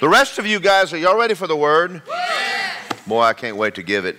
The 0.00 0.08
rest 0.08 0.38
of 0.38 0.46
you 0.46 0.60
guys, 0.60 0.92
are 0.92 0.96
y'all 0.96 1.18
ready 1.18 1.34
for 1.34 1.48
the 1.48 1.56
word? 1.56 2.02
Boy, 3.08 3.20
I 3.20 3.32
can't 3.32 3.56
wait 3.56 3.74
to 3.74 3.82
give 3.82 4.04
it. 4.04 4.16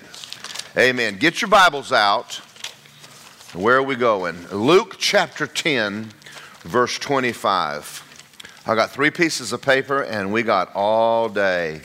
Amen. 0.77 1.15
Get 1.15 1.41
your 1.41 1.47
Bibles 1.47 1.93
out. 1.93 2.41
Where 3.53 3.77
are 3.77 3.83
we 3.83 3.95
going? 3.95 4.45
Luke 4.49 4.95
chapter 4.97 5.47
10, 5.47 6.11
verse 6.63 6.99
25. 6.99 8.61
I 8.67 8.75
got 8.75 8.91
three 8.91 9.09
pieces 9.09 9.53
of 9.53 9.61
paper 9.61 10.03
and 10.03 10.33
we 10.33 10.43
got 10.43 10.69
all 10.75 11.29
day. 11.29 11.79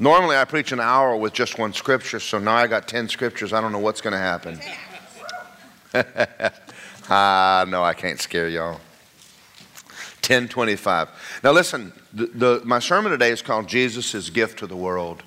Normally 0.00 0.36
I 0.36 0.44
preach 0.44 0.72
an 0.72 0.80
hour 0.80 1.16
with 1.16 1.34
just 1.34 1.56
one 1.56 1.72
scripture, 1.72 2.18
so 2.18 2.40
now 2.40 2.56
I 2.56 2.66
got 2.66 2.88
10 2.88 3.08
scriptures. 3.08 3.52
I 3.52 3.60
don't 3.60 3.70
know 3.70 3.78
what's 3.78 4.00
going 4.00 4.12
to 4.12 4.18
happen. 4.18 4.58
ah, 7.08 7.64
no, 7.68 7.84
I 7.84 7.94
can't 7.94 8.20
scare 8.20 8.48
y'all. 8.48 8.80
1025. 10.28 11.40
Now 11.44 11.52
listen, 11.52 11.92
the, 12.12 12.26
the, 12.26 12.62
my 12.64 12.80
sermon 12.80 13.12
today 13.12 13.30
is 13.30 13.42
called 13.42 13.68
Jesus' 13.68 14.28
Gift 14.28 14.58
to 14.58 14.66
the 14.66 14.74
World. 14.74 15.22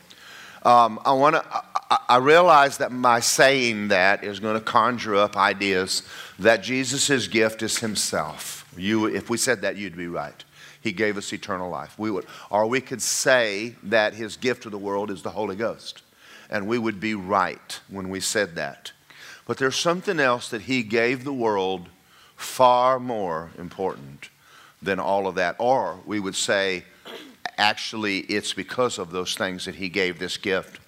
Um, 0.63 0.99
I 1.05 1.13
want 1.13 1.35
to. 1.35 1.45
I, 1.89 1.99
I 2.09 2.17
realize 2.17 2.79
that 2.79 2.91
my 2.91 3.21
saying 3.21 3.87
that 3.87 4.25
is 4.25 4.41
going 4.41 4.55
to 4.55 4.65
conjure 4.65 5.15
up 5.15 5.37
ideas 5.37 6.03
that 6.37 6.63
Jesus' 6.63 7.27
gift 7.27 7.63
is 7.63 7.77
Himself. 7.79 8.69
You, 8.75 9.05
if 9.05 9.29
we 9.29 9.37
said 9.37 9.61
that, 9.61 9.77
you'd 9.77 9.95
be 9.95 10.07
right. 10.07 10.43
He 10.81 10.91
gave 10.91 11.17
us 11.17 11.31
eternal 11.31 11.69
life. 11.69 11.97
We 11.97 12.11
would, 12.11 12.25
or 12.49 12.67
we 12.67 12.81
could 12.81 13.01
say 13.01 13.75
that 13.83 14.15
His 14.15 14.35
gift 14.35 14.63
to 14.63 14.69
the 14.69 14.77
world 14.77 15.11
is 15.11 15.21
the 15.21 15.31
Holy 15.31 15.55
Ghost, 15.55 16.01
and 16.49 16.67
we 16.67 16.77
would 16.77 16.99
be 16.99 17.15
right 17.15 17.79
when 17.87 18.09
we 18.09 18.19
said 18.19 18.55
that. 18.55 18.91
But 19.47 19.57
there's 19.57 19.77
something 19.77 20.19
else 20.19 20.49
that 20.49 20.63
He 20.63 20.83
gave 20.83 21.23
the 21.23 21.33
world 21.33 21.87
far 22.35 22.99
more 22.99 23.51
important 23.57 24.29
than 24.81 24.99
all 24.99 25.27
of 25.27 25.35
that. 25.35 25.55
Or 25.59 25.99
we 26.05 26.19
would 26.19 26.35
say, 26.35 26.85
actually, 27.57 28.19
it's 28.19 28.53
because 28.53 28.97
of 28.97 29.11
those 29.11 29.35
things 29.35 29.65
that 29.65 29.75
he 29.75 29.89
gave 29.89 30.19
this 30.19 30.37
gift. 30.37 30.79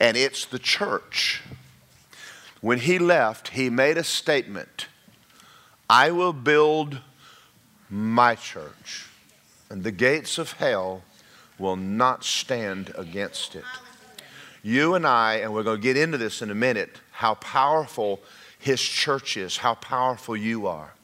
And 0.00 0.16
it's 0.16 0.46
the 0.46 0.58
church. 0.58 1.42
When 2.60 2.78
he 2.78 2.98
left, 2.98 3.48
he 3.48 3.70
made 3.70 3.98
a 3.98 4.04
statement 4.04 4.86
I 5.88 6.10
will 6.10 6.32
build 6.32 6.98
my 7.90 8.34
church, 8.34 9.06
and 9.68 9.84
the 9.84 9.92
gates 9.92 10.38
of 10.38 10.52
hell 10.52 11.02
will 11.58 11.76
not 11.76 12.24
stand 12.24 12.92
against 12.96 13.54
it. 13.54 13.64
You 14.62 14.94
and 14.94 15.06
I, 15.06 15.34
and 15.34 15.52
we're 15.52 15.62
going 15.62 15.76
to 15.76 15.82
get 15.82 15.98
into 15.98 16.16
this 16.16 16.40
in 16.40 16.50
a 16.50 16.54
minute, 16.54 16.98
how 17.12 17.34
powerful 17.34 18.22
his 18.58 18.80
church 18.80 19.36
is, 19.36 19.58
how 19.58 19.74
powerful 19.74 20.34
you 20.34 20.66
are 20.66 20.94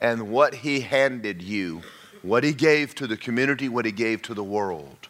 and 0.00 0.30
what 0.30 0.54
he 0.54 0.80
handed 0.80 1.42
you, 1.42 1.82
what 2.22 2.44
he 2.44 2.52
gave 2.52 2.94
to 2.96 3.06
the 3.06 3.16
community, 3.16 3.68
what 3.68 3.84
he 3.84 3.92
gave 3.92 4.22
to 4.22 4.34
the 4.34 4.44
world. 4.44 5.08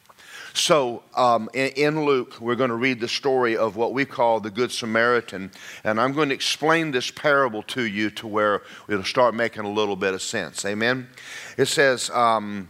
So, 0.55 1.05
um, 1.15 1.49
in, 1.55 1.69
in, 1.77 2.05
Luke, 2.05 2.41
we're 2.41 2.57
going 2.57 2.71
to 2.71 2.77
read 2.77 2.99
the 2.99 3.09
story 3.09 3.57
of 3.57 3.77
what 3.77 3.93
we 3.93 4.05
call 4.05 4.41
the 4.41 4.51
Good 4.51 4.73
Samaritan, 4.73 5.53
and 5.85 6.01
I'm 6.01 6.13
going 6.13 6.31
to 6.31 6.35
explain 6.35 6.91
this 6.91 7.13
parable 7.13 7.63
to 7.65 7.83
you 7.83 8.11
to 8.11 8.27
where 8.27 8.63
it'll 8.89 9.05
start 9.05 9.35
making 9.35 9.65
a 9.65 9.71
little 9.71 9.95
bit 9.95 10.15
of 10.15 10.23
sense. 10.23 10.65
Amen? 10.65 11.09
It 11.57 11.67
says, 11.67 12.11
um, 12.11 12.69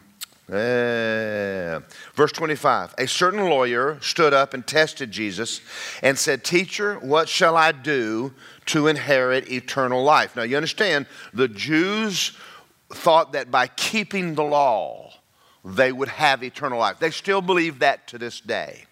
verse 0.48 2.32
25 2.32 2.94
A 2.98 3.06
certain 3.06 3.44
lawyer 3.44 3.98
stood 4.00 4.32
up 4.32 4.54
and 4.54 4.66
tested 4.66 5.10
Jesus 5.10 5.60
and 6.02 6.18
said, 6.18 6.44
Teacher, 6.44 6.98
what 7.00 7.28
shall 7.28 7.56
I 7.56 7.72
do 7.72 8.32
to 8.68 8.86
inherit 8.86 9.50
eternal 9.50 10.02
life. 10.02 10.36
Now, 10.36 10.42
you 10.42 10.56
understand, 10.56 11.06
the 11.32 11.48
Jews 11.48 12.36
thought 12.90 13.32
that 13.32 13.50
by 13.50 13.66
keeping 13.66 14.34
the 14.34 14.44
law, 14.44 15.12
they 15.64 15.90
would 15.90 16.08
have 16.08 16.44
eternal 16.44 16.78
life. 16.78 16.98
They 16.98 17.10
still 17.10 17.42
believe 17.42 17.80
that 17.80 18.06
to 18.08 18.18
this 18.18 18.40
day. 18.40 18.84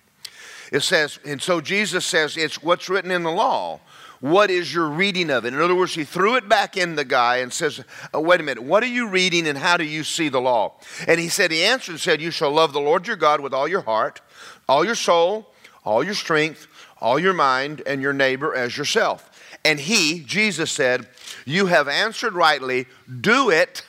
It 0.72 0.80
says, 0.80 1.18
and 1.24 1.40
so 1.40 1.60
Jesus 1.60 2.04
says, 2.04 2.36
it's 2.36 2.62
what's 2.62 2.88
written 2.88 3.10
in 3.10 3.22
the 3.22 3.30
law. 3.30 3.80
What 4.20 4.50
is 4.50 4.72
your 4.72 4.88
reading 4.88 5.30
of 5.30 5.44
it? 5.44 5.52
In 5.52 5.60
other 5.60 5.74
words, 5.74 5.94
he 5.94 6.04
threw 6.04 6.36
it 6.36 6.48
back 6.48 6.76
in 6.76 6.96
the 6.96 7.04
guy 7.04 7.38
and 7.38 7.52
says, 7.52 7.84
oh, 8.14 8.20
Wait 8.20 8.40
a 8.40 8.42
minute, 8.42 8.62
what 8.62 8.82
are 8.82 8.88
you 8.88 9.08
reading 9.08 9.46
and 9.46 9.58
how 9.58 9.76
do 9.76 9.84
you 9.84 10.04
see 10.04 10.28
the 10.28 10.40
law? 10.40 10.74
And 11.06 11.20
he 11.20 11.28
said, 11.28 11.50
He 11.50 11.64
answered 11.64 11.92
and 11.92 12.00
said, 12.00 12.20
You 12.20 12.30
shall 12.30 12.50
love 12.50 12.72
the 12.72 12.80
Lord 12.80 13.06
your 13.06 13.16
God 13.16 13.40
with 13.40 13.52
all 13.52 13.68
your 13.68 13.82
heart, 13.82 14.20
all 14.68 14.84
your 14.84 14.94
soul, 14.94 15.52
all 15.84 16.02
your 16.02 16.14
strength, 16.14 16.66
all 17.00 17.18
your 17.18 17.34
mind, 17.34 17.82
and 17.86 18.00
your 18.00 18.12
neighbor 18.12 18.54
as 18.54 18.76
yourself. 18.76 19.30
And 19.64 19.80
he, 19.80 20.20
Jesus 20.20 20.70
said, 20.70 21.08
You 21.44 21.66
have 21.66 21.88
answered 21.88 22.34
rightly, 22.34 22.86
do 23.20 23.50
it, 23.50 23.82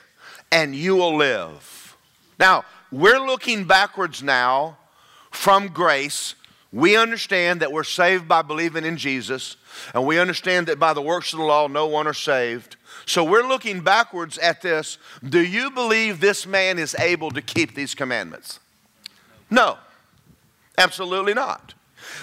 and 0.52 0.76
you 0.76 0.96
will 0.96 1.16
live. 1.16 1.96
Now, 2.40 2.66
we're 2.92 3.20
looking 3.20 3.66
backwards 3.66 4.24
now 4.24 4.78
from 5.32 5.68
grace. 5.68 6.36
We 6.72 6.98
understand 6.98 7.62
that 7.62 7.72
we're 7.72 7.84
saved 7.84 8.28
by 8.28 8.42
believing 8.42 8.86
in 8.86 8.98
Jesus, 8.98 9.58
and 9.94 10.06
we 10.06 10.20
understand 10.20 10.68
that 10.68 10.80
by 10.80 10.94
the 10.94 11.02
works 11.02 11.34
of 11.34 11.40
the 11.40 11.46
law, 11.46 11.68
no 11.68 11.88
one 11.88 12.08
are 12.08 12.14
saved. 12.14 12.76
So 13.06 13.24
we're 13.24 13.48
looking 13.48 13.82
backwards 13.82 14.38
at 14.38 14.62
this. 14.62 14.98
Do 15.28 15.44
you 15.44 15.72
believe 15.72 16.20
this 16.20 16.46
man 16.46 16.80
is 16.80 16.96
able 16.96 17.32
to 17.32 17.42
keep 17.42 17.74
these 17.76 17.96
commandments? 17.96 18.60
No, 19.50 19.78
absolutely 20.78 21.34
not. 21.34 21.74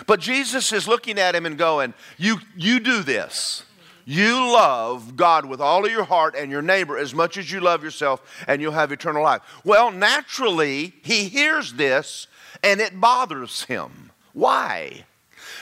But 0.07 0.21
Jesus 0.21 0.73
is 0.73 0.89
looking 0.89 1.19
at 1.19 1.35
him 1.35 1.47
and 1.47 1.59
going, 1.59 1.95
You, 2.19 2.39
you 2.57 2.81
do 2.81 3.03
this. 3.03 3.65
You 4.07 4.53
love 4.53 5.17
God 5.17 5.47
with 5.47 5.61
all 5.61 5.87
of 5.87 5.91
your 5.91 6.05
heart 6.05 6.35
and 6.37 6.51
your 6.51 6.61
neighbor 6.61 6.99
as 6.99 7.15
much 7.15 7.39
as 7.39 7.51
you 7.51 7.61
love 7.61 7.83
yourself, 7.83 8.45
and 8.47 8.61
you'll 8.61 8.73
have 8.73 8.93
eternal 8.93 9.23
life. 9.23 9.41
Well, 9.65 9.91
naturally, 9.91 10.93
he 11.03 11.29
hears 11.29 11.73
this 11.73 12.27
and 12.63 12.81
it 12.81 13.01
bothers 13.01 13.65
him. 13.65 14.11
Why? 14.33 15.05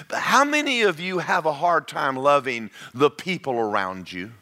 But 0.09 0.21
how 0.21 0.45
many 0.45 0.83
of 0.83 1.01
you 1.01 1.19
have 1.19 1.47
a 1.47 1.53
hard 1.53 1.89
time 1.89 2.17
loving 2.17 2.71
the 2.95 3.11
people 3.11 3.55
around 3.55 4.13
you? 4.13 4.33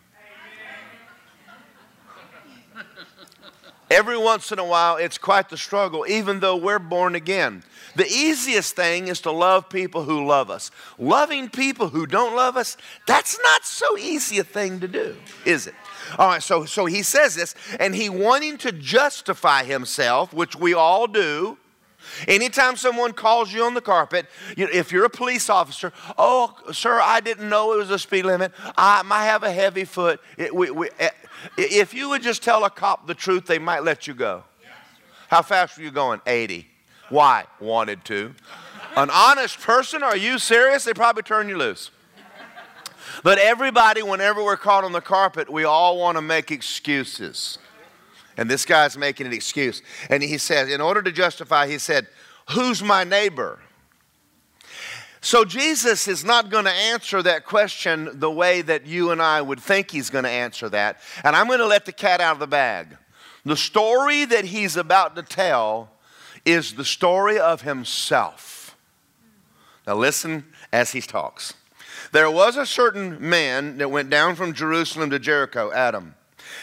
Every 3.91 4.17
once 4.17 4.53
in 4.53 4.61
a 4.61 4.65
while, 4.65 4.99
it's 4.99 5.19
quite 5.19 5.49
the 5.49 5.57
struggle, 5.57 6.07
even 6.09 6.39
though 6.39 6.57
we're 6.57 6.79
born 6.79 7.17
again. 7.17 7.65
The 7.97 8.07
easiest 8.07 8.77
thing 8.77 9.09
is 9.09 9.21
to 9.23 9.33
love 9.33 9.69
people 9.69 10.05
who 10.05 10.25
love 10.25 10.49
us. 10.49 10.71
Loving 10.97 11.49
people 11.49 11.89
who 11.89 12.07
don't 12.07 12.37
love 12.37 12.57
us, 12.57 12.77
that's 13.09 13.37
not 13.43 13.65
so 13.65 13.99
easy 13.99 14.39
a 14.39 14.45
thing 14.45 14.79
to 14.79 14.87
do, 14.87 15.17
is 15.45 15.67
it? 15.67 15.75
All 16.19 16.29
right, 16.29 16.43
so, 16.43 16.65
so 16.67 16.87
he 16.87 17.03
says 17.03 17.35
this, 17.35 17.57
and 17.81 17.93
he 17.93 18.09
wanting 18.09 18.59
to 18.59 18.71
justify 18.71 19.65
himself, 19.65 20.33
which 20.33 20.55
we 20.55 20.73
all 20.73 21.09
do. 21.09 21.59
Anytime 22.29 22.77
someone 22.77 23.13
calls 23.13 23.53
you 23.53 23.65
on 23.65 23.75
the 23.75 23.81
carpet, 23.81 24.27
if 24.57 24.93
you're 24.93 25.05
a 25.05 25.11
police 25.11 25.49
officer, 25.51 25.93
oh, 26.19 26.55
sir, 26.73 27.01
I 27.01 27.21
didn't 27.21 27.49
know 27.49 27.73
it 27.75 27.79
was 27.79 27.91
a 27.91 27.99
speed 27.99 28.25
limit. 28.25 28.53
I, 28.77 29.03
I 29.09 29.25
have 29.27 29.43
a 29.43 29.53
heavy 29.53 29.85
foot. 29.85 30.21
It, 30.37 30.55
we, 30.55 30.71
we, 30.71 30.89
eh, 30.99 31.11
if 31.57 31.95
you 31.95 32.09
would 32.11 32.23
just 32.23 32.43
tell 32.43 32.65
a 32.65 32.71
cop 32.71 33.07
the 33.07 33.15
truth, 33.15 33.47
they 33.47 33.59
might 33.59 33.85
let 33.85 34.07
you 34.07 34.15
go. 34.15 34.45
How 35.29 35.43
fast 35.43 35.79
were 35.79 35.85
you 35.85 35.91
going? 35.91 36.21
80. 36.27 36.67
Why? 37.09 37.45
Wanted 37.61 38.05
to. 38.07 38.35
An 38.97 39.11
honest 39.13 39.61
person, 39.61 40.03
are 40.03 40.17
you 40.17 40.39
serious? 40.39 40.85
They 40.85 40.95
probably 40.95 41.23
turn 41.23 41.49
you 41.49 41.57
loose. 41.57 41.91
But 43.23 43.39
everybody, 43.39 44.03
whenever 44.03 44.43
we're 44.43 44.57
caught 44.57 44.85
on 44.85 44.93
the 44.93 45.01
carpet, 45.01 45.51
we 45.51 45.65
all 45.65 45.99
want 45.99 46.17
to 46.17 46.23
make 46.23 46.51
excuses. 46.51 47.59
And 48.41 48.51
this 48.51 48.65
guy's 48.65 48.97
making 48.97 49.27
an 49.27 49.35
excuse. 49.35 49.83
And 50.09 50.23
he 50.23 50.39
says, 50.39 50.71
in 50.71 50.81
order 50.81 51.03
to 51.03 51.13
justify, 51.13 51.69
he 51.69 51.77
said, 51.77 52.07
Who's 52.53 52.83
my 52.83 53.05
neighbor? 53.05 53.61
So 55.21 55.45
Jesus 55.45 56.09
is 56.09 56.25
not 56.25 56.49
going 56.49 56.65
to 56.65 56.73
answer 56.73 57.23
that 57.23 57.45
question 57.45 58.19
the 58.19 58.31
way 58.31 58.63
that 58.63 58.87
you 58.87 59.11
and 59.11 59.21
I 59.21 59.43
would 59.43 59.61
think 59.61 59.91
he's 59.91 60.09
going 60.09 60.25
to 60.25 60.31
answer 60.31 60.71
that. 60.71 61.01
And 61.23 61.37
I'm 61.37 61.49
going 61.49 61.59
to 61.59 61.67
let 61.67 61.85
the 61.85 61.93
cat 61.93 62.23
out 62.23 62.33
of 62.33 62.39
the 62.39 62.47
bag. 62.47 62.97
The 63.45 63.59
story 63.59 64.25
that 64.25 64.47
he's 64.47 64.75
about 64.75 65.17
to 65.17 65.23
tell 65.23 65.91
is 66.47 66.73
the 66.73 66.85
story 66.85 67.39
of 67.39 67.61
himself. 67.61 68.75
Now, 69.87 69.97
listen 69.97 70.47
as 70.73 70.93
he 70.93 71.03
talks. 71.03 71.53
There 72.13 72.31
was 72.31 72.57
a 72.57 72.65
certain 72.65 73.19
man 73.21 73.77
that 73.77 73.91
went 73.91 74.09
down 74.09 74.35
from 74.35 74.55
Jerusalem 74.55 75.11
to 75.11 75.19
Jericho, 75.19 75.71
Adam. 75.73 76.15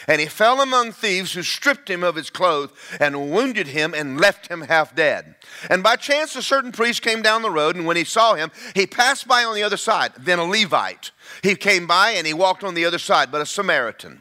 And 0.06 0.20
he 0.20 0.26
fell 0.26 0.60
among 0.60 0.92
thieves 0.92 1.32
who 1.32 1.42
stripped 1.42 1.88
him 1.88 2.02
of 2.02 2.16
his 2.16 2.30
clothes 2.30 2.70
and 3.00 3.30
wounded 3.30 3.68
him 3.68 3.94
and 3.94 4.20
left 4.20 4.48
him 4.48 4.62
half 4.62 4.94
dead. 4.94 5.34
And 5.70 5.82
by 5.82 5.96
chance, 5.96 6.36
a 6.36 6.42
certain 6.42 6.72
priest 6.72 7.02
came 7.02 7.22
down 7.22 7.42
the 7.42 7.50
road, 7.50 7.76
and 7.76 7.86
when 7.86 7.96
he 7.96 8.04
saw 8.04 8.34
him, 8.34 8.50
he 8.74 8.86
passed 8.86 9.26
by 9.26 9.44
on 9.44 9.54
the 9.54 9.62
other 9.62 9.76
side. 9.76 10.12
Then 10.18 10.38
a 10.38 10.44
Levite. 10.44 11.10
He 11.42 11.54
came 11.54 11.86
by 11.86 12.10
and 12.10 12.26
he 12.26 12.34
walked 12.34 12.64
on 12.64 12.74
the 12.74 12.84
other 12.84 12.98
side, 12.98 13.30
but 13.30 13.40
a 13.40 13.46
Samaritan. 13.46 14.20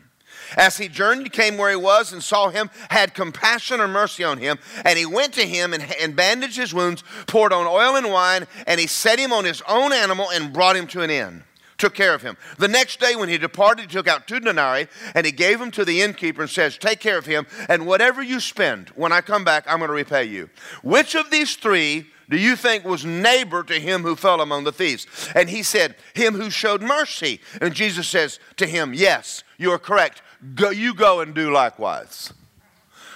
As 0.56 0.78
he 0.78 0.88
journeyed, 0.88 1.34
came 1.34 1.58
where 1.58 1.70
he 1.70 1.76
was 1.76 2.14
and 2.14 2.24
saw 2.24 2.50
him, 2.50 2.70
had 2.90 3.14
compassion 3.14 3.82
or 3.82 3.88
mercy 3.88 4.24
on 4.24 4.38
him, 4.38 4.60
and 4.86 4.98
he 4.98 5.06
went 5.06 5.34
to 5.34 5.46
him 5.46 5.74
and, 5.74 5.84
and 6.00 6.16
bandaged 6.16 6.58
his 6.58 6.74
wounds, 6.74 7.04
poured 7.26 7.52
on 7.52 7.66
oil 7.68 7.98
and 7.98 8.10
wine, 8.10 8.48
and 8.66 8.80
he 8.80 8.88
set 8.88 9.20
him 9.20 9.34
on 9.34 9.44
his 9.44 9.62
own 9.68 9.92
animal 9.92 10.30
and 10.30 10.54
brought 10.54 10.78
him 10.78 10.88
to 10.88 11.02
an 11.02 11.10
inn. 11.10 11.44
Took 11.78 11.94
care 11.94 12.14
of 12.14 12.22
him. 12.22 12.38
The 12.58 12.68
next 12.68 13.00
day, 13.00 13.16
when 13.16 13.30
he 13.30 13.38
departed, 13.38 13.84
he 13.84 13.88
took 13.88 14.08
out 14.08 14.28
two 14.28 14.40
denarii 14.40 14.88
and 15.14 15.26
he 15.26 15.32
gave 15.32 15.60
them 15.60 15.72
to 15.72 15.86
the 15.86 16.02
innkeeper 16.02 16.42
and 16.42 16.50
says, 16.50 16.78
Take 16.78 17.00
care 17.00 17.18
of 17.18 17.26
him, 17.26 17.46
and 17.70 17.86
whatever 17.86 18.22
you 18.22 18.40
spend, 18.40 18.90
when 18.90 19.12
I 19.12 19.22
come 19.22 19.44
back, 19.44 19.66
I'm 19.68 19.80
going 19.80 19.90
to 19.90 19.94
repay 19.94 20.26
you. 20.26 20.50
Which 20.84 21.16
of 21.16 21.30
these 21.30 21.56
three 21.56 22.08
do 22.30 22.38
you 22.38 22.56
think 22.56 22.84
was 22.84 23.06
neighbor 23.06 23.64
to 23.64 23.80
him 23.80 24.02
who 24.02 24.16
fell 24.16 24.42
among 24.42 24.66
the 24.66 24.72
thieves? 24.72 25.08
And 25.34 25.50
he 25.50 25.64
said, 25.64 25.96
Him 26.14 26.34
who 26.34 26.50
showed 26.50 26.82
mercy. 26.82 27.40
And 27.62 27.74
Jesus 27.74 28.08
says 28.08 28.40
to 28.58 28.66
him, 28.66 28.94
Yes, 28.94 29.44
you 29.58 29.72
are 29.72 29.80
correct. 29.80 30.22
Go, 30.56 30.70
you 30.70 30.94
go 30.94 31.22
and 31.22 31.34
do 31.34 31.52
likewise. 31.52 32.34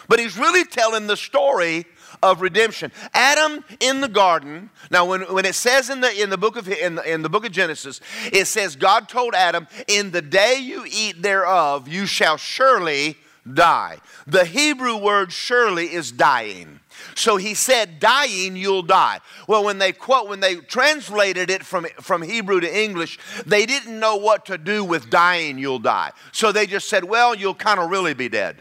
But 0.08 0.19
he's 0.19 0.38
really 0.38 0.66
telling 0.66 1.08
the 1.08 1.18
story 1.18 1.86
of 2.22 2.42
redemption. 2.42 2.92
Adam 3.13 3.63
in 3.80 4.02
the 4.02 4.10
garden. 4.10 4.69
Now, 4.90 5.06
when, 5.06 5.22
when 5.34 5.46
it 5.46 5.56
says 5.56 5.90
in 5.90 6.02
the 6.02 6.22
in 6.22 6.30
the 6.30 6.38
book 6.38 6.56
of 6.56 6.68
in 6.68 6.96
the, 6.96 7.13
in 7.13 7.22
the 7.22 7.30
book 7.30 7.46
of 7.46 7.52
Genesis, 7.52 8.02
it 8.31 8.46
says 8.46 8.75
God 8.75 9.10
told 9.10 9.34
Adam, 9.36 9.68
"In 9.88 10.12
the 10.12 10.22
day 10.22 10.58
you 10.60 10.86
eat 10.90 11.22
thereof, 11.22 11.88
you 11.88 12.06
shall 12.06 12.38
surely 12.38 13.18
die." 13.52 13.98
The 14.28 14.46
Hebrew 14.46 14.98
word 14.98 15.31
"surely" 15.31 15.94
is 15.94 16.12
dying. 16.12 16.80
So 17.16 17.38
he 17.38 17.54
said, 17.54 18.00
dying, 18.00 18.56
you'll 18.56 18.84
die. 18.84 19.19
Well, 19.48 19.63
when 19.63 19.80
they 19.80 19.92
quote, 19.92 20.30
when 20.30 20.40
they 20.40 20.58
translated 20.58 21.50
it 21.50 21.66
from, 21.66 21.86
from 22.00 22.22
Hebrew 22.22 22.60
to 22.60 22.80
English, 22.80 23.18
they 23.46 23.66
didn't 23.66 24.00
know 24.00 24.18
what 24.18 24.46
to 24.46 24.58
do 24.58 24.84
with 24.84 25.10
dying, 25.10 25.58
you'll 25.58 25.80
die. 25.80 26.12
So 26.31 26.52
they 26.52 26.68
just 26.68 26.90
said, 26.90 27.04
well, 27.04 27.34
you'll 27.34 27.56
kind 27.56 27.80
of 27.80 27.90
really 27.90 28.13
be 28.13 28.30
dead. 28.30 28.58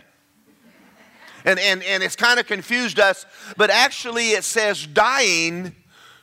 And, 1.45 1.59
and, 1.59 1.83
and 1.83 2.03
it's 2.03 2.17
kind 2.17 2.39
of 2.39 2.47
confused 2.47 2.99
us, 2.99 3.27
but 3.57 3.71
actually 3.71 4.31
it 4.31 4.45
says 4.45 4.87
dying 4.87 5.75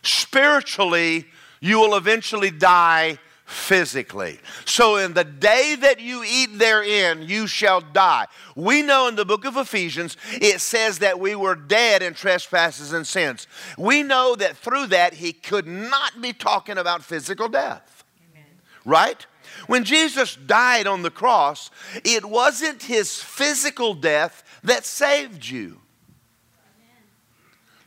spiritually, 0.03 1.25
you 1.59 1.79
will 1.79 1.95
eventually 1.95 2.51
die 2.51 3.19
physically. 3.47 4.39
So, 4.65 4.97
in 4.97 5.13
the 5.13 5.23
day 5.23 5.75
that 5.79 6.01
you 6.01 6.21
eat 6.27 6.59
therein, 6.59 7.23
you 7.23 7.47
shall 7.47 7.79
die. 7.79 8.27
We 8.55 8.81
know 8.81 9.07
in 9.07 9.15
the 9.15 9.25
book 9.25 9.45
of 9.45 9.55
Ephesians, 9.55 10.17
it 10.33 10.59
says 10.59 10.99
that 10.99 11.19
we 11.19 11.33
were 11.33 11.55
dead 11.55 12.03
in 12.03 12.13
trespasses 12.13 12.91
and 12.91 13.07
sins. 13.07 13.47
We 13.77 14.03
know 14.03 14.35
that 14.35 14.57
through 14.57 14.87
that, 14.87 15.13
he 15.13 15.31
could 15.31 15.65
not 15.65 16.21
be 16.21 16.33
talking 16.33 16.77
about 16.77 17.05
physical 17.05 17.47
death. 17.47 18.03
Amen. 18.33 18.45
Right? 18.83 19.25
When 19.67 19.85
Jesus 19.85 20.35
died 20.35 20.85
on 20.85 21.01
the 21.01 21.09
cross, 21.09 21.71
it 22.03 22.25
wasn't 22.25 22.83
his 22.83 23.21
physical 23.21 23.93
death 23.93 24.43
that 24.67 24.85
saved 24.85 25.47
you. 25.47 25.81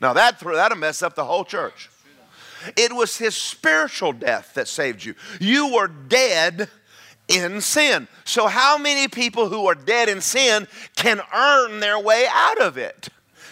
Now, 0.01 0.15
that, 0.15 0.41
that'll 0.41 0.79
mess 0.79 1.03
up 1.03 1.15
the 1.15 1.25
whole 1.25 1.45
church. 1.45 1.91
It 2.77 2.95
was 2.95 3.17
his 3.17 3.37
spiritual 3.37 4.13
death 4.13 4.55
that 4.55 4.69
saved 4.69 5.05
you. 5.05 5.15
You 5.41 5.73
were 5.75 5.89
dead 5.89 6.69
in 7.29 7.61
sin. 7.61 8.09
So, 8.25 8.49
how 8.49 8.77
many 8.77 9.09
people 9.09 9.49
who 9.49 9.67
are 9.67 9.75
dead 9.75 10.09
in 10.09 10.21
sin 10.21 10.67
can 10.97 11.21
earn 11.35 11.81
their 11.81 11.99
way 11.99 12.27
out 12.31 12.61
of 12.61 12.77
it? 12.77 13.09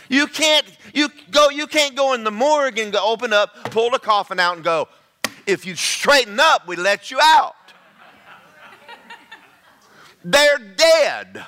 You 0.09 0.27
can't, 0.27 0.67
you 0.95 1.09
go, 1.31 1.51
you 1.51 1.67
can't 1.67 1.95
go 1.95 2.15
in 2.15 2.25
the 2.25 2.31
morgue 2.31 2.79
and 2.79 2.93
go 2.93 3.05
open 3.05 3.33
up, 3.33 3.71
pull 3.71 3.91
the 3.91 3.99
coffin 3.99 4.41
out, 4.41 4.57
and 4.57 4.65
go, 4.65 4.89
if 5.47 5.67
you 5.67 5.75
straighten 5.75 6.41
up, 6.41 6.67
we 6.67 6.77
let 6.77 7.11
you 7.11 7.19
out. 7.23 7.55
They're 10.25 10.59
dead. 10.59 11.45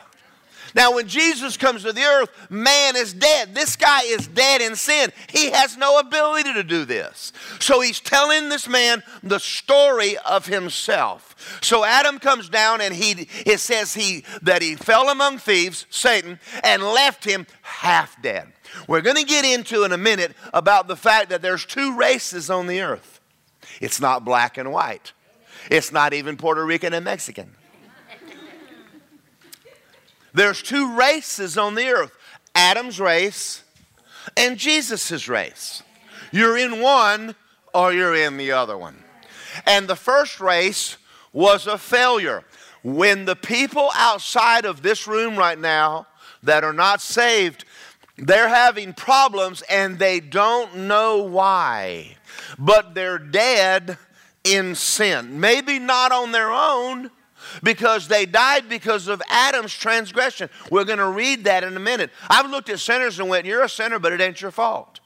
Now, 0.75 0.95
when 0.95 1.09
Jesus 1.09 1.57
comes 1.57 1.83
to 1.83 1.93
the 1.93 2.03
earth, 2.03 2.31
man 2.51 2.97
is 2.97 3.13
dead. 3.13 3.55
This 3.55 3.77
guy 3.77 4.03
is 4.05 4.27
dead 4.27 4.61
in 4.61 4.77
sin. 4.77 5.13
He 5.29 5.51
has 5.51 5.77
no 5.77 5.99
ability 5.99 6.53
to 6.55 6.63
do 6.63 6.85
this. 6.85 7.33
So 7.59 7.81
he's 7.81 8.01
telling 8.01 8.49
this 8.49 8.69
man 8.69 9.03
the 9.23 9.41
story 9.41 10.17
of 10.19 10.47
himself. 10.47 11.59
So 11.63 11.85
Adam 11.85 12.19
comes 12.19 12.49
down 12.49 12.81
and 12.81 12.95
he 12.95 13.29
it 13.47 13.61
says 13.61 13.95
he 13.95 14.25
that 14.43 14.63
he 14.63 14.77
fell 14.77 15.09
among 15.09 15.39
thieves, 15.39 15.87
Satan, 15.91 16.39
and 16.63 16.83
left 16.83 17.25
him 17.25 17.47
half 17.63 18.21
dead. 18.23 18.53
We're 18.87 19.01
going 19.01 19.17
to 19.17 19.25
get 19.25 19.45
into 19.45 19.85
in 19.85 19.93
a 19.93 19.99
minute 19.99 20.35
about 20.53 20.87
the 20.87 20.97
fact 20.97 21.31
that 21.31 21.43
there's 21.43 21.65
two 21.65 21.97
races 21.97 22.51
on 22.51 22.67
the 22.67 22.81
earth. 22.81 23.21
It's 23.81 24.01
not 24.01 24.25
black 24.25 24.59
and 24.59 24.73
white. 24.73 25.13
It's 25.71 25.93
not 25.93 26.13
even 26.13 26.37
Puerto 26.37 26.65
Rican 26.65 26.95
and 26.95 27.05
Mexican. 27.05 27.57
There's 30.33 30.63
two 30.63 30.97
races 30.97 31.59
on 31.59 31.75
the 31.75 31.89
earth 31.89 32.13
Adam's 32.55 33.01
race 33.01 33.63
and 34.37 34.59
Jesus' 34.59 35.29
race. 35.29 35.83
You're 36.33 36.57
in 36.57 36.81
one 36.81 37.35
or 37.75 37.93
you're 37.93 38.15
in 38.15 38.37
the 38.37 38.53
other 38.53 38.77
one. 38.77 39.03
And 39.67 39.89
the 39.89 39.97
first 39.97 40.41
race 40.41 40.97
was 41.33 41.67
a 41.67 41.79
failure. 41.79 42.45
When 42.83 43.25
the 43.25 43.37
people 43.37 43.91
outside 43.95 44.65
of 44.65 44.83
this 44.83 45.07
room 45.07 45.37
right 45.37 45.59
now 45.59 46.07
that 46.43 46.65
are 46.65 46.73
not 46.73 47.01
saved, 47.01 47.65
they're 48.17 48.49
having 48.49 48.93
problems 48.93 49.63
and 49.63 49.99
they 49.99 50.21
don't 50.21 50.77
know 50.77 51.23
why, 51.23 52.17
but 52.59 52.95
they're 52.95 53.19
dead 53.19 53.99
in 54.45 54.75
sin. 54.75 55.41
Maybe 55.41 55.79
not 55.79 56.13
on 56.13 56.33
their 56.33 56.51
own, 56.51 57.11
because 57.63 58.09
they 58.09 58.27
died 58.27 58.69
because 58.69 59.09
of 59.09 59.23
Adam's 59.29 59.73
transgression. 59.73 60.51
We're 60.71 60.85
going 60.85 60.99
to 60.99 61.09
read 61.09 61.45
that 61.45 61.65
in 61.65 61.77
a 61.77 61.81
minute. 61.81 62.11
I've 62.29 62.51
looked 62.51 62.69
at 62.69 62.81
sinners 62.81 63.19
and 63.19 63.29
went, 63.29 63.47
You're 63.47 63.63
a 63.63 63.69
sinner, 63.69 63.99
but 63.99 64.13
it 64.13 64.21
ain't 64.21 64.41
your 64.41 64.51
fault. 64.51 65.01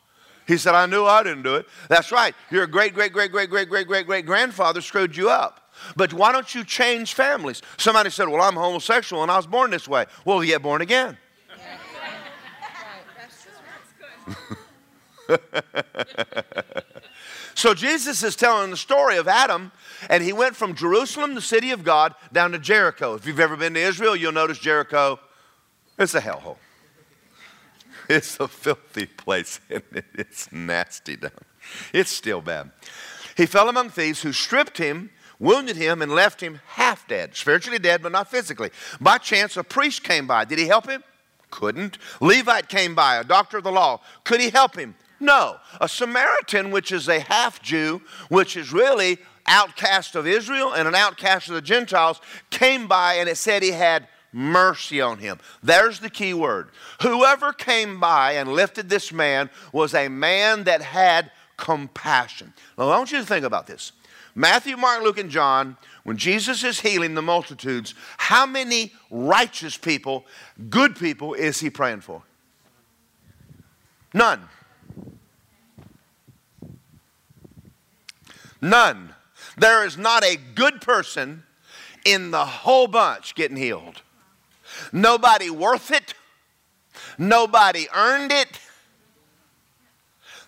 He 0.46 0.58
said, 0.58 0.74
I 0.74 0.86
knew 0.86 1.04
I 1.06 1.22
didn't 1.22 1.42
do 1.42 1.54
it. 1.54 1.66
That's 1.88 2.12
right. 2.12 2.34
Your 2.50 2.66
great, 2.66 2.92
great, 2.92 3.12
great, 3.12 3.32
great, 3.32 3.48
great, 3.48 3.68
great, 3.68 3.86
great, 3.86 4.06
great 4.06 4.26
grandfather 4.26 4.82
screwed 4.82 5.16
you 5.16 5.30
up. 5.30 5.72
But 5.96 6.12
why 6.12 6.32
don't 6.32 6.54
you 6.54 6.64
change 6.64 7.14
families? 7.14 7.62
Somebody 7.78 8.10
said, 8.10 8.28
Well, 8.28 8.42
I'm 8.42 8.54
homosexual 8.54 9.22
and 9.22 9.30
I 9.30 9.36
was 9.36 9.46
born 9.46 9.70
this 9.70 9.88
way. 9.88 10.06
Well, 10.24 10.44
you 10.44 10.52
get 10.52 10.62
born 10.62 10.82
again. 10.82 11.16
so 17.54 17.74
Jesus 17.74 18.22
is 18.22 18.36
telling 18.36 18.70
the 18.70 18.76
story 18.76 19.16
of 19.16 19.28
Adam 19.28 19.72
and 20.10 20.22
he 20.22 20.32
went 20.32 20.56
from 20.56 20.74
Jerusalem, 20.74 21.34
the 21.34 21.40
city 21.40 21.70
of 21.70 21.84
God, 21.84 22.14
down 22.32 22.52
to 22.52 22.58
Jericho. 22.58 23.14
If 23.14 23.26
you've 23.26 23.40
ever 23.40 23.56
been 23.56 23.74
to 23.74 23.80
Israel, 23.80 24.16
you'll 24.16 24.32
notice 24.32 24.58
Jericho, 24.58 25.20
it's 25.98 26.14
a 26.14 26.20
hellhole. 26.20 26.56
It's 28.06 28.38
a 28.38 28.48
filthy 28.48 29.06
place, 29.06 29.60
and 29.70 29.82
it's 30.14 30.52
nasty 30.52 31.16
down. 31.16 31.30
It's 31.90 32.10
still 32.10 32.42
bad. 32.42 32.70
He 33.34 33.46
fell 33.46 33.70
among 33.70 33.88
thieves 33.88 34.20
who 34.20 34.32
stripped 34.32 34.76
him, 34.76 35.08
wounded 35.38 35.76
him, 35.76 36.02
and 36.02 36.12
left 36.12 36.42
him 36.42 36.60
half 36.66 37.08
dead, 37.08 37.34
spiritually 37.34 37.78
dead, 37.78 38.02
but 38.02 38.12
not 38.12 38.30
physically. 38.30 38.70
By 39.00 39.16
chance, 39.16 39.56
a 39.56 39.64
priest 39.64 40.04
came 40.04 40.26
by. 40.26 40.44
Did 40.44 40.58
he 40.58 40.66
help 40.66 40.86
him? 40.86 41.02
Couldn't. 41.50 41.96
Levite 42.20 42.68
came 42.68 42.94
by, 42.94 43.16
a 43.16 43.24
doctor 43.24 43.56
of 43.56 43.64
the 43.64 43.72
law. 43.72 44.00
Could 44.24 44.40
he 44.40 44.50
help 44.50 44.76
him? 44.76 44.94
No. 45.24 45.56
A 45.80 45.88
Samaritan, 45.88 46.70
which 46.70 46.92
is 46.92 47.08
a 47.08 47.20
half 47.20 47.62
Jew, 47.62 48.02
which 48.28 48.58
is 48.58 48.72
really 48.72 49.16
outcast 49.46 50.16
of 50.16 50.26
Israel 50.26 50.74
and 50.74 50.86
an 50.86 50.94
outcast 50.94 51.48
of 51.48 51.54
the 51.54 51.62
Gentiles, 51.62 52.20
came 52.50 52.86
by 52.86 53.14
and 53.14 53.28
it 53.28 53.36
said 53.36 53.62
he 53.62 53.70
had 53.70 54.06
mercy 54.32 55.00
on 55.00 55.18
him. 55.18 55.38
There's 55.62 56.00
the 56.00 56.10
key 56.10 56.34
word. 56.34 56.68
Whoever 57.00 57.54
came 57.54 57.98
by 57.98 58.32
and 58.32 58.52
lifted 58.52 58.90
this 58.90 59.12
man 59.12 59.48
was 59.72 59.94
a 59.94 60.08
man 60.08 60.64
that 60.64 60.82
had 60.82 61.30
compassion. 61.56 62.52
Now, 62.76 62.90
I 62.90 62.98
want 62.98 63.10
you 63.10 63.18
to 63.18 63.24
think 63.24 63.46
about 63.46 63.66
this. 63.66 63.92
Matthew, 64.34 64.76
Mark, 64.76 65.02
Luke, 65.02 65.18
and 65.18 65.30
John, 65.30 65.78
when 66.02 66.18
Jesus 66.18 66.64
is 66.64 66.80
healing 66.80 67.14
the 67.14 67.22
multitudes, 67.22 67.94
how 68.18 68.44
many 68.44 68.92
righteous 69.10 69.78
people, 69.78 70.26
good 70.68 70.96
people, 70.96 71.32
is 71.32 71.60
he 71.60 71.70
praying 71.70 72.02
for? 72.02 72.22
None. 74.12 74.48
None. 78.64 79.14
There 79.58 79.84
is 79.84 79.98
not 79.98 80.24
a 80.24 80.36
good 80.36 80.80
person 80.80 81.42
in 82.06 82.30
the 82.30 82.46
whole 82.46 82.86
bunch 82.86 83.34
getting 83.34 83.58
healed. 83.58 84.00
Nobody 84.90 85.50
worth 85.50 85.90
it. 85.90 86.14
Nobody 87.18 87.88
earned 87.94 88.32
it. 88.32 88.58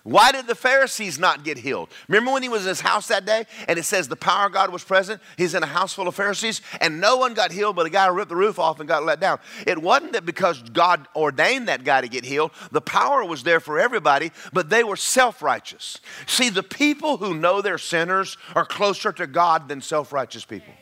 Why 0.07 0.31
did 0.31 0.47
the 0.47 0.55
Pharisees 0.55 1.19
not 1.19 1.43
get 1.43 1.57
healed? 1.57 1.89
Remember 2.07 2.31
when 2.31 2.41
he 2.41 2.47
was 2.47 2.61
in 2.61 2.69
his 2.69 2.79
house 2.79 3.09
that 3.09 3.25
day 3.25 3.45
and 3.67 3.77
it 3.77 3.83
says 3.83 4.07
the 4.07 4.15
power 4.15 4.45
of 4.45 4.53
God 4.53 4.71
was 4.71 4.81
present? 4.81 5.21
He's 5.35 5.53
in 5.53 5.63
a 5.63 5.67
house 5.67 5.93
full 5.93 6.07
of 6.07 6.15
Pharisees 6.15 6.61
and 6.79 7.01
no 7.01 7.17
one 7.17 7.33
got 7.33 7.51
healed, 7.51 7.75
but 7.75 7.85
a 7.85 7.89
guy 7.89 8.07
ripped 8.07 8.29
the 8.29 8.35
roof 8.37 8.57
off 8.57 8.79
and 8.79 8.87
got 8.87 9.03
let 9.03 9.19
down. 9.19 9.39
It 9.65 9.81
wasn't 9.81 10.13
that 10.13 10.25
because 10.25 10.61
God 10.61 11.09
ordained 11.13 11.67
that 11.67 11.83
guy 11.83 11.99
to 11.99 12.07
get 12.07 12.23
healed, 12.23 12.51
the 12.71 12.79
power 12.79 13.25
was 13.25 13.43
there 13.43 13.59
for 13.59 13.81
everybody, 13.81 14.31
but 14.53 14.69
they 14.69 14.81
were 14.81 14.95
self 14.95 15.41
righteous. 15.41 15.99
See, 16.25 16.47
the 16.47 16.63
people 16.63 17.17
who 17.17 17.33
know 17.33 17.61
they're 17.61 17.77
sinners 17.77 18.37
are 18.55 18.65
closer 18.65 19.11
to 19.11 19.27
God 19.27 19.67
than 19.67 19.81
self 19.81 20.13
righteous 20.13 20.45
people. 20.45 20.73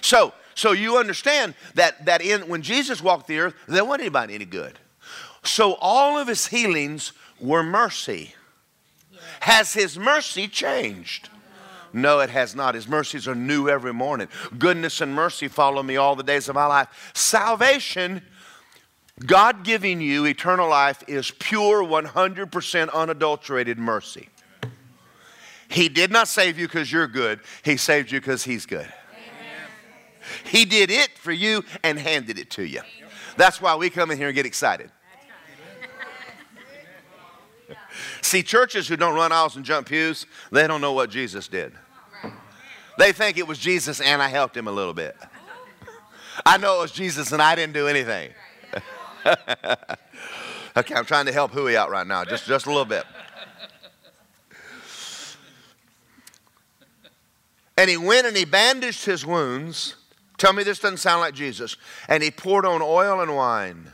So, 0.00 0.32
so 0.54 0.72
you 0.72 0.96
understand 0.96 1.56
that, 1.74 2.06
that 2.06 2.22
in, 2.22 2.48
when 2.48 2.62
Jesus 2.62 3.02
walked 3.02 3.26
the 3.26 3.38
earth, 3.38 3.54
there 3.68 3.84
wasn't 3.84 4.00
anybody 4.00 4.34
any 4.34 4.46
good. 4.46 4.78
So 5.46 5.74
all 5.80 6.18
of 6.18 6.28
his 6.28 6.46
healings 6.46 7.12
were 7.40 7.62
mercy. 7.62 8.34
Has 9.40 9.72
his 9.74 9.98
mercy 9.98 10.48
changed? 10.48 11.28
No, 11.92 12.20
it 12.20 12.30
has 12.30 12.54
not. 12.54 12.74
His 12.74 12.88
mercies 12.88 13.26
are 13.28 13.34
new 13.34 13.68
every 13.68 13.94
morning. 13.94 14.28
Goodness 14.58 15.00
and 15.00 15.14
mercy 15.14 15.48
follow 15.48 15.82
me 15.82 15.96
all 15.96 16.16
the 16.16 16.22
days 16.22 16.48
of 16.48 16.54
my 16.54 16.66
life. 16.66 17.12
Salvation, 17.14 18.22
God 19.24 19.64
giving 19.64 20.00
you 20.00 20.26
eternal 20.26 20.68
life, 20.68 21.02
is 21.06 21.30
pure, 21.30 21.82
100% 21.82 22.92
unadulterated 22.92 23.78
mercy. 23.78 24.28
He 25.68 25.88
did 25.88 26.10
not 26.10 26.28
save 26.28 26.58
you 26.58 26.66
because 26.66 26.90
you're 26.90 27.08
good, 27.08 27.40
He 27.64 27.76
saved 27.76 28.10
you 28.10 28.20
because 28.20 28.44
He's 28.44 28.66
good. 28.66 28.92
He 30.44 30.64
did 30.64 30.90
it 30.90 31.10
for 31.16 31.32
you 31.32 31.64
and 31.84 31.98
handed 31.98 32.38
it 32.38 32.50
to 32.52 32.64
you. 32.64 32.80
That's 33.36 33.60
why 33.60 33.76
we 33.76 33.90
come 33.90 34.10
in 34.10 34.18
here 34.18 34.26
and 34.26 34.34
get 34.34 34.44
excited. 34.44 34.90
See, 38.26 38.42
churches 38.42 38.88
who 38.88 38.96
don't 38.96 39.14
run 39.14 39.30
aisles 39.30 39.54
and 39.54 39.64
jump 39.64 39.86
pews, 39.88 40.26
they 40.50 40.66
don't 40.66 40.80
know 40.80 40.92
what 40.92 41.10
Jesus 41.10 41.46
did. 41.46 41.72
They 42.98 43.12
think 43.12 43.38
it 43.38 43.46
was 43.46 43.58
Jesus 43.58 44.00
and 44.00 44.20
I 44.20 44.28
helped 44.28 44.56
him 44.56 44.66
a 44.66 44.72
little 44.72 44.94
bit. 44.94 45.16
I 46.44 46.56
know 46.56 46.78
it 46.78 46.80
was 46.80 46.90
Jesus 46.90 47.30
and 47.30 47.40
I 47.40 47.54
didn't 47.54 47.74
do 47.74 47.86
anything. 47.86 48.32
okay, 50.76 50.94
I'm 50.94 51.04
trying 51.04 51.26
to 51.26 51.32
help 51.32 51.52
Huey 51.52 51.76
out 51.76 51.88
right 51.88 52.06
now, 52.06 52.24
just, 52.24 52.46
just 52.46 52.66
a 52.66 52.68
little 52.68 52.84
bit. 52.84 53.04
And 57.78 57.88
he 57.88 57.96
went 57.96 58.26
and 58.26 58.36
he 58.36 58.44
bandaged 58.44 59.04
his 59.04 59.24
wounds 59.24 59.94
Tell 60.38 60.52
me 60.52 60.62
this 60.62 60.78
doesn't 60.78 60.98
sound 60.98 61.20
like 61.20 61.34
Jesus. 61.34 61.76
And 62.08 62.22
he 62.22 62.30
poured 62.30 62.66
on 62.66 62.82
oil 62.82 63.20
and 63.20 63.34
wine. 63.34 63.92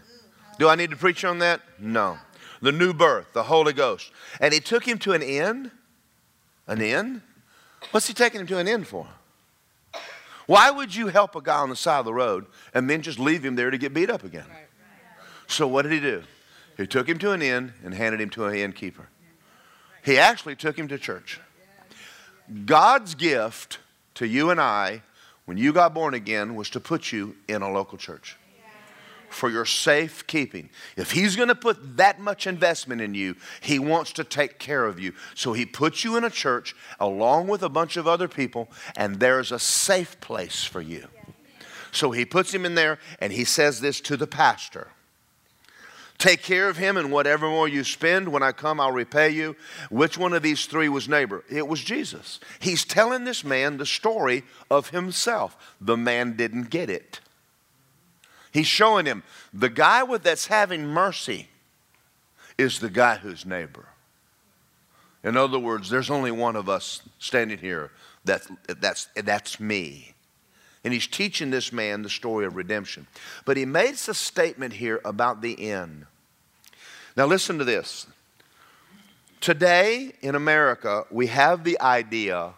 Do 0.59 0.69
I 0.69 0.75
need 0.75 0.91
to 0.91 0.97
preach 0.97 1.25
on 1.25 1.39
that? 1.39 1.61
No. 1.79 2.19
The 2.63 2.73
new 2.73 2.95
birth, 2.95 3.33
the 3.33 3.43
Holy 3.43 3.73
Ghost. 3.73 4.11
And 4.41 4.55
he 4.55 4.61
took 4.61 4.87
him 4.87 4.99
to 5.01 5.13
an 5.13 5.21
inn. 5.21 5.73
An 6.69 6.81
inn? 6.81 7.23
What's 7.91 8.07
he 8.07 8.15
taking 8.15 8.41
him 8.41 8.47
to 8.47 8.59
an 8.59 8.69
inn 8.69 8.85
for? 8.85 9.09
Why 10.47 10.71
would 10.71 10.95
you 10.95 11.09
help 11.09 11.35
a 11.35 11.43
guy 11.43 11.59
on 11.59 11.69
the 11.71 11.77
side 11.77 11.99
of 11.99 12.05
the 12.05 12.15
road 12.15 12.47
and 12.73 12.89
then 12.89 13.03
just 13.03 13.19
leave 13.19 13.45
him 13.45 13.57
there 13.57 13.71
to 13.71 13.79
get 13.79 13.93
beat 13.93 14.11
up 14.11 14.23
again? 14.23 14.47
So 15.49 15.67
what 15.67 15.83
did 15.83 15.93
he 15.93 16.01
do? 16.01 16.23
He 16.77 16.87
took 16.87 17.09
him 17.09 17.19
to 17.19 17.33
an 17.33 17.43
inn 17.43 17.75
and 17.85 17.95
handed 17.95 18.21
him 18.21 18.31
to 18.31 18.47
an 18.47 18.55
innkeeper. 18.55 19.09
He 20.05 20.19
actually 20.19 20.57
took 20.57 20.79
him 20.79 20.89
to 20.89 20.99
church. 20.99 21.41
God's 22.65 23.15
gift 23.15 23.79
to 24.15 24.27
you 24.27 24.51
and 24.51 24.61
I 24.61 25.03
when 25.47 25.57
you 25.57 25.73
got 25.73 25.95
born 25.95 26.15
again 26.15 26.55
was 26.55 26.71
to 26.71 26.81
put 26.81 27.13
you 27.13 27.37
in 27.49 27.63
a 27.63 27.71
local 27.71 27.99
church 27.99 28.37
for 29.33 29.51
your 29.51 29.65
safe 29.65 30.27
keeping. 30.27 30.71
If 30.97 31.13
he's 31.13 31.37
going 31.37 31.49
to 31.49 31.55
put 31.55 31.97
that 31.97 32.21
much 32.21 32.47
investment 32.47 33.01
in 33.01 33.15
you, 33.15 33.37
he 33.61 33.79
wants 33.79 34.13
to 34.15 34.25
take 34.25 34.59
care 34.59 34.85
of 34.85 35.01
you. 35.01 35.15
So 35.35 35.53
he 35.53 35.67
puts 35.67 36.05
you 36.05 36.17
in 36.17 36.25
a 36.25 36.31
church 36.31 36.75
along 37.01 37.49
with 37.49 37.63
a 37.63 37.69
bunch 37.69 37.97
of 37.97 38.07
other 38.07 38.29
people, 38.29 38.69
and 38.97 39.21
there's 39.21 39.53
a 39.53 39.59
safe 39.59 40.21
place 40.21 40.65
for 40.65 40.81
you. 40.81 41.09
So 41.93 42.11
he 42.11 42.25
puts 42.25 42.55
him 42.55 42.65
in 42.65 42.75
there, 42.75 42.99
and 43.21 43.33
he 43.33 43.45
says 43.45 43.81
this 43.81 44.01
to 44.03 44.17
the 44.17 44.27
pastor. 44.27 44.89
Take 46.19 46.43
care 46.43 46.69
of 46.69 46.77
him, 46.77 46.97
and 46.97 47.11
whatever 47.11 47.49
more 47.49 47.67
you 47.67 47.83
spend, 47.83 48.29
when 48.29 48.45
I 48.45 48.53
come, 48.53 48.79
I'll 48.79 48.93
repay 48.93 49.31
you. 49.31 49.57
Which 49.91 50.17
one 50.17 50.33
of 50.33 50.43
these 50.43 50.67
three 50.67 50.89
was 50.89 51.09
neighbor? 51.09 51.43
It 51.51 51.67
was 51.67 51.83
Jesus. 51.83 52.39
He's 52.61 52.85
telling 52.85 53.25
this 53.25 53.43
man 53.43 53.77
the 53.77 53.87
story 53.87 54.45
of 54.71 54.91
himself. 54.91 55.75
The 55.81 55.97
man 55.97 56.37
didn't 56.37 56.71
get 56.71 56.89
it. 56.89 57.19
He's 58.53 58.67
showing 58.67 59.07
him 59.07 59.23
the 59.53 59.71
guy 59.71 60.03
with 60.03 60.23
that's 60.23 60.47
having 60.47 60.87
mercy 60.87 61.49
is 62.59 62.79
the 62.79 62.91
guy 62.91 63.17
who's 63.17 63.47
neighbor. 63.47 63.87
In 65.25 65.37
other 65.37 65.59
words, 65.59 65.89
there's 65.89 66.11
only 66.11 66.31
one 66.31 66.57
of 66.57 66.69
us 66.69 67.03
standing 67.19 67.59
here 67.59 67.91
that, 68.25 68.47
that's, 68.81 69.09
that's 69.17 69.59
me. 69.59 70.15
And 70.85 70.93
he's 70.93 71.07
teaching 71.07 71.51
this 71.51 71.73
man 71.73 72.03
the 72.03 72.11
story 72.11 72.45
of 72.45 72.57
redemption. 72.57 73.07
But 73.45 73.57
he 73.57 73.65
makes 73.65 74.09
a 74.09 74.15
statement 74.15 74.75
here 74.75 75.01
about 75.05 75.41
the 75.41 75.71
end. 75.71 76.07
Now, 77.17 77.27
listen 77.27 77.59
to 77.59 77.65
this. 77.65 78.07
Today 79.41 80.13
in 80.23 80.35
America, 80.35 81.05
we 81.11 81.29
have 81.29 81.65
the 81.65 81.81
idea 81.81 82.53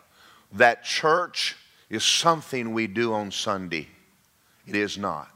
that 0.52 0.84
church 0.84 1.56
is 1.90 2.04
something 2.04 2.72
we 2.72 2.86
do 2.86 3.12
on 3.12 3.30
Sunday. 3.30 3.88
It 4.66 4.74
is 4.74 4.96
not. 4.96 5.33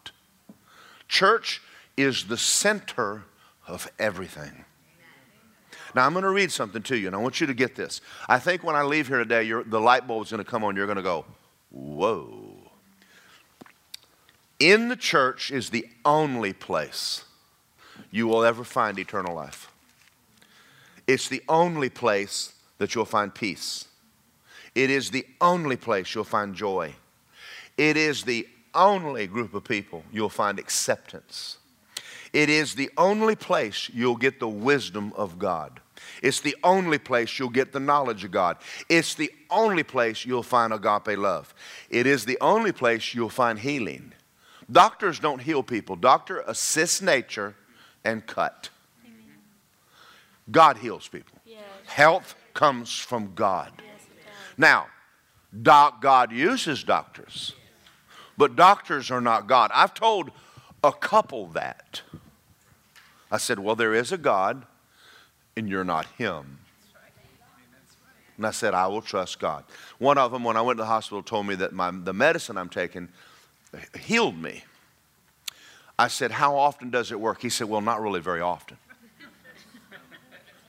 Church 1.08 1.62
is 1.96 2.24
the 2.24 2.36
center 2.36 3.24
of 3.66 3.90
everything. 3.98 4.64
Now, 5.94 6.06
I'm 6.06 6.12
going 6.12 6.22
to 6.22 6.30
read 6.30 6.52
something 6.52 6.82
to 6.82 6.96
you, 6.96 7.06
and 7.06 7.16
I 7.16 7.18
want 7.18 7.40
you 7.40 7.46
to 7.46 7.54
get 7.54 7.74
this. 7.74 8.00
I 8.28 8.38
think 8.38 8.62
when 8.62 8.76
I 8.76 8.82
leave 8.82 9.08
here 9.08 9.18
today, 9.18 9.50
the 9.50 9.80
light 9.80 10.06
bulb 10.06 10.24
is 10.24 10.30
going 10.30 10.44
to 10.44 10.48
come 10.48 10.62
on. 10.62 10.76
You're 10.76 10.86
going 10.86 10.96
to 10.96 11.02
go, 11.02 11.24
whoa. 11.70 12.70
In 14.60 14.88
the 14.88 14.96
church 14.96 15.50
is 15.50 15.70
the 15.70 15.86
only 16.04 16.52
place 16.52 17.24
you 18.10 18.26
will 18.26 18.44
ever 18.44 18.64
find 18.64 18.98
eternal 18.98 19.34
life. 19.34 19.72
It's 21.06 21.28
the 21.28 21.42
only 21.48 21.88
place 21.88 22.52
that 22.76 22.94
you'll 22.94 23.06
find 23.06 23.34
peace. 23.34 23.86
It 24.74 24.90
is 24.90 25.10
the 25.10 25.26
only 25.40 25.76
place 25.76 26.14
you'll 26.14 26.24
find 26.24 26.54
joy. 26.54 26.94
It 27.76 27.96
is 27.96 28.24
the 28.24 28.46
only 28.78 29.26
group 29.26 29.54
of 29.54 29.64
people 29.64 30.04
you'll 30.12 30.28
find 30.28 30.58
acceptance. 30.58 31.58
It 32.32 32.48
is 32.50 32.74
the 32.74 32.90
only 32.96 33.34
place 33.34 33.90
you'll 33.92 34.16
get 34.16 34.38
the 34.38 34.48
wisdom 34.48 35.12
of 35.16 35.38
God. 35.38 35.80
It's 36.22 36.40
the 36.40 36.56
only 36.62 36.98
place 36.98 37.38
you'll 37.38 37.48
get 37.48 37.72
the 37.72 37.80
knowledge 37.80 38.24
of 38.24 38.30
God. 38.30 38.58
It's 38.88 39.14
the 39.14 39.30
only 39.50 39.82
place 39.82 40.24
you'll 40.24 40.42
find 40.42 40.72
agape 40.72 41.18
love. 41.18 41.54
It 41.90 42.06
is 42.06 42.24
the 42.24 42.38
only 42.40 42.72
place 42.72 43.14
you'll 43.14 43.28
find 43.28 43.58
healing. 43.58 44.12
Doctors 44.70 45.18
don't 45.18 45.40
heal 45.40 45.62
people, 45.62 45.96
doctor 45.96 46.40
assists 46.46 47.00
nature 47.00 47.54
and 48.04 48.26
cut. 48.26 48.68
Amen. 49.04 49.38
God 50.50 50.76
heals 50.78 51.08
people. 51.08 51.38
Yes. 51.46 51.62
Health 51.86 52.34
comes 52.52 52.98
from 52.98 53.32
God. 53.34 53.72
Yes, 53.78 54.06
now, 54.58 54.88
doc, 55.62 56.02
God 56.02 56.32
uses 56.32 56.84
doctors, 56.84 57.54
but 58.38 58.56
doctors 58.56 59.10
are 59.10 59.20
not 59.20 59.46
God. 59.48 59.70
I've 59.74 59.92
told 59.92 60.30
a 60.82 60.92
couple 60.92 61.48
that. 61.48 62.02
I 63.30 63.36
said, 63.36 63.58
Well, 63.58 63.76
there 63.76 63.92
is 63.92 64.12
a 64.12 64.16
God, 64.16 64.64
and 65.56 65.68
you're 65.68 65.84
not 65.84 66.06
Him. 66.16 66.60
And 68.36 68.46
I 68.46 68.52
said, 68.52 68.72
I 68.72 68.86
will 68.86 69.02
trust 69.02 69.40
God. 69.40 69.64
One 69.98 70.16
of 70.16 70.30
them, 70.30 70.44
when 70.44 70.56
I 70.56 70.62
went 70.62 70.78
to 70.78 70.84
the 70.84 70.86
hospital, 70.86 71.24
told 71.24 71.46
me 71.46 71.56
that 71.56 71.72
my, 71.72 71.90
the 71.90 72.14
medicine 72.14 72.56
I'm 72.56 72.68
taking 72.68 73.08
healed 73.98 74.40
me. 74.40 74.62
I 75.98 76.06
said, 76.06 76.30
How 76.30 76.56
often 76.56 76.90
does 76.90 77.10
it 77.10 77.18
work? 77.18 77.42
He 77.42 77.50
said, 77.50 77.68
Well, 77.68 77.80
not 77.80 78.00
really 78.00 78.20
very 78.20 78.40
often. 78.40 78.78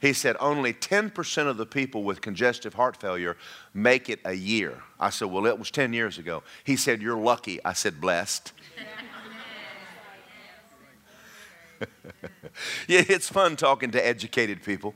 He 0.00 0.12
said, 0.14 0.36
Only 0.40 0.72
10% 0.72 1.46
of 1.46 1.56
the 1.58 1.66
people 1.66 2.02
with 2.02 2.20
congestive 2.20 2.74
heart 2.74 2.96
failure 2.96 3.36
make 3.74 4.08
it 4.08 4.20
a 4.24 4.32
year. 4.32 4.82
I 4.98 5.10
said, 5.10 5.28
Well, 5.28 5.46
it 5.46 5.58
was 5.58 5.70
10 5.70 5.92
years 5.92 6.18
ago. 6.18 6.42
He 6.64 6.76
said, 6.76 7.02
You're 7.02 7.18
lucky. 7.18 7.62
I 7.64 7.74
said, 7.74 8.00
Blessed. 8.00 8.52
yeah, 12.88 13.04
it's 13.08 13.28
fun 13.28 13.56
talking 13.56 13.90
to 13.90 14.06
educated 14.06 14.62
people. 14.62 14.94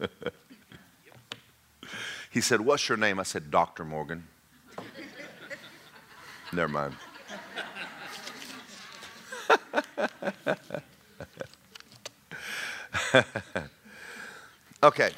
he 2.30 2.40
said, 2.40 2.62
What's 2.62 2.88
your 2.88 2.96
name? 2.98 3.20
I 3.20 3.24
said, 3.24 3.50
Dr. 3.50 3.84
Morgan. 3.84 4.26
Never 6.52 6.68
mind. 6.68 6.94
okay. 14.82 15.10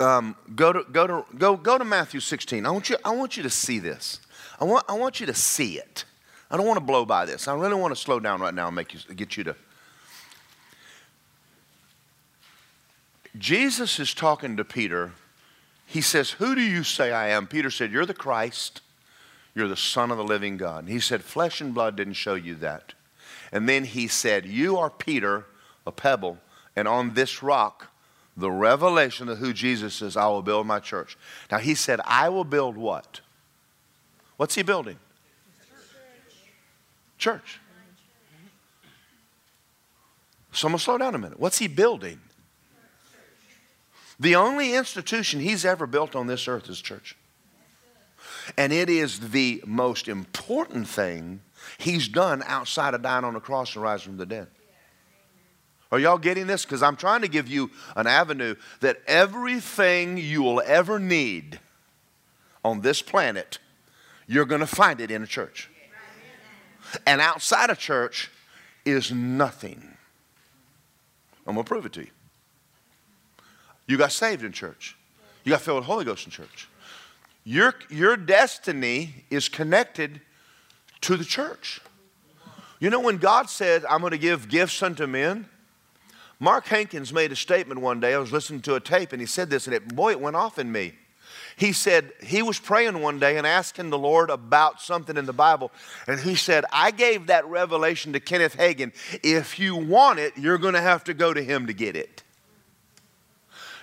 Um, 0.00 0.34
go 0.54 0.72
to 0.72 0.84
go 0.90 1.06
to 1.06 1.24
go 1.36 1.56
go 1.56 1.78
to 1.78 1.84
Matthew 1.84 2.20
16. 2.20 2.64
I 2.64 2.70
want 2.70 2.88
you 2.88 2.96
I 3.04 3.10
want 3.10 3.36
you 3.36 3.42
to 3.42 3.50
see 3.50 3.78
this. 3.78 4.20
I 4.60 4.64
want 4.64 4.84
I 4.88 4.94
want 4.94 5.20
you 5.20 5.26
to 5.26 5.34
see 5.34 5.78
it. 5.78 6.04
I 6.50 6.56
don't 6.56 6.66
want 6.66 6.78
to 6.78 6.84
blow 6.84 7.04
by 7.04 7.24
this. 7.24 7.48
I 7.48 7.54
really 7.54 7.74
want 7.74 7.94
to 7.94 8.00
slow 8.00 8.20
down 8.20 8.40
right 8.40 8.54
now 8.54 8.68
and 8.68 8.76
make 8.76 8.94
you 8.94 9.14
get 9.14 9.36
you 9.36 9.44
to. 9.44 9.56
Jesus 13.38 13.98
is 13.98 14.12
talking 14.12 14.56
to 14.56 14.64
Peter. 14.64 15.12
He 15.86 16.00
says, 16.00 16.30
"Who 16.32 16.54
do 16.54 16.60
you 16.60 16.84
say 16.84 17.12
I 17.12 17.28
am?" 17.28 17.46
Peter 17.46 17.70
said, 17.70 17.92
"You're 17.92 18.06
the 18.06 18.14
Christ." 18.14 18.80
You're 19.54 19.68
the 19.68 19.76
Son 19.76 20.10
of 20.10 20.16
the 20.16 20.24
living 20.24 20.56
God. 20.56 20.84
And 20.84 20.88
he 20.88 21.00
said, 21.00 21.22
Flesh 21.22 21.60
and 21.60 21.74
blood 21.74 21.96
didn't 21.96 22.14
show 22.14 22.34
you 22.34 22.54
that. 22.56 22.94
And 23.52 23.68
then 23.68 23.84
he 23.84 24.08
said, 24.08 24.46
You 24.46 24.78
are 24.78 24.90
Peter, 24.90 25.46
a 25.86 25.92
pebble, 25.92 26.38
and 26.74 26.88
on 26.88 27.14
this 27.14 27.42
rock, 27.42 27.88
the 28.36 28.50
revelation 28.50 29.28
of 29.28 29.38
who 29.38 29.52
Jesus 29.52 30.00
is, 30.00 30.16
I 30.16 30.26
will 30.28 30.42
build 30.42 30.66
my 30.66 30.80
church. 30.80 31.18
Now 31.50 31.58
he 31.58 31.74
said, 31.74 32.00
I 32.04 32.30
will 32.30 32.44
build 32.44 32.76
what? 32.76 33.20
What's 34.38 34.54
he 34.54 34.62
building? 34.62 34.98
Church. 37.18 37.60
So 40.52 40.66
I'm 40.66 40.72
going 40.72 40.78
to 40.78 40.84
slow 40.84 40.98
down 40.98 41.14
a 41.14 41.18
minute. 41.18 41.38
What's 41.38 41.58
he 41.58 41.68
building? 41.68 42.20
The 44.18 44.36
only 44.36 44.74
institution 44.74 45.40
he's 45.40 45.64
ever 45.64 45.86
built 45.86 46.14
on 46.14 46.26
this 46.26 46.46
earth 46.46 46.68
is 46.68 46.80
church. 46.80 47.16
And 48.56 48.72
it 48.72 48.90
is 48.90 49.30
the 49.30 49.62
most 49.66 50.08
important 50.08 50.88
thing 50.88 51.40
he's 51.78 52.08
done 52.08 52.42
outside 52.46 52.94
of 52.94 53.02
dying 53.02 53.24
on 53.24 53.34
the 53.34 53.40
cross 53.40 53.74
and 53.74 53.82
rising 53.82 54.12
from 54.12 54.16
the 54.16 54.26
dead. 54.26 54.48
Are 55.90 55.98
y'all 55.98 56.18
getting 56.18 56.46
this? 56.46 56.64
Because 56.64 56.82
I'm 56.82 56.96
trying 56.96 57.20
to 57.20 57.28
give 57.28 57.48
you 57.48 57.70
an 57.96 58.06
avenue 58.06 58.54
that 58.80 59.02
everything 59.06 60.16
you 60.16 60.42
will 60.42 60.62
ever 60.64 60.98
need 60.98 61.60
on 62.64 62.80
this 62.80 63.02
planet, 63.02 63.58
you're 64.26 64.46
going 64.46 64.62
to 64.62 64.66
find 64.66 65.00
it 65.00 65.10
in 65.10 65.22
a 65.22 65.26
church. 65.26 65.68
And 67.06 67.20
outside 67.20 67.68
of 67.68 67.78
church 67.78 68.30
is 68.86 69.12
nothing. 69.12 69.96
I'm 71.46 71.54
going 71.54 71.64
to 71.64 71.68
prove 71.68 71.84
it 71.84 71.92
to 71.94 72.00
you. 72.00 72.10
You 73.86 73.98
got 73.98 74.12
saved 74.12 74.42
in 74.42 74.52
church. 74.52 74.96
You 75.44 75.50
got 75.50 75.60
filled 75.60 75.78
with 75.78 75.86
Holy 75.86 76.04
Ghost 76.04 76.24
in 76.24 76.30
church. 76.30 76.68
Your, 77.44 77.74
your 77.90 78.16
destiny 78.16 79.26
is 79.28 79.48
connected 79.48 80.20
to 81.02 81.16
the 81.16 81.24
church. 81.24 81.80
You 82.80 82.90
know, 82.90 83.00
when 83.00 83.18
God 83.18 83.48
said, 83.48 83.84
I'm 83.88 84.00
going 84.00 84.10
to 84.10 84.18
give 84.18 84.48
gifts 84.48 84.82
unto 84.82 85.06
men, 85.06 85.46
Mark 86.40 86.66
Hankins 86.66 87.12
made 87.12 87.30
a 87.30 87.36
statement 87.36 87.80
one 87.80 88.00
day. 88.00 88.14
I 88.14 88.18
was 88.18 88.32
listening 88.32 88.62
to 88.62 88.74
a 88.74 88.80
tape 88.80 89.12
and 89.12 89.20
he 89.20 89.26
said 89.26 89.50
this, 89.50 89.66
and 89.66 89.74
it, 89.74 89.94
boy, 89.94 90.10
it 90.10 90.20
went 90.20 90.34
off 90.34 90.58
in 90.58 90.72
me. 90.72 90.94
He 91.56 91.72
said 91.72 92.12
he 92.20 92.42
was 92.42 92.58
praying 92.58 93.00
one 93.00 93.20
day 93.20 93.36
and 93.36 93.46
asking 93.46 93.90
the 93.90 93.98
Lord 93.98 94.30
about 94.30 94.80
something 94.80 95.16
in 95.16 95.26
the 95.26 95.32
Bible. 95.32 95.70
And 96.08 96.18
he 96.18 96.34
said, 96.34 96.64
I 96.72 96.90
gave 96.90 97.28
that 97.28 97.46
revelation 97.46 98.12
to 98.14 98.20
Kenneth 98.20 98.56
Hagin. 98.56 98.92
If 99.22 99.58
you 99.58 99.76
want 99.76 100.18
it, 100.18 100.36
you're 100.36 100.58
going 100.58 100.74
to 100.74 100.80
have 100.80 101.04
to 101.04 101.14
go 101.14 101.32
to 101.32 101.42
him 101.42 101.66
to 101.66 101.72
get 101.72 101.94
it. 101.94 102.21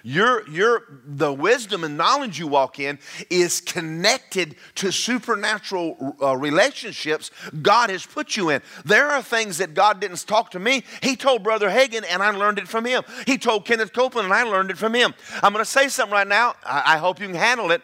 Your, 0.04 0.48
your, 0.50 0.84
the 1.06 1.32
wisdom 1.32 1.84
and 1.84 1.98
knowledge 1.98 2.40
you 2.40 2.48
walk 2.48 2.80
in 2.80 3.00
is 3.30 3.62
connected 3.62 4.56
to 4.76 4.92
supernatural 4.92 6.16
uh, 6.22 6.38
relationships 6.38 7.32
God 7.62 7.90
has 7.90 8.06
put 8.06 8.38
you 8.38 8.50
in. 8.50 8.62
There 8.86 9.10
are 9.10 9.22
things 9.22 9.58
that 9.58 9.74
God 9.74 10.00
didn't 10.00 10.26
talk 10.26 10.52
to 10.52 10.60
me. 10.60 10.84
He 11.02 11.16
told 11.16 11.44
Brother 11.44 11.70
Hagin, 11.70 12.06
and 12.10 12.22
I 12.22 12.32
learned 12.32 12.60
it 12.60 12.68
from 12.68 12.86
him. 12.86 13.04
He 13.26 13.38
told 13.38 13.66
Kenneth 13.66 13.94
Copeland, 13.94 14.26
and 14.26 14.34
I 14.34 14.44
learned 14.44 14.72
it 14.72 14.78
from 14.78 14.94
him. 14.94 15.14
I'm 15.44 15.54
going 15.54 15.64
to 15.64 15.70
say 15.70 15.88
something 15.88 16.14
right 16.14 16.28
now. 16.28 16.56
I, 16.64 16.96
I 16.96 16.98
hope 16.98 17.20
you 17.20 17.28
can 17.28 17.36
handle 17.36 17.72
it. 17.72 17.82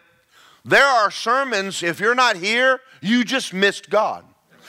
There 0.63 0.85
are 0.85 1.11
sermons, 1.11 1.83
if 1.83 1.99
you're 1.99 2.15
not 2.15 2.37
here, 2.37 2.81
you 3.01 3.23
just 3.23 3.53
missed 3.53 3.89
God 3.89 4.25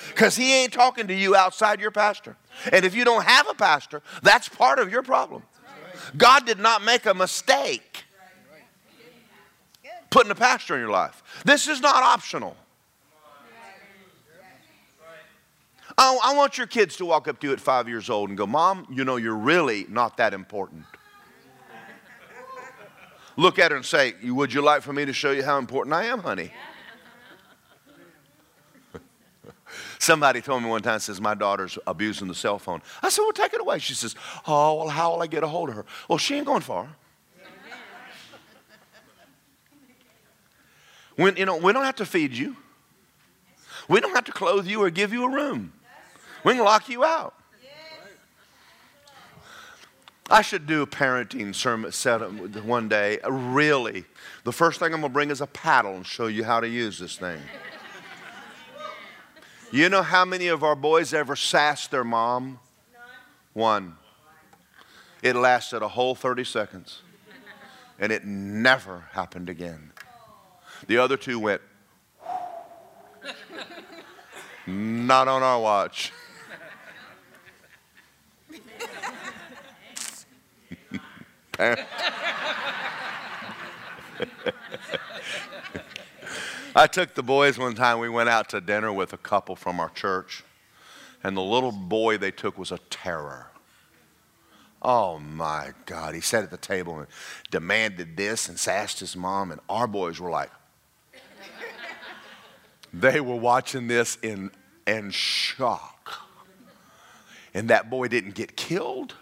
because 0.09 0.37
he 0.37 0.53
ain't 0.53 0.73
talking 0.73 1.07
to 1.09 1.15
you 1.15 1.35
outside 1.35 1.81
your 1.81 1.91
pastor. 1.91 2.37
And 2.71 2.85
if 2.85 2.95
you 2.95 3.05
don't 3.05 3.25
have 3.25 3.49
a 3.49 3.55
pastor, 3.55 4.03
that's 4.23 4.49
part 4.49 4.79
of 4.79 4.91
your 4.91 5.03
problem. 5.03 5.43
God 6.17 6.47
did 6.47 6.59
not 6.59 6.83
make 6.83 7.07
a 7.07 7.15
mistake 7.15 8.05
putting 10.11 10.31
a 10.31 10.35
pastor 10.35 10.75
in 10.75 10.81
your 10.81 10.91
life. 10.91 11.23
This 11.45 11.69
is 11.69 11.81
not 11.81 12.03
optional. 12.03 12.57
I, 15.99 16.19
I 16.25 16.35
want 16.35 16.59
your 16.59 16.67
kids 16.67 16.97
to 16.97 17.05
walk 17.07 17.27
up 17.29 17.41
to 17.41 17.47
you 17.49 17.53
at 17.53 17.61
five 17.61 17.89
years 17.89 18.11
old 18.11 18.29
and 18.29 18.37
go, 18.37 18.47
Mom, 18.47 18.87
you 18.91 19.05
know, 19.05 19.17
you're 19.17 19.37
really 19.37 19.87
not 19.89 20.17
that 20.19 20.35
important. 20.35 20.85
Look 23.37 23.59
at 23.59 23.71
her 23.71 23.77
and 23.77 23.85
say, 23.85 24.15
Would 24.25 24.53
you 24.53 24.63
like 24.63 24.83
for 24.83 24.93
me 24.93 25.05
to 25.05 25.13
show 25.13 25.31
you 25.31 25.43
how 25.43 25.59
important 25.59 25.95
I 25.95 26.05
am, 26.05 26.21
honey? 26.21 26.51
Somebody 29.99 30.41
told 30.41 30.63
me 30.63 30.69
one 30.69 30.83
time, 30.83 30.99
says, 30.99 31.21
My 31.21 31.35
daughter's 31.35 31.79
abusing 31.87 32.29
the 32.29 32.35
cell 32.35 32.59
phone. 32.59 32.83
I 33.03 33.09
said, 33.09 33.23
Well, 33.23 33.33
take 33.33 33.55
it 33.55 33.61
away. 33.61 33.79
She 33.79 33.95
says, 33.95 34.15
Oh, 34.47 34.77
well, 34.77 34.89
how 34.89 35.13
will 35.13 35.23
I 35.23 35.27
get 35.27 35.43
a 35.43 35.49
hold 35.49 35.69
of 35.69 35.77
her? 35.77 35.87
Well, 36.09 36.19
she 36.19 36.37
ain't 36.37 36.47
going 36.47 36.63
far. 36.63 36.89
When, 41.17 41.37
you 41.37 41.47
know, 41.47 41.57
we 41.57 41.73
don't 41.73 41.85
have 41.85 41.97
to 41.97 42.07
feed 42.07 42.35
you. 42.35 42.57
We 43.89 44.01
don't 44.01 44.15
have 44.15 44.25
to 44.25 44.33
clothe 44.33 44.67
you 44.67 44.83
or 44.83 44.91
give 44.91 45.13
you 45.13 45.25
a 45.25 45.31
room. 45.31 45.73
We 46.45 46.55
can 46.55 46.65
lock 46.65 46.89
you 46.89 47.05
out. 47.05 47.35
I 50.29 50.43
should 50.43 50.67
do 50.67 50.83
a 50.83 50.87
parenting 50.87 51.55
sermon 51.55 51.93
set 51.93 52.21
one 52.65 52.89
day. 52.89 53.21
Really. 53.29 54.05
The 54.43 54.53
first 54.53 54.81
thing 54.81 54.87
I'm 54.93 55.01
going 55.01 55.13
to 55.13 55.15
bring 55.15 55.31
is 55.31 55.41
a 55.41 55.47
paddle 55.47 55.95
and 55.95 56.05
show 56.05 56.27
you 56.27 56.43
how 56.43 56.59
to 56.61 56.69
use 56.69 56.99
this 56.99 57.17
thing. 57.17 57.41
You 59.73 59.89
know 59.89 60.03
how 60.03 60.25
many 60.25 60.47
of 60.47 60.63
our 60.63 60.77
boys 60.77 61.13
ever 61.13 61.35
sassed 61.35 61.91
their 61.91 62.05
mom? 62.05 62.61
One. 63.53 63.97
It 65.23 65.35
lasted 65.35 65.83
a 65.83 65.89
whole 65.89 66.15
30 66.15 66.45
seconds. 66.45 67.03
And 67.99 68.13
it 68.13 68.25
never 68.25 69.07
happened 69.13 69.49
again. 69.49 69.93
The 70.87 70.99
other 70.99 71.17
two 71.17 71.41
went, 71.41 71.63
not 74.67 75.27
on 75.27 75.43
our 75.43 75.61
watch. 75.61 76.13
I 86.77 86.87
took 86.87 87.15
the 87.15 87.23
boys 87.23 87.57
one 87.57 87.75
time, 87.75 88.01
we 88.01 88.11
went 88.11 88.29
out 88.29 88.51
to 88.51 88.61
dinner 88.61 88.93
with 88.93 89.15
a 89.15 89.17
couple 89.17 89.57
from 89.57 89.81
our 89.81 89.89
church, 89.89 90.45
and 91.25 91.35
the 91.35 91.41
little 91.41 91.73
boy 91.73 92.19
they 92.19 92.31
took 92.31 92.59
was 92.59 92.71
a 92.71 92.77
terror. 92.91 93.47
Oh 94.83 95.19
my 95.19 95.73
God. 95.87 96.15
He 96.15 96.21
sat 96.21 96.45
at 96.45 96.51
the 96.51 96.59
table 96.59 96.99
and 96.99 97.07
demanded 97.51 98.15
this 98.19 98.51
and 98.51 98.59
sassed 98.59 99.01
his 99.01 99.17
mom, 99.17 99.53
and 99.53 99.61
our 99.71 99.87
boys 99.87 100.21
were 100.21 100.29
like, 100.29 100.51
they 102.93 103.23
were 103.23 103.37
watching 103.37 103.89
this 103.89 104.19
in, 104.23 104.51
in 104.87 105.11
shock. 105.13 106.13
And 107.55 107.71
that 107.71 107.89
boy 107.89 108.09
didn't 108.09 108.35
get 108.35 108.55
killed. 108.55 109.15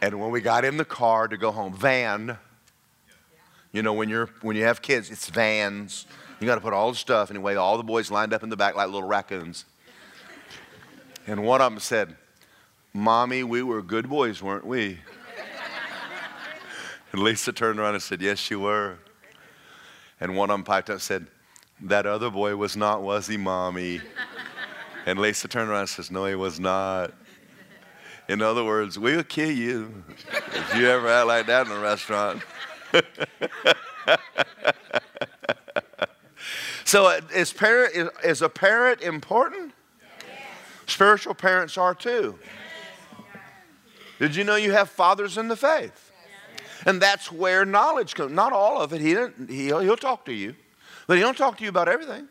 And 0.00 0.20
when 0.20 0.30
we 0.30 0.42
got 0.42 0.64
in 0.64 0.76
the 0.76 0.84
car 0.84 1.26
to 1.26 1.36
go 1.36 1.50
home, 1.50 1.74
van, 1.74 2.38
you 3.72 3.82
know, 3.82 3.94
when, 3.94 4.08
you're, 4.08 4.28
when 4.42 4.56
you 4.56 4.64
have 4.64 4.82
kids, 4.82 5.10
it's 5.10 5.28
vans. 5.28 6.06
You 6.40 6.46
got 6.46 6.56
to 6.56 6.60
put 6.60 6.72
all 6.72 6.90
the 6.90 6.96
stuff. 6.96 7.30
Anyway, 7.30 7.54
all 7.54 7.76
the 7.76 7.82
boys 7.82 8.10
lined 8.10 8.32
up 8.32 8.42
in 8.42 8.50
the 8.50 8.56
back 8.56 8.76
like 8.76 8.86
little 8.86 9.08
raccoons. 9.08 9.64
And 11.26 11.44
one 11.44 11.60
of 11.60 11.72
them 11.72 11.80
said, 11.80 12.16
Mommy, 12.92 13.42
we 13.42 13.62
were 13.62 13.80
good 13.80 14.08
boys, 14.08 14.42
weren't 14.42 14.66
we? 14.66 14.98
and 17.12 17.22
Lisa 17.22 17.52
turned 17.52 17.78
around 17.78 17.94
and 17.94 18.02
said, 18.02 18.20
Yes, 18.20 18.50
you 18.50 18.60
were. 18.60 18.98
And 20.20 20.36
one 20.36 20.50
of 20.50 20.54
them 20.54 20.64
piped 20.64 20.90
up 20.90 20.94
and 20.94 21.02
said, 21.02 21.26
That 21.80 22.06
other 22.06 22.30
boy 22.30 22.56
was 22.56 22.76
not, 22.76 23.02
was 23.02 23.26
he, 23.26 23.36
Mommy? 23.36 24.00
And 25.06 25.18
Lisa 25.18 25.48
turned 25.48 25.70
around 25.70 25.80
and 25.80 25.88
says, 25.88 26.10
No, 26.10 26.26
he 26.26 26.34
was 26.34 26.60
not. 26.60 27.12
In 28.28 28.42
other 28.42 28.64
words, 28.64 28.98
we'll 28.98 29.24
kill 29.24 29.50
you 29.50 30.04
if 30.54 30.74
you 30.76 30.86
ever 30.88 31.08
act 31.08 31.26
like 31.26 31.46
that 31.46 31.66
in 31.66 31.72
a 31.72 31.80
restaurant. 31.80 32.42
so 36.84 37.06
uh, 37.06 37.20
is, 37.34 37.52
parent, 37.52 38.10
is 38.24 38.42
a 38.42 38.48
parent 38.48 39.00
important? 39.02 39.72
Spiritual 40.86 41.34
parents 41.34 41.78
are 41.78 41.94
too. 41.94 42.38
Did 44.18 44.36
you 44.36 44.44
know 44.44 44.56
you 44.56 44.72
have 44.72 44.90
fathers 44.90 45.38
in 45.38 45.48
the 45.48 45.56
faith? 45.56 46.12
And 46.84 47.00
that's 47.00 47.30
where 47.30 47.64
knowledge 47.64 48.14
comes. 48.14 48.32
Not 48.32 48.52
all 48.52 48.80
of 48.80 48.92
it. 48.92 49.00
He 49.00 49.14
he'll, 49.54 49.80
he'll 49.80 49.96
talk 49.96 50.24
to 50.26 50.32
you, 50.32 50.54
but 51.06 51.16
he 51.16 51.22
don't 51.22 51.36
talk 51.36 51.56
to 51.58 51.62
you 51.64 51.68
about 51.68 51.88
everything. 51.88 52.28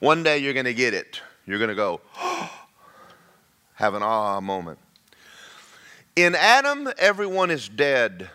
One 0.00 0.22
day 0.22 0.38
you're 0.38 0.52
going 0.52 0.66
to 0.66 0.74
get 0.74 0.94
it. 0.94 1.20
You're 1.46 1.58
going 1.58 1.68
to 1.68 1.76
go, 1.76 2.00
have 3.74 3.94
an 3.94 4.02
aha 4.02 4.40
moment. 4.40 4.78
In 6.16 6.34
Adam, 6.34 6.88
everyone 6.98 7.50
is 7.50 7.68
dead. 7.68 8.28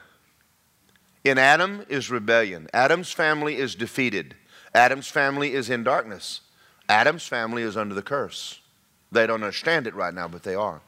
In 1.27 1.37
Adam 1.37 1.83
is 1.89 2.09
rebellion. 2.09 2.69
Adam's 2.73 3.11
family 3.11 3.57
is 3.57 3.75
defeated. 3.75 4.33
Adam's 4.73 5.09
family 5.09 5.51
is 5.53 5.69
in 5.69 5.83
darkness. 5.83 6.39
Adam's 6.87 7.27
family 7.27 7.63
is 7.63 7.75
under 7.75 7.93
the 7.93 8.01
curse. 8.01 8.61
They 9.11 9.27
don't 9.27 9.43
understand 9.43 9.87
it 9.87 9.93
right 9.93 10.13
now, 10.13 10.29
but 10.29 10.43
they 10.43 10.55
are. 10.55 10.79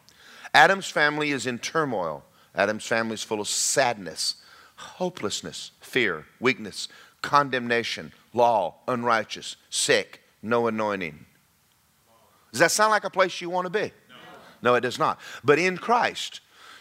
Adam's 0.53 0.89
family 0.89 1.31
is 1.31 1.45
in 1.45 1.59
turmoil. 1.59 2.23
Adam's 2.55 2.85
family 2.85 3.15
is 3.15 3.23
full 3.23 3.41
of 3.41 3.49
sadness, 3.49 4.35
hopelessness, 4.77 5.71
fear, 5.81 6.25
weakness, 6.39 6.87
condemnation, 7.21 8.13
law, 8.33 8.75
unrighteous, 8.87 9.57
sick, 9.69 10.21
no 10.41 10.67
anointing. 10.67 11.25
Does 12.53 12.61
that 12.61 12.71
sound 12.71 12.91
like 12.91 13.03
a 13.03 13.09
place 13.09 13.41
you 13.41 13.49
want 13.49 13.65
to 13.65 13.69
be? 13.69 13.91
No, 14.07 14.15
no 14.61 14.75
it 14.75 14.81
does 14.81 14.99
not. 14.99 15.19
But 15.43 15.59
in 15.59 15.77
Christ, 15.77 16.39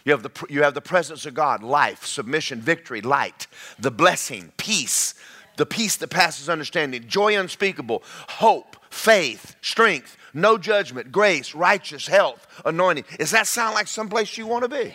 you 0.09 0.13
have, 0.13 0.23
the, 0.23 0.47
you 0.49 0.63
have 0.63 0.73
the 0.73 0.81
presence 0.81 1.27
of 1.27 1.35
God, 1.35 1.63
life, 1.63 2.07
submission, 2.07 2.63
victory, 2.63 3.03
light, 3.03 3.47
the 3.79 3.91
blessing, 3.91 4.53
peace, 4.57 5.13
the 5.59 5.67
peace 5.67 5.97
that 5.97 6.09
passes 6.09 6.49
understanding, 6.49 7.07
joy 7.07 7.39
unspeakable, 7.39 8.03
hope, 8.29 8.79
faith, 8.89 9.57
strength, 9.61 10.17
no 10.33 10.57
judgment, 10.57 11.13
grace, 11.13 11.55
righteous, 11.55 12.07
health, 12.07 12.47
anointing. 12.65 13.05
Does 13.19 13.33
that 13.33 13.47
sound 13.47 13.75
like 13.75 13.87
someplace 13.87 14.39
you 14.39 14.47
want 14.47 14.63
to 14.63 14.71
be? 14.71 14.95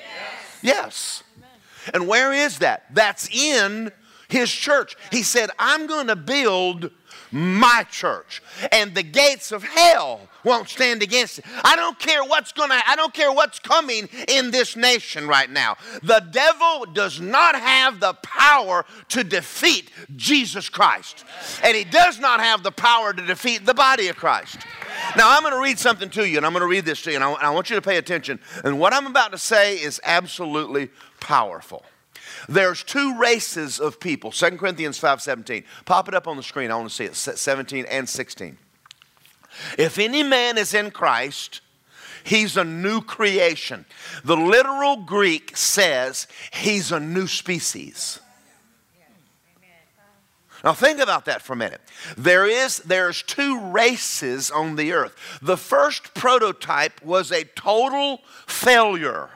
Yes. 0.63 0.63
yes. 0.63 1.23
And 1.93 2.07
where 2.07 2.33
is 2.33 2.57
that? 2.59 2.85
That's 2.91 3.29
in 3.29 3.91
his 4.29 4.51
church. 4.51 4.95
He 5.11 5.21
said, 5.21 5.51
I'm 5.59 5.85
going 5.85 6.07
to 6.07 6.15
build 6.15 6.89
my 7.33 7.85
church, 7.89 8.41
and 8.71 8.93
the 8.93 9.03
gates 9.03 9.51
of 9.51 9.63
hell 9.63 10.21
won't 10.43 10.69
stand 10.69 11.01
against 11.01 11.39
it. 11.39 11.45
I 11.63 11.75
don't 11.75 11.97
care 11.99 12.23
what's 12.23 12.51
going 12.51 12.69
to 12.69 12.79
I 12.85 12.95
don't 12.95 13.13
care 13.13 13.31
what's 13.31 13.59
coming 13.59 14.07
in 14.27 14.51
this 14.51 14.75
nation 14.75 15.27
right 15.27 15.49
now. 15.49 15.77
The 16.03 16.25
devil 16.31 16.85
does 16.93 17.19
not 17.19 17.55
have 17.55 17.99
the 17.99 18.13
power 18.21 18.85
to 19.09 19.23
defeat 19.23 19.89
Jesus 20.15 20.69
Christ. 20.69 21.25
And 21.63 21.75
he 21.75 21.83
does 21.83 22.19
not 22.19 22.39
have 22.39 22.63
the 22.63 22.71
power 22.71 23.13
to 23.13 23.21
defeat 23.25 23.65
the 23.65 23.73
body 23.73 24.07
of 24.07 24.15
Christ. 24.15 24.57
Now, 25.15 25.35
I'm 25.35 25.41
going 25.41 25.53
to 25.53 25.61
read 25.61 25.79
something 25.79 26.09
to 26.11 26.27
you, 26.27 26.37
and 26.37 26.45
I'm 26.45 26.53
going 26.53 26.61
to 26.61 26.67
read 26.67 26.85
this 26.85 27.01
to 27.03 27.11
you, 27.11 27.15
and 27.15 27.23
I, 27.23 27.31
I 27.33 27.49
want 27.49 27.69
you 27.69 27.75
to 27.75 27.81
pay 27.81 27.97
attention. 27.97 28.39
And 28.63 28.79
what 28.79 28.93
I'm 28.93 29.07
about 29.07 29.31
to 29.31 29.37
say 29.37 29.75
is 29.75 29.99
absolutely 30.03 30.89
powerful. 31.19 31.83
There's 32.47 32.83
two 32.83 33.17
races 33.17 33.79
of 33.79 33.99
people. 33.99 34.31
2 34.31 34.57
Corinthians 34.57 34.99
5:17. 34.99 35.63
Pop 35.85 36.07
it 36.07 36.13
up 36.13 36.27
on 36.27 36.37
the 36.37 36.43
screen. 36.43 36.71
I 36.71 36.75
want 36.75 36.89
to 36.89 36.95
see 36.95 37.05
it. 37.05 37.15
17 37.15 37.85
and 37.85 38.07
16. 38.07 38.57
If 39.77 39.99
any 39.99 40.23
man 40.23 40.57
is 40.57 40.73
in 40.73 40.91
Christ, 40.91 41.61
he's 42.23 42.57
a 42.57 42.63
new 42.63 43.01
creation. 43.01 43.85
The 44.23 44.37
literal 44.37 44.97
Greek 44.97 45.55
says 45.55 46.27
he's 46.51 46.91
a 46.91 46.99
new 46.99 47.27
species. 47.27 48.19
Now 50.63 50.73
think 50.73 50.99
about 50.99 51.25
that 51.25 51.41
for 51.41 51.53
a 51.53 51.57
minute. 51.57 51.81
There 52.17 52.45
is 52.45 52.77
there's 52.77 53.21
two 53.21 53.59
races 53.59 54.49
on 54.49 54.77
the 54.77 54.93
earth. 54.93 55.13
The 55.41 55.57
first 55.57 56.13
prototype 56.13 57.03
was 57.03 57.31
a 57.31 57.43
total 57.43 58.21
failure. 58.47 59.29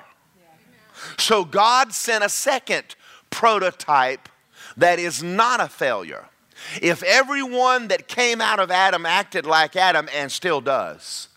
So 1.18 1.46
God 1.46 1.94
sent 1.94 2.24
a 2.24 2.30
second 2.30 2.96
prototype 3.30 4.30
that 4.76 5.00
is 5.00 5.24
not 5.24 5.60
a 5.60 5.68
failure. 5.68 6.26
If 6.82 7.04
everyone 7.04 7.88
that 7.90 8.08
came 8.08 8.42
out 8.42 8.60
of 8.60 8.72
Adam 8.72 9.06
acted 9.06 9.46
like 9.46 9.76
Adam 9.76 10.08
and 10.14 10.32
still 10.32 10.62
does, 10.62 11.30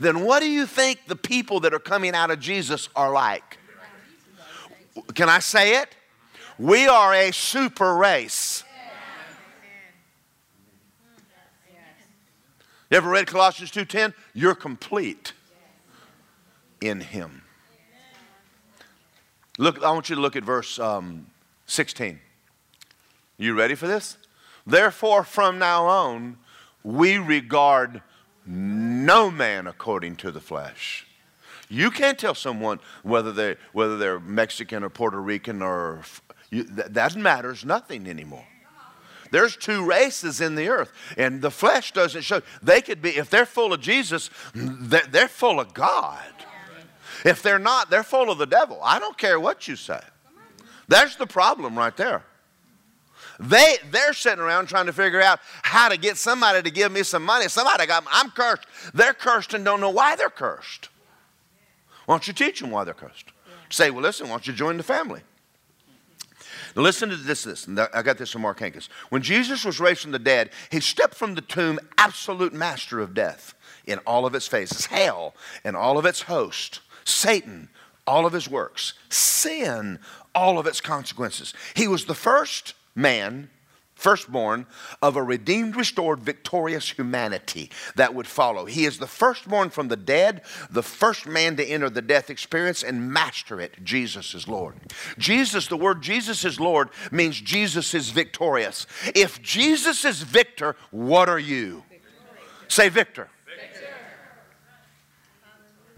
then 0.00 0.20
what 0.20 0.40
do 0.40 0.48
you 0.48 0.66
think 0.66 1.06
the 1.06 1.16
people 1.16 1.60
that 1.60 1.74
are 1.74 1.78
coming 1.78 2.14
out 2.14 2.30
of 2.30 2.40
Jesus 2.40 2.88
are 2.94 3.12
like? 3.12 3.58
Can 5.14 5.28
I 5.28 5.38
say 5.38 5.80
it? 5.80 5.94
We 6.58 6.88
are 6.88 7.14
a 7.14 7.32
super 7.32 7.94
race. 7.94 8.64
You 12.90 12.96
ever 12.96 13.10
read 13.10 13.26
Colossians 13.26 13.70
2:10? 13.70 14.14
You're 14.32 14.54
complete 14.54 15.34
in 16.80 17.00
him. 17.00 17.42
Look, 19.58 19.82
I 19.82 19.90
want 19.90 20.08
you 20.08 20.14
to 20.14 20.22
look 20.22 20.36
at 20.36 20.44
verse 20.44 20.78
um, 20.78 21.26
16. 21.66 22.20
You 23.36 23.54
ready 23.54 23.74
for 23.74 23.88
this? 23.88 24.16
Therefore, 24.64 25.24
from 25.24 25.58
now 25.58 25.86
on, 25.86 26.38
we 26.84 27.18
regard 27.18 28.02
no 28.46 29.30
man 29.30 29.66
according 29.66 30.16
to 30.16 30.30
the 30.30 30.40
flesh. 30.40 31.06
You 31.68 31.90
can't 31.90 32.18
tell 32.18 32.34
someone 32.34 32.80
whether 33.02 33.32
they 33.32 33.56
whether 33.72 33.98
they're 33.98 34.20
Mexican 34.20 34.82
or 34.82 34.88
Puerto 34.88 35.20
Rican 35.20 35.60
or 35.60 36.02
you, 36.50 36.62
that, 36.64 36.94
that 36.94 37.16
matters 37.16 37.64
nothing 37.64 38.08
anymore. 38.08 38.46
There's 39.30 39.56
two 39.56 39.84
races 39.84 40.40
in 40.40 40.54
the 40.54 40.68
earth, 40.68 40.90
and 41.18 41.42
the 41.42 41.50
flesh 41.50 41.92
doesn't 41.92 42.22
show. 42.22 42.40
They 42.62 42.80
could 42.80 43.02
be 43.02 43.10
if 43.10 43.28
they're 43.28 43.44
full 43.44 43.74
of 43.74 43.80
Jesus, 43.80 44.30
they're, 44.54 45.06
they're 45.10 45.28
full 45.28 45.60
of 45.60 45.74
God. 45.74 46.22
If 47.24 47.42
they're 47.42 47.58
not, 47.58 47.90
they're 47.90 48.02
full 48.02 48.30
of 48.30 48.38
the 48.38 48.46
devil. 48.46 48.80
I 48.82 48.98
don't 48.98 49.16
care 49.16 49.38
what 49.40 49.68
you 49.68 49.76
say. 49.76 50.00
There's 50.88 51.16
the 51.16 51.26
problem 51.26 51.76
right 51.76 51.96
there. 51.96 52.24
They, 53.40 53.76
they're 53.90 54.14
sitting 54.14 54.40
around 54.40 54.66
trying 54.66 54.86
to 54.86 54.92
figure 54.92 55.20
out 55.20 55.38
how 55.62 55.88
to 55.88 55.96
get 55.96 56.16
somebody 56.16 56.62
to 56.62 56.70
give 56.70 56.90
me 56.90 57.02
some 57.04 57.24
money. 57.24 57.48
Somebody 57.48 57.86
got, 57.86 58.04
I'm 58.10 58.30
cursed. 58.30 58.66
They're 58.94 59.14
cursed 59.14 59.54
and 59.54 59.64
don't 59.64 59.80
know 59.80 59.90
why 59.90 60.16
they're 60.16 60.30
cursed. 60.30 60.88
Why 62.06 62.14
don't 62.14 62.26
you 62.26 62.32
teach 62.32 62.60
them 62.60 62.70
why 62.70 62.84
they're 62.84 62.94
cursed? 62.94 63.26
Say, 63.70 63.90
well, 63.90 64.02
listen, 64.02 64.26
why 64.28 64.34
don't 64.34 64.46
you 64.46 64.54
join 64.54 64.76
the 64.76 64.82
family? 64.82 65.20
Now 66.74 66.82
listen 66.82 67.10
to 67.10 67.16
this, 67.16 67.44
this. 67.44 67.68
I 67.92 68.02
got 68.02 68.18
this 68.18 68.30
from 68.30 68.42
Mark 68.42 68.58
Hankins. 68.60 68.88
When 69.10 69.22
Jesus 69.22 69.64
was 69.64 69.78
raised 69.78 70.00
from 70.00 70.12
the 70.12 70.18
dead, 70.18 70.50
he 70.70 70.80
stepped 70.80 71.14
from 71.14 71.34
the 71.34 71.40
tomb, 71.40 71.78
absolute 71.96 72.52
master 72.52 72.98
of 72.98 73.14
death 73.14 73.54
in 73.86 73.98
all 74.00 74.26
of 74.26 74.34
its 74.34 74.46
phases, 74.46 74.86
hell 74.86 75.34
and 75.64 75.76
all 75.76 75.98
of 75.98 76.06
its 76.06 76.22
host, 76.22 76.80
Satan, 77.08 77.68
all 78.06 78.26
of 78.26 78.32
his 78.32 78.48
works, 78.48 78.94
sin, 79.08 79.98
all 80.34 80.58
of 80.58 80.66
its 80.66 80.80
consequences. 80.80 81.54
He 81.74 81.88
was 81.88 82.04
the 82.04 82.14
first 82.14 82.74
man, 82.94 83.50
firstborn 83.94 84.66
of 85.02 85.16
a 85.16 85.22
redeemed, 85.22 85.74
restored, 85.74 86.20
victorious 86.20 86.90
humanity 86.90 87.70
that 87.96 88.14
would 88.14 88.26
follow. 88.26 88.64
He 88.64 88.84
is 88.84 88.98
the 88.98 89.08
firstborn 89.08 89.70
from 89.70 89.88
the 89.88 89.96
dead, 89.96 90.42
the 90.70 90.82
first 90.82 91.26
man 91.26 91.56
to 91.56 91.66
enter 91.66 91.90
the 91.90 92.00
death 92.00 92.30
experience 92.30 92.84
and 92.84 93.12
master 93.12 93.60
it. 93.60 93.82
Jesus 93.82 94.34
is 94.34 94.46
Lord. 94.46 94.76
Jesus, 95.18 95.66
the 95.66 95.76
word 95.76 96.00
Jesus 96.00 96.44
is 96.44 96.60
Lord 96.60 96.90
means 97.10 97.40
Jesus 97.40 97.92
is 97.92 98.10
victorious. 98.10 98.86
If 99.14 99.42
Jesus 99.42 100.04
is 100.04 100.22
victor, 100.22 100.76
what 100.90 101.28
are 101.28 101.40
you? 101.40 101.82
Say 102.68 102.88
victor. 102.88 103.28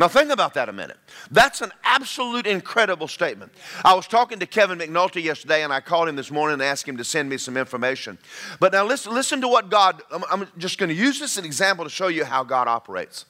Now, 0.00 0.08
think 0.08 0.30
about 0.30 0.54
that 0.54 0.70
a 0.70 0.72
minute. 0.72 0.96
That's 1.30 1.60
an 1.60 1.72
absolute 1.84 2.46
incredible 2.46 3.06
statement. 3.06 3.52
I 3.84 3.92
was 3.92 4.06
talking 4.06 4.38
to 4.38 4.46
Kevin 4.46 4.78
McNulty 4.78 5.22
yesterday, 5.22 5.62
and 5.62 5.70
I 5.70 5.80
called 5.80 6.08
him 6.08 6.16
this 6.16 6.30
morning 6.30 6.54
and 6.54 6.62
asked 6.62 6.88
him 6.88 6.96
to 6.96 7.04
send 7.04 7.28
me 7.28 7.36
some 7.36 7.58
information. 7.58 8.16
But 8.60 8.72
now, 8.72 8.86
listen, 8.86 9.12
listen 9.12 9.42
to 9.42 9.48
what 9.48 9.68
God, 9.68 10.00
I'm, 10.10 10.24
I'm 10.30 10.48
just 10.56 10.78
going 10.78 10.88
to 10.88 10.94
use 10.94 11.18
this 11.18 11.32
as 11.32 11.38
an 11.40 11.44
example 11.44 11.84
to 11.84 11.90
show 11.90 12.08
you 12.08 12.24
how 12.24 12.42
God 12.44 12.66
operates. 12.66 13.26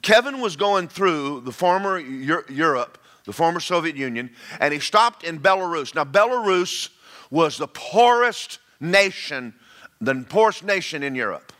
Kevin 0.00 0.40
was 0.40 0.56
going 0.56 0.88
through 0.88 1.42
the 1.42 1.52
former 1.52 1.98
Europe, 1.98 2.96
the 3.26 3.34
former 3.34 3.60
Soviet 3.60 3.94
Union, 3.94 4.30
and 4.60 4.72
he 4.72 4.80
stopped 4.80 5.24
in 5.24 5.38
Belarus. 5.38 5.94
Now, 5.94 6.04
Belarus 6.04 6.88
was 7.30 7.58
the 7.58 7.68
poorest 7.68 8.60
nation, 8.80 9.52
the 10.00 10.24
poorest 10.26 10.64
nation 10.64 11.02
in 11.02 11.14
Europe. 11.14 11.52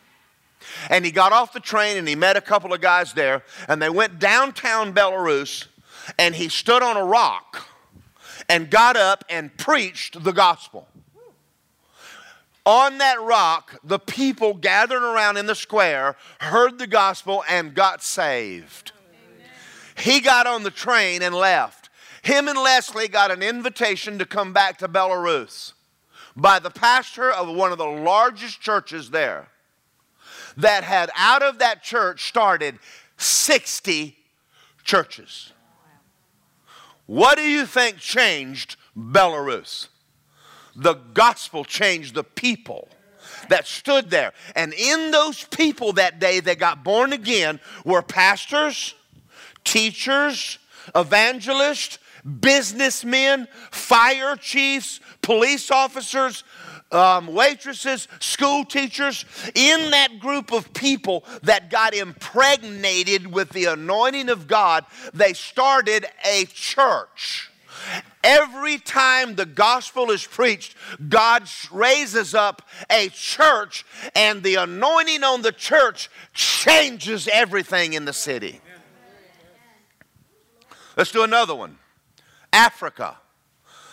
And 0.90 1.04
he 1.04 1.10
got 1.10 1.32
off 1.32 1.52
the 1.52 1.60
train 1.60 1.96
and 1.96 2.08
he 2.08 2.14
met 2.14 2.36
a 2.36 2.40
couple 2.40 2.72
of 2.72 2.80
guys 2.80 3.12
there, 3.12 3.42
and 3.68 3.80
they 3.80 3.90
went 3.90 4.18
downtown 4.18 4.92
Belarus, 4.92 5.66
and 6.18 6.34
he 6.34 6.48
stood 6.48 6.82
on 6.82 6.96
a 6.96 7.04
rock 7.04 7.68
and 8.48 8.70
got 8.70 8.96
up 8.96 9.24
and 9.28 9.56
preached 9.56 10.22
the 10.22 10.32
gospel. 10.32 10.88
On 12.64 12.98
that 12.98 13.20
rock, 13.22 13.80
the 13.82 13.98
people 13.98 14.52
gathered 14.54 15.02
around 15.02 15.38
in 15.38 15.46
the 15.46 15.54
square, 15.54 16.16
heard 16.40 16.78
the 16.78 16.86
gospel, 16.86 17.42
and 17.48 17.74
got 17.74 18.02
saved. 18.02 18.92
He 19.96 20.20
got 20.20 20.46
on 20.46 20.62
the 20.62 20.70
train 20.70 21.22
and 21.22 21.34
left. 21.34 21.88
Him 22.22 22.46
and 22.46 22.58
Leslie 22.58 23.08
got 23.08 23.30
an 23.30 23.42
invitation 23.42 24.18
to 24.18 24.26
come 24.26 24.52
back 24.52 24.78
to 24.78 24.88
Belarus 24.88 25.72
by 26.36 26.58
the 26.58 26.70
pastor 26.70 27.30
of 27.30 27.48
one 27.48 27.72
of 27.72 27.78
the 27.78 27.86
largest 27.86 28.60
churches 28.60 29.10
there 29.10 29.48
that 30.58 30.84
had 30.84 31.10
out 31.16 31.42
of 31.42 31.60
that 31.60 31.82
church 31.82 32.28
started 32.28 32.78
60 33.16 34.16
churches. 34.84 35.52
What 37.06 37.38
do 37.38 37.42
you 37.42 37.64
think 37.64 37.96
changed 37.98 38.76
Belarus? 38.96 39.88
The 40.76 40.94
gospel 41.14 41.64
changed 41.64 42.14
the 42.14 42.24
people 42.24 42.88
that 43.48 43.66
stood 43.66 44.10
there. 44.10 44.32
And 44.54 44.74
in 44.74 45.10
those 45.10 45.44
people 45.44 45.94
that 45.94 46.18
day 46.18 46.40
that 46.40 46.58
got 46.58 46.84
born 46.84 47.12
again 47.12 47.60
were 47.84 48.02
pastors, 48.02 48.94
teachers, 49.64 50.58
evangelists, 50.94 51.98
businessmen, 52.40 53.48
fire 53.70 54.36
chiefs, 54.36 55.00
police 55.22 55.70
officers, 55.70 56.44
um, 56.90 57.26
waitresses, 57.28 58.08
school 58.20 58.64
teachers, 58.64 59.24
in 59.54 59.90
that 59.90 60.18
group 60.18 60.52
of 60.52 60.72
people 60.72 61.24
that 61.42 61.70
got 61.70 61.94
impregnated 61.94 63.32
with 63.32 63.50
the 63.50 63.66
anointing 63.66 64.28
of 64.28 64.46
God, 64.46 64.84
they 65.12 65.32
started 65.32 66.06
a 66.24 66.46
church. 66.46 67.50
Every 68.24 68.78
time 68.78 69.36
the 69.36 69.46
gospel 69.46 70.10
is 70.10 70.26
preached, 70.26 70.76
God 71.08 71.48
raises 71.70 72.34
up 72.34 72.62
a 72.90 73.08
church, 73.10 73.86
and 74.14 74.42
the 74.42 74.56
anointing 74.56 75.22
on 75.22 75.42
the 75.42 75.52
church 75.52 76.10
changes 76.34 77.28
everything 77.32 77.92
in 77.92 78.04
the 78.04 78.12
city. 78.12 78.60
Let's 80.96 81.12
do 81.12 81.22
another 81.22 81.54
one 81.54 81.78
Africa. 82.52 83.18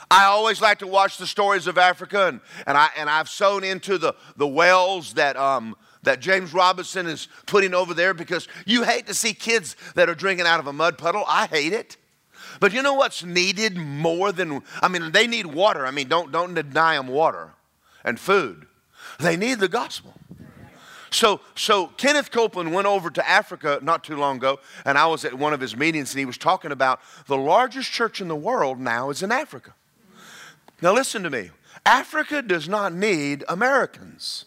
I 0.09 0.25
always 0.25 0.61
like 0.61 0.79
to 0.79 0.87
watch 0.87 1.17
the 1.17 1.27
stories 1.27 1.67
of 1.67 1.77
Africa, 1.77 2.27
and, 2.27 2.39
and, 2.67 2.77
I, 2.77 2.89
and 2.97 3.09
I've 3.09 3.29
sewn 3.29 3.63
into 3.63 3.97
the, 3.97 4.13
the 4.37 4.47
wells 4.47 5.13
that, 5.13 5.35
um, 5.35 5.75
that 6.03 6.19
James 6.19 6.53
Robison 6.53 7.07
is 7.07 7.27
putting 7.47 7.73
over 7.73 7.93
there 7.93 8.13
because 8.13 8.47
you 8.65 8.83
hate 8.83 9.07
to 9.07 9.13
see 9.13 9.33
kids 9.33 9.75
that 9.95 10.09
are 10.09 10.15
drinking 10.15 10.45
out 10.45 10.59
of 10.59 10.67
a 10.67 10.73
mud 10.73 10.97
puddle. 10.97 11.23
I 11.27 11.47
hate 11.47 11.73
it. 11.73 11.97
But 12.59 12.73
you 12.73 12.81
know 12.81 12.93
what's 12.93 13.23
needed 13.23 13.75
more 13.75 14.31
than, 14.31 14.61
I 14.81 14.87
mean, 14.87 15.11
they 15.11 15.27
need 15.27 15.47
water. 15.47 15.85
I 15.85 15.91
mean, 15.91 16.07
don't, 16.07 16.31
don't 16.31 16.53
deny 16.53 16.95
them 16.95 17.07
water 17.07 17.53
and 18.03 18.19
food. 18.19 18.67
They 19.19 19.35
need 19.35 19.59
the 19.59 19.67
gospel. 19.67 20.13
So, 21.09 21.39
so 21.55 21.87
Kenneth 21.87 22.29
Copeland 22.31 22.73
went 22.73 22.87
over 22.87 23.09
to 23.09 23.29
Africa 23.29 23.79
not 23.81 24.03
too 24.03 24.17
long 24.17 24.37
ago, 24.37 24.59
and 24.83 24.97
I 24.97 25.07
was 25.07 25.23
at 25.23 25.33
one 25.33 25.53
of 25.53 25.61
his 25.61 25.75
meetings, 25.75 26.11
and 26.11 26.19
he 26.19 26.25
was 26.25 26.37
talking 26.37 26.71
about 26.71 26.99
the 27.27 27.37
largest 27.37 27.91
church 27.91 28.19
in 28.19 28.27
the 28.27 28.35
world 28.35 28.79
now 28.79 29.09
is 29.09 29.23
in 29.23 29.31
Africa. 29.31 29.73
Now, 30.85 30.93
listen 30.93 31.23
to 31.23 31.31
me 31.31 31.49
Africa 31.83 32.43
does 32.43 32.69
not 32.69 32.93
need 32.93 33.43
Americans, 33.49 34.45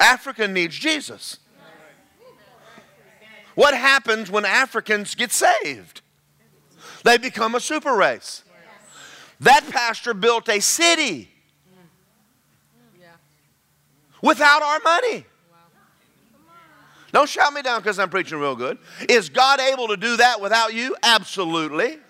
Africa 0.00 0.48
needs 0.48 0.76
Jesus. 0.76 1.38
What 3.54 3.74
happens 3.74 4.32
when 4.32 4.44
Africans 4.44 5.14
get 5.14 5.30
saved? 5.30 6.00
They 7.04 7.18
become 7.18 7.54
a 7.54 7.60
super 7.60 7.94
race. 7.94 8.42
That 9.38 9.64
pastor 9.70 10.12
built 10.12 10.48
a 10.48 10.58
city 10.58 11.30
without 14.20 14.62
our 14.62 14.80
money. 14.80 15.24
Don't 17.12 17.28
shout 17.28 17.52
me 17.52 17.62
down 17.62 17.78
because 17.78 18.00
I'm 18.00 18.10
preaching 18.10 18.40
real 18.40 18.56
good. 18.56 18.76
Is 19.08 19.28
God 19.28 19.60
able 19.60 19.86
to 19.86 19.96
do 19.96 20.16
that 20.16 20.40
without 20.40 20.74
you? 20.74 20.96
Absolutely. 21.04 22.00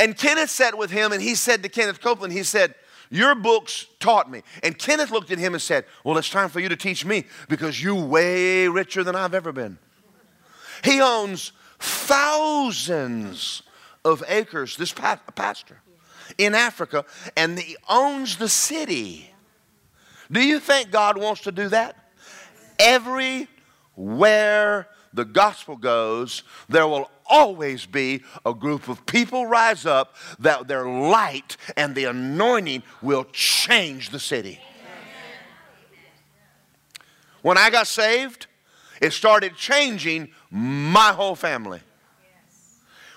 And 0.00 0.16
Kenneth 0.16 0.50
sat 0.50 0.76
with 0.78 0.90
him 0.90 1.12
and 1.12 1.22
he 1.22 1.36
said 1.36 1.62
to 1.62 1.68
Kenneth 1.68 2.00
Copeland, 2.00 2.32
he 2.32 2.42
said, 2.42 2.74
Your 3.10 3.34
books 3.34 3.84
taught 4.00 4.30
me. 4.30 4.42
And 4.62 4.78
Kenneth 4.78 5.10
looked 5.10 5.30
at 5.30 5.38
him 5.38 5.52
and 5.52 5.60
said, 5.60 5.84
Well, 6.04 6.16
it's 6.16 6.30
time 6.30 6.48
for 6.48 6.58
you 6.58 6.70
to 6.70 6.76
teach 6.76 7.04
me 7.04 7.26
because 7.50 7.82
you're 7.82 8.02
way 8.02 8.66
richer 8.66 9.04
than 9.04 9.14
I've 9.14 9.34
ever 9.34 9.52
been. 9.52 9.78
He 10.82 11.02
owns 11.02 11.52
thousands 11.78 13.62
of 14.02 14.24
acres, 14.26 14.78
this 14.78 14.92
pastor, 14.92 15.82
in 16.38 16.54
Africa, 16.54 17.04
and 17.36 17.58
he 17.58 17.76
owns 17.86 18.38
the 18.38 18.48
city. 18.48 19.30
Do 20.32 20.40
you 20.42 20.60
think 20.60 20.90
God 20.90 21.18
wants 21.18 21.42
to 21.42 21.52
do 21.52 21.68
that? 21.68 21.96
Everywhere 22.78 23.48
the 25.12 25.26
gospel 25.26 25.76
goes, 25.76 26.42
there 26.70 26.86
will 26.86 27.10
always 27.30 27.86
be 27.86 28.22
a 28.44 28.52
group 28.52 28.88
of 28.88 29.06
people 29.06 29.46
rise 29.46 29.86
up 29.86 30.16
that 30.40 30.68
their 30.68 30.86
light 30.86 31.56
and 31.76 31.94
the 31.94 32.04
anointing 32.04 32.82
will 33.00 33.24
change 33.32 34.10
the 34.10 34.20
city. 34.20 34.60
When 37.42 37.56
I 37.56 37.70
got 37.70 37.86
saved, 37.86 38.48
it 39.00 39.12
started 39.12 39.56
changing 39.56 40.28
my 40.50 41.12
whole 41.12 41.34
family. 41.34 41.80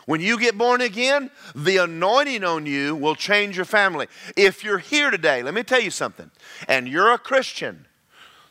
When 0.06 0.20
you 0.22 0.38
get 0.38 0.58
born 0.58 0.82
again, 0.82 1.32
the 1.56 1.78
anointing 1.78 2.44
on 2.44 2.66
you 2.66 2.96
will 2.96 3.16
change 3.16 3.56
your 3.56 3.66
family. 3.66 4.08
If 4.36 4.64
you're 4.64 4.80
here 4.80 5.10
today, 5.10 5.44
let 5.44 5.54
me 5.54 5.64
tell 5.64 5.82
you 5.82 5.92
something, 5.92 6.30
and 6.68 6.88
you're 6.88 7.12
a 7.12 7.18
Christian, 7.18 7.86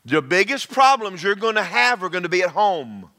the 0.04 0.22
biggest 0.22 0.70
problems 0.70 1.22
you're 1.22 1.34
going 1.34 1.54
to 1.54 1.62
have 1.62 2.02
are 2.02 2.08
going 2.08 2.22
to 2.22 2.28
be 2.28 2.42
at 2.42 2.50
home. 2.50 3.10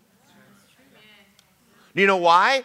Do 1.95 2.01
you 2.01 2.07
know 2.07 2.17
why? 2.17 2.63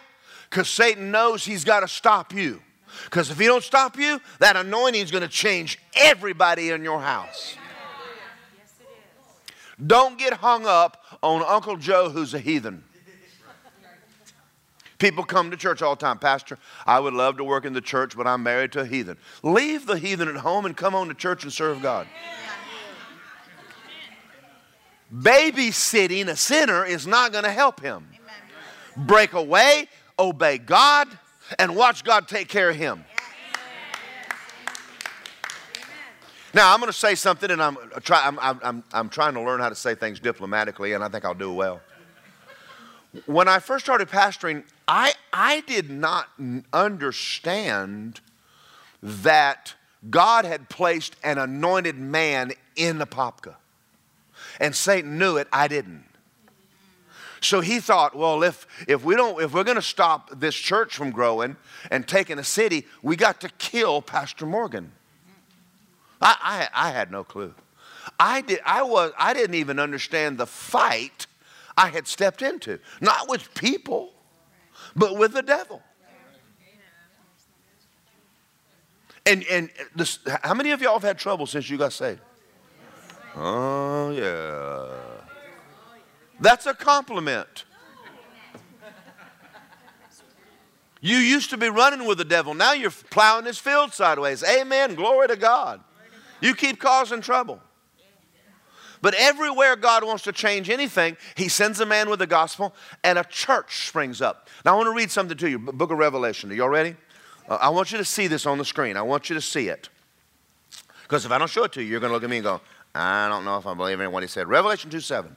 Because 0.49 0.69
Satan 0.69 1.11
knows 1.11 1.45
he's 1.45 1.63
got 1.63 1.81
to 1.81 1.87
stop 1.87 2.33
you. 2.33 2.61
Because 3.05 3.29
if 3.29 3.39
he 3.39 3.45
don't 3.45 3.63
stop 3.63 3.97
you, 3.97 4.19
that 4.39 4.55
anointing 4.55 5.01
is 5.01 5.11
going 5.11 5.21
to 5.21 5.27
change 5.27 5.79
everybody 5.95 6.71
in 6.71 6.83
your 6.83 6.99
house. 6.99 7.55
Don't 9.85 10.17
get 10.17 10.33
hung 10.33 10.65
up 10.65 11.05
on 11.21 11.43
Uncle 11.47 11.77
Joe 11.77 12.09
who's 12.09 12.33
a 12.33 12.39
heathen. 12.39 12.83
People 14.97 15.23
come 15.23 15.49
to 15.49 15.55
church 15.55 15.81
all 15.81 15.95
the 15.95 16.01
time. 16.01 16.19
Pastor, 16.19 16.57
I 16.85 16.99
would 16.99 17.13
love 17.13 17.37
to 17.37 17.43
work 17.45 17.63
in 17.63 17.71
the 17.71 17.79
church, 17.79 18.17
but 18.17 18.27
I'm 18.27 18.43
married 18.43 18.73
to 18.73 18.81
a 18.81 18.85
heathen. 18.85 19.17
Leave 19.43 19.85
the 19.85 19.97
heathen 19.97 20.27
at 20.27 20.35
home 20.35 20.65
and 20.65 20.75
come 20.75 20.93
on 20.93 21.07
to 21.07 21.13
church 21.13 21.43
and 21.43 21.53
serve 21.53 21.81
God. 21.81 22.05
Babysitting 25.13 26.27
a 26.27 26.35
sinner 26.35 26.85
is 26.85 27.07
not 27.07 27.31
going 27.31 27.45
to 27.45 27.51
help 27.51 27.79
him. 27.79 28.07
Break 29.05 29.33
away, 29.33 29.87
obey 30.17 30.57
God, 30.57 31.07
and 31.57 31.75
watch 31.75 32.03
God 32.03 32.27
take 32.27 32.47
care 32.47 32.69
of 32.69 32.75
him. 32.75 33.05
Now, 36.53 36.73
I'm 36.73 36.79
going 36.79 36.91
to 36.91 36.97
say 36.97 37.13
something, 37.15 37.51
and 37.51 37.61
I'm, 37.61 37.77
uh, 37.77 37.99
try, 37.99 38.25
I'm, 38.25 38.39
I'm, 38.39 38.83
I'm 38.91 39.09
trying 39.09 39.35
to 39.35 39.41
learn 39.41 39.59
how 39.59 39.69
to 39.69 39.75
say 39.75 39.93
things 39.93 40.19
diplomatically, 40.19 40.93
and 40.93 41.03
I 41.03 41.07
think 41.07 41.23
I'll 41.23 41.35
do 41.35 41.53
well. 41.53 41.79
When 43.25 43.47
I 43.47 43.59
first 43.59 43.85
started 43.85 44.09
pastoring, 44.09 44.63
I, 44.87 45.13
I 45.31 45.61
did 45.61 45.89
not 45.89 46.27
understand 46.73 48.19
that 49.01 49.75
God 50.09 50.45
had 50.45 50.69
placed 50.69 51.15
an 51.23 51.37
anointed 51.37 51.97
man 51.97 52.53
in 52.75 52.97
the 52.97 53.05
Apopka. 53.05 53.55
And 54.59 54.75
Satan 54.75 55.17
knew 55.17 55.37
it, 55.37 55.47
I 55.53 55.67
didn't. 55.67 56.05
So 57.41 57.61
he 57.61 57.79
thought, 57.79 58.15
well, 58.15 58.43
if, 58.43 58.67
if, 58.87 59.03
we 59.03 59.15
don't, 59.15 59.41
if 59.41 59.53
we're 59.53 59.63
going 59.63 59.75
to 59.75 59.81
stop 59.81 60.39
this 60.39 60.55
church 60.55 60.95
from 60.95 61.11
growing 61.11 61.55
and 61.89 62.07
taking 62.07 62.39
a 62.39 62.43
city, 62.43 62.85
we 63.01 63.15
got 63.15 63.41
to 63.41 63.49
kill 63.57 64.01
Pastor 64.01 64.45
Morgan. 64.45 64.91
I, 66.21 66.67
I, 66.73 66.87
I 66.87 66.91
had 66.91 67.11
no 67.11 67.23
clue. 67.23 67.53
I, 68.19 68.41
did, 68.41 68.59
I, 68.65 68.83
was, 68.83 69.13
I 69.17 69.33
didn't 69.33 69.55
even 69.55 69.79
understand 69.79 70.37
the 70.37 70.45
fight 70.45 71.27
I 71.77 71.87
had 71.87 72.07
stepped 72.07 72.41
into. 72.41 72.79
Not 72.99 73.29
with 73.29 73.53
people, 73.53 74.11
but 74.95 75.17
with 75.17 75.33
the 75.33 75.43
devil. 75.43 75.81
And, 79.25 79.45
and 79.49 79.69
this, 79.95 80.19
how 80.43 80.53
many 80.53 80.71
of 80.71 80.81
y'all 80.81 80.93
have 80.93 81.03
had 81.03 81.17
trouble 81.17 81.45
since 81.45 81.69
you 81.69 81.77
got 81.77 81.93
saved? 81.93 82.19
Oh, 83.35 84.09
yeah. 84.11 85.08
That's 86.39 86.65
a 86.65 86.73
compliment. 86.73 87.65
You 91.01 91.17
used 91.17 91.49
to 91.51 91.57
be 91.57 91.69
running 91.69 92.05
with 92.05 92.17
the 92.17 92.25
devil. 92.25 92.53
Now 92.53 92.73
you're 92.73 92.91
plowing 92.91 93.45
his 93.45 93.57
field 93.57 93.93
sideways. 93.93 94.43
Amen. 94.43 94.95
Glory 94.95 95.27
to 95.29 95.37
God. 95.37 95.81
You 96.41 96.53
keep 96.53 96.79
causing 96.79 97.21
trouble. 97.21 97.61
But 99.01 99.13
everywhere 99.13 99.77
God 99.77 100.03
wants 100.03 100.23
to 100.23 100.33
change 100.33 100.69
anything, 100.69 101.15
He 101.35 101.47
sends 101.47 101.79
a 101.79 101.85
man 101.85 102.09
with 102.09 102.19
the 102.19 102.27
gospel 102.27 102.75
and 103.03 103.17
a 103.17 103.23
church 103.23 103.87
springs 103.87 104.21
up. 104.21 104.49
Now, 104.65 104.73
I 104.73 104.75
want 104.75 104.87
to 104.87 104.93
read 104.93 105.09
something 105.09 105.37
to 105.37 105.49
you, 105.49 105.57
Book 105.57 105.91
of 105.91 105.97
Revelation. 105.97 106.51
Are 106.51 106.53
y'all 106.53 106.67
ready? 106.67 106.95
Uh, 107.47 107.57
I 107.61 107.69
want 107.69 107.93
you 107.93 107.97
to 107.97 108.05
see 108.05 108.27
this 108.27 108.45
on 108.45 108.57
the 108.57 108.65
screen. 108.65 108.97
I 108.97 109.01
want 109.01 109.29
you 109.29 109.35
to 109.35 109.41
see 109.41 109.69
it. 109.69 109.87
Because 111.03 111.25
if 111.25 111.31
I 111.31 111.37
don't 111.37 111.49
show 111.49 111.63
it 111.63 111.71
to 111.73 111.81
you, 111.81 111.87
you're 111.87 112.01
going 112.01 112.09
to 112.09 112.13
look 112.13 112.23
at 112.23 112.29
me 112.29 112.37
and 112.37 112.43
go, 112.43 112.61
I 112.93 113.29
don't 113.29 113.45
know 113.45 113.57
if 113.57 113.65
I 113.65 113.73
believe 113.73 114.01
in 114.01 114.11
what 114.11 114.21
he 114.21 114.27
said. 114.27 114.49
Revelation 114.49 114.89
2 114.89 114.99
7. 114.99 115.35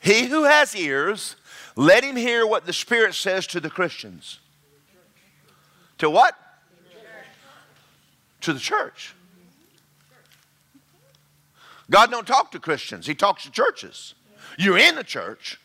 He 0.00 0.26
who 0.26 0.44
has 0.44 0.74
ears, 0.76 1.36
let 1.74 2.04
him 2.04 2.16
hear 2.16 2.46
what 2.46 2.66
the 2.66 2.72
Spirit 2.72 3.14
says 3.14 3.46
to 3.48 3.60
the 3.60 3.70
Christians. 3.70 4.40
To 5.98 6.10
what? 6.10 6.36
To 8.42 8.52
the 8.52 8.60
church. 8.60 9.14
God 11.90 12.10
don't 12.10 12.26
talk 12.26 12.52
to 12.52 12.58
Christians. 12.58 13.06
He 13.06 13.14
talks 13.14 13.44
to 13.44 13.50
churches. 13.50 14.14
You're 14.58 14.78
in 14.78 14.94
the 14.94 15.04
church. 15.04 15.60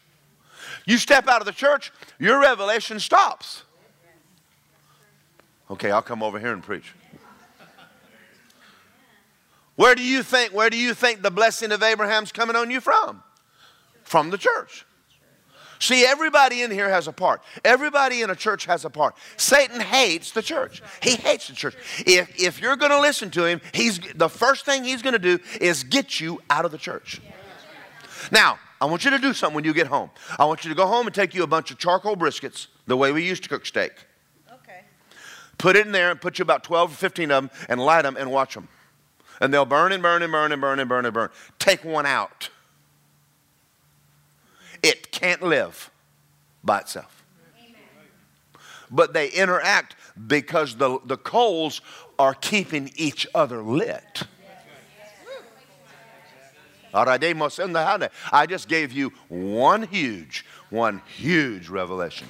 You 0.86 0.98
step 0.98 1.28
out 1.28 1.42
of 1.42 1.46
the 1.46 1.52
church, 1.52 1.92
your 2.20 2.40
revelation 2.40 3.00
stops. 3.00 3.64
Okay, 5.70 5.92
I'll 5.92 6.02
come 6.02 6.22
over 6.22 6.40
here 6.40 6.54
and 6.54 6.62
preach. 6.62 6.94
Where 9.76 9.96
do 9.96 10.04
you 10.04 10.22
think 10.22 10.54
where 10.54 10.70
do 10.70 10.78
you 10.78 10.94
think 10.94 11.22
the 11.22 11.32
blessing 11.32 11.72
of 11.72 11.82
Abraham's 11.82 12.32
coming 12.32 12.56
on 12.56 12.70
you 12.70 12.82
from? 12.82 13.24
From 14.12 14.30
the 14.30 14.38
church. 14.38 14.86
See, 15.80 16.06
everybody 16.06 16.64
in 16.64 16.70
here 16.70 16.90
has 16.90 17.08
a 17.08 17.14
part. 17.14 17.42
Everybody 17.64 18.24
in 18.24 18.30
a 18.30 18.36
church 18.36 18.66
has 18.66 18.84
a 18.84 18.90
part. 18.90 19.16
Satan 19.38 19.80
hates 19.80 20.32
the 20.32 20.42
church. 20.42 20.84
He 21.02 21.12
hates 21.12 21.48
the 21.48 21.56
church. 21.56 21.78
If, 22.06 22.38
if 22.38 22.62
you're 22.62 22.76
going 22.76 22.92
to 22.92 23.00
listen 23.00 23.32
to 23.32 23.46
him, 23.46 23.62
he's, 23.74 24.02
the 24.16 24.28
first 24.28 24.66
thing 24.66 24.84
he's 24.84 25.02
going 25.02 25.14
to 25.14 25.18
do 25.18 25.40
is 25.62 25.86
get 25.86 26.20
you 26.20 26.42
out 26.50 26.66
of 26.66 26.72
the 26.72 26.78
church. 26.78 27.22
Now, 28.34 28.60
I 28.82 28.86
want 28.86 29.06
you 29.06 29.12
to 29.12 29.18
do 29.18 29.32
something 29.32 29.56
when 29.56 29.64
you 29.64 29.74
get 29.74 29.88
home. 29.88 30.10
I 30.38 30.44
want 30.44 30.66
you 30.66 30.70
to 30.72 30.76
go 30.76 30.88
home 30.88 31.08
and 31.08 31.16
take 31.16 31.34
you 31.34 31.44
a 31.44 31.48
bunch 31.48 31.72
of 31.72 31.78
charcoal 31.78 32.18
briquettes, 32.18 32.68
the 32.88 32.98
way 32.98 33.14
we 33.14 33.26
used 33.26 33.44
to 33.44 33.50
cook 33.50 33.66
steak. 33.66 33.94
Okay. 34.52 34.82
Put 35.58 35.78
it 35.78 35.86
in 35.86 35.94
there 35.94 36.12
and 36.12 36.20
put 36.20 36.38
you 36.38 36.44
about 36.44 36.66
12 36.66 36.92
or 36.92 36.96
15 36.96 37.32
of 37.32 37.44
them 37.44 37.52
and 37.70 37.80
light 37.80 38.02
them 38.02 38.18
and 38.18 38.30
watch 38.30 38.56
them. 38.56 38.68
And 39.40 39.54
they'll 39.54 39.64
burn 39.64 39.94
and 39.94 40.04
burn 40.04 40.22
and 40.22 40.34
burn 40.34 40.52
and 40.52 40.60
burn 40.60 40.80
and 40.80 40.90
burn 40.90 41.06
and 41.06 41.14
burn. 41.14 41.30
Take 41.60 41.86
one 41.86 42.06
out 42.06 42.50
it 44.84 45.12
can't 45.12 45.42
live 45.42 45.92
by 46.64 46.80
itself. 46.80 47.24
But 48.90 49.14
they 49.14 49.30
interact 49.30 49.96
because 50.28 50.76
the, 50.76 51.00
the 51.06 51.18
coals 51.18 51.82
are 52.20 52.34
keeping 52.34 52.92
each 52.96 53.26
other 53.34 53.64
lit. 53.64 54.24
I 58.32 58.46
just 58.46 58.68
gave 58.68 58.92
you 58.92 59.14
one 59.30 59.84
huge, 59.84 60.46
one 60.70 61.02
huge 61.18 61.70
revelation. 61.70 62.28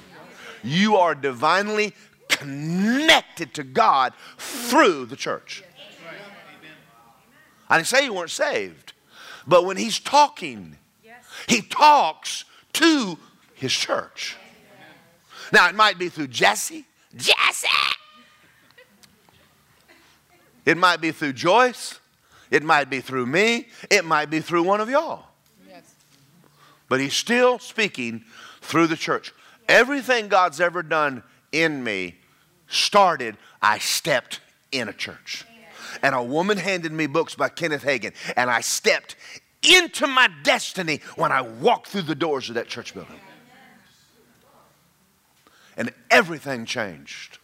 You 0.62 0.96
are 0.96 1.14
divinely 1.16 1.94
connected 2.28 3.54
to 3.54 3.64
God 3.64 4.12
through 4.38 5.06
the 5.06 5.16
church. 5.16 5.64
I 7.68 7.76
didn't 7.76 7.88
say 7.88 8.04
you 8.04 8.14
weren't 8.14 8.30
saved, 8.30 8.92
but 9.46 9.64
when 9.64 9.76
he's 9.76 9.98
talking, 9.98 10.76
he 11.48 11.62
talks 11.62 12.44
to 12.74 13.18
his 13.54 13.72
church. 13.72 14.36
Now, 15.52 15.68
it 15.68 15.74
might 15.74 15.98
be 15.98 16.08
through 16.08 16.28
Jesse. 16.28 16.84
Jesse! 17.14 17.68
It 20.64 20.76
might 20.76 21.00
be 21.00 21.10
through 21.10 21.34
Joyce. 21.34 21.98
It 22.50 22.62
might 22.62 22.88
be 22.88 23.00
through 23.00 23.26
me. 23.26 23.68
It 23.90 24.04
might 24.04 24.30
be 24.30 24.40
through 24.40 24.62
one 24.62 24.80
of 24.80 24.88
y'all. 24.88 25.26
Yes. 25.68 25.94
But 26.88 27.00
he's 27.00 27.14
still 27.14 27.58
speaking 27.58 28.24
through 28.60 28.86
the 28.86 28.96
church. 28.96 29.32
Everything 29.68 30.28
God's 30.28 30.60
ever 30.60 30.82
done 30.82 31.22
in 31.50 31.82
me 31.82 32.16
started, 32.68 33.36
I 33.60 33.78
stepped 33.78 34.40
in 34.70 34.88
a 34.88 34.92
church. 34.92 35.44
And 36.02 36.14
a 36.14 36.22
woman 36.22 36.56
handed 36.56 36.92
me 36.92 37.06
books 37.06 37.34
by 37.34 37.48
Kenneth 37.48 37.84
Hagin, 37.84 38.12
and 38.36 38.50
I 38.50 38.60
stepped 38.60 39.16
into 39.62 40.06
my 40.06 40.28
destiny 40.42 41.00
when 41.16 41.32
I 41.32 41.42
walked 41.42 41.88
through 41.88 42.02
the 42.02 42.14
doors 42.14 42.48
of 42.48 42.56
that 42.56 42.68
church 42.68 42.94
building. 42.94 43.20
And 45.76 45.92
everything 46.10 46.66
changed. 46.66 47.38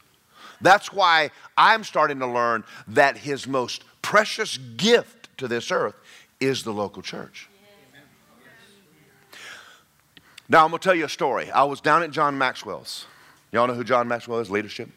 That's 0.61 0.93
why 0.93 1.31
I'm 1.57 1.85
starting 1.85 2.19
to 2.19 2.27
learn 2.27 2.65
that 2.89 3.17
his 3.17 3.47
most 3.47 3.85
precious 4.03 4.59
gift 4.77 5.29
to 5.39 5.49
this 5.49 5.71
earth 5.71 5.95
is 6.41 6.65
the 6.65 6.73
local 6.73 7.03
church. 7.03 7.49
Now, 10.49 10.65
I'm 10.65 10.71
going 10.71 10.81
to 10.81 10.85
tell 10.85 10.95
you 10.95 11.05
a 11.05 11.11
story. 11.11 11.51
I 11.51 11.65
was 11.65 11.81
down 11.81 12.03
at 12.03 12.11
John 12.11 12.39
Maxwell's. 12.39 13.07
Y'all 13.53 13.67
know 13.67 13.75
who 13.75 13.85
John 13.85 14.09
Maxwell 14.09 14.39
is? 14.41 14.51
Leadership. 14.51 14.89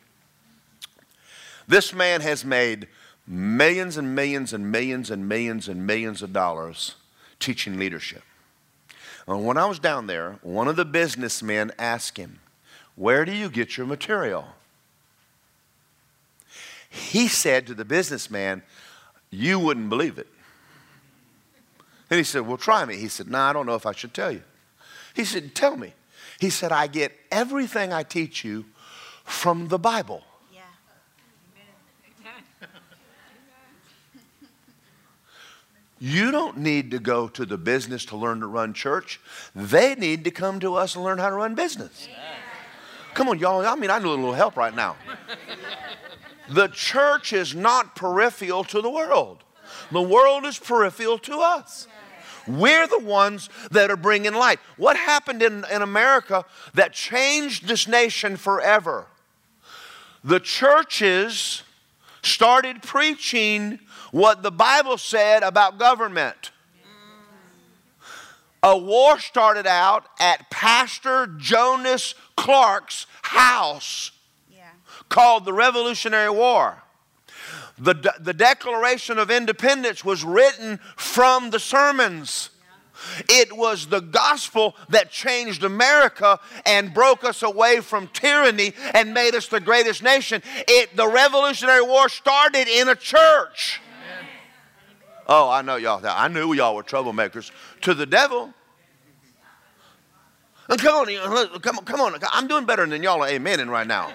This 1.67 1.93
man 1.93 2.21
has 2.21 2.43
made 2.43 2.87
millions 3.27 3.97
and 3.97 4.15
millions 4.15 4.53
and 4.53 4.71
millions 4.71 5.11
and 5.11 5.27
millions 5.27 5.67
and 5.67 5.85
millions 5.85 6.21
of 6.21 6.33
dollars 6.33 6.95
teaching 7.41 7.77
leadership. 7.77 8.23
And 9.27 9.45
when 9.45 9.57
I 9.57 9.65
was 9.65 9.79
down 9.79 10.07
there, 10.07 10.39
one 10.41 10.67
of 10.67 10.75
the 10.75 10.85
businessmen 10.85 11.71
asked 11.77 12.17
him, 12.17 12.39
Where 12.95 13.25
do 13.25 13.33
you 13.33 13.49
get 13.49 13.77
your 13.77 13.85
material? 13.85 14.45
He 16.89 17.27
said 17.27 17.67
to 17.67 17.73
the 17.73 17.85
businessman, 17.85 18.63
You 19.29 19.59
wouldn't 19.59 19.89
believe 19.89 20.17
it. 20.17 20.27
And 22.09 22.17
he 22.17 22.23
said, 22.23 22.45
Well, 22.45 22.57
try 22.57 22.83
me. 22.85 22.97
He 22.97 23.07
said, 23.07 23.29
No, 23.29 23.39
I 23.39 23.53
don't 23.53 23.65
know 23.65 23.75
if 23.75 23.85
I 23.85 23.93
should 23.93 24.13
tell 24.13 24.31
you. 24.31 24.43
He 25.15 25.23
said, 25.23 25.55
Tell 25.55 25.77
me. 25.77 25.93
He 26.39 26.49
said, 26.49 26.71
I 26.71 26.87
get 26.87 27.13
everything 27.31 27.93
I 27.93 28.03
teach 28.03 28.43
you 28.43 28.65
from 29.23 29.67
the 29.67 29.79
Bible. 29.79 30.23
You 36.03 36.31
don't 36.31 36.57
need 36.57 36.89
to 36.91 36.99
go 36.99 37.27
to 37.27 37.45
the 37.45 37.59
business 37.59 38.05
to 38.05 38.17
learn 38.17 38.39
to 38.39 38.47
run 38.47 38.73
church. 38.73 39.21
They 39.53 39.93
need 39.93 40.23
to 40.23 40.31
come 40.31 40.59
to 40.61 40.73
us 40.73 40.95
and 40.95 41.03
learn 41.03 41.19
how 41.19 41.29
to 41.29 41.35
run 41.35 41.53
business. 41.53 42.09
Come 43.13 43.29
on, 43.29 43.37
y'all. 43.37 43.63
I 43.63 43.75
mean, 43.75 43.91
I 43.91 43.99
need 43.99 44.05
a 44.05 44.09
little 44.09 44.33
help 44.33 44.57
right 44.57 44.75
now. 44.75 44.95
The 46.49 46.69
church 46.69 47.33
is 47.33 47.53
not 47.53 47.95
peripheral 47.95 48.63
to 48.65 48.81
the 48.81 48.89
world, 48.89 49.43
the 49.91 50.01
world 50.01 50.43
is 50.45 50.57
peripheral 50.57 51.19
to 51.19 51.37
us. 51.37 51.87
We're 52.47 52.87
the 52.87 52.99
ones 52.99 53.49
that 53.69 53.91
are 53.91 53.95
bringing 53.95 54.33
light. 54.33 54.59
What 54.75 54.97
happened 54.97 55.43
in, 55.43 55.63
in 55.71 55.83
America 55.83 56.43
that 56.73 56.93
changed 56.93 57.67
this 57.67 57.87
nation 57.87 58.37
forever? 58.37 59.05
The 60.23 60.39
churches 60.39 61.61
started 62.23 62.81
preaching 62.81 63.79
what 64.11 64.43
the 64.43 64.51
Bible 64.51 64.97
said 64.97 65.43
about 65.43 65.79
government. 65.79 66.51
A 68.63 68.77
war 68.77 69.17
started 69.19 69.65
out 69.65 70.05
at 70.19 70.51
Pastor 70.51 71.27
Jonas 71.37 72.13
Clarke's 72.35 73.07
house 73.23 74.11
yeah. 74.53 74.69
called 75.09 75.45
the 75.45 75.53
Revolutionary 75.53 76.29
War. 76.29 76.83
The, 77.79 77.93
de- 77.95 78.13
the 78.19 78.33
Declaration 78.33 79.17
of 79.17 79.31
Independence 79.31 80.05
was 80.05 80.23
written 80.23 80.79
from 80.95 81.49
the 81.49 81.59
sermons. 81.59 82.51
It 83.27 83.57
was 83.57 83.87
the 83.87 83.99
gospel 83.99 84.75
that 84.89 85.09
changed 85.09 85.63
America 85.63 86.39
and 86.63 86.93
broke 86.93 87.23
us 87.23 87.41
away 87.41 87.79
from 87.79 88.09
tyranny 88.09 88.73
and 88.93 89.11
made 89.11 89.33
us 89.33 89.47
the 89.47 89.59
greatest 89.59 90.03
nation. 90.03 90.43
It, 90.67 90.95
the 90.95 91.07
Revolutionary 91.07 91.81
War 91.81 92.09
started 92.09 92.67
in 92.67 92.89
a 92.89 92.95
church. 92.95 93.81
Oh, 95.33 95.49
I 95.49 95.61
know 95.61 95.77
y'all. 95.77 96.05
I 96.05 96.27
knew 96.27 96.51
y'all 96.51 96.75
were 96.75 96.83
troublemakers 96.83 97.51
to 97.83 97.93
the 97.93 98.05
devil. 98.05 98.53
Uh, 100.67 100.75
come 100.75 101.07
on, 101.07 101.15
uh, 101.15 101.55
uh, 101.55 101.59
come 101.59 101.77
on, 101.77 101.85
come 101.85 102.01
on. 102.01 102.19
I'm 102.33 102.47
doing 102.47 102.65
better 102.65 102.85
than 102.85 103.01
y'all 103.01 103.23
are 103.23 103.29
amening 103.29 103.69
right 103.69 103.87
now. 103.87 104.11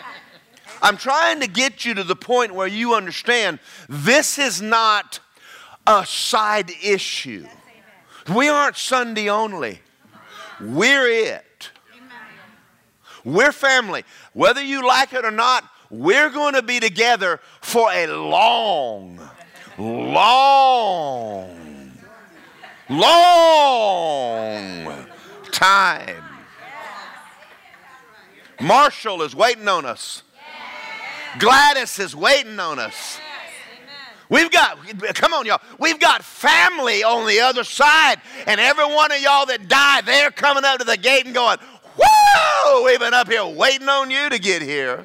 I'm 0.82 0.96
trying 0.96 1.40
to 1.40 1.46
get 1.46 1.84
you 1.84 1.92
to 1.92 2.04
the 2.04 2.16
point 2.16 2.54
where 2.54 2.66
you 2.66 2.94
understand 2.94 3.58
this 3.86 4.38
is 4.38 4.62
not 4.62 5.20
a 5.86 6.06
side 6.06 6.70
issue. 6.82 7.46
We 8.34 8.48
aren't 8.48 8.78
Sunday 8.78 9.28
only. 9.28 9.80
We're 10.58 11.06
it. 11.06 11.70
We're 13.24 13.52
family. 13.52 14.04
Whether 14.32 14.62
you 14.62 14.86
like 14.86 15.12
it 15.12 15.26
or 15.26 15.30
not, 15.30 15.68
we're 15.90 16.30
going 16.30 16.54
to 16.54 16.62
be 16.62 16.80
together 16.80 17.40
for 17.60 17.92
a 17.92 18.06
long, 18.06 19.20
long, 19.80 21.92
long 22.88 25.06
time. 25.50 26.22
Marshall 28.60 29.22
is 29.22 29.34
waiting 29.34 29.68
on 29.68 29.86
us. 29.86 30.22
Gladys 31.38 31.98
is 31.98 32.14
waiting 32.14 32.60
on 32.60 32.78
us. 32.78 33.18
We've 34.28 34.50
got, 34.50 34.78
come 35.14 35.32
on, 35.32 35.46
y'all. 35.46 35.60
We've 35.78 35.98
got 35.98 36.22
family 36.22 37.02
on 37.02 37.26
the 37.26 37.40
other 37.40 37.64
side. 37.64 38.20
And 38.46 38.60
every 38.60 38.86
one 38.86 39.10
of 39.10 39.20
y'all 39.20 39.46
that 39.46 39.68
died, 39.68 40.06
they're 40.06 40.30
coming 40.30 40.64
up 40.64 40.78
to 40.78 40.84
the 40.84 40.96
gate 40.96 41.26
and 41.26 41.34
going, 41.34 41.58
Whoa, 41.96 42.84
we've 42.84 43.00
been 43.00 43.14
up 43.14 43.28
here 43.28 43.44
waiting 43.44 43.88
on 43.88 44.10
you 44.10 44.30
to 44.30 44.38
get 44.38 44.62
here. 44.62 45.04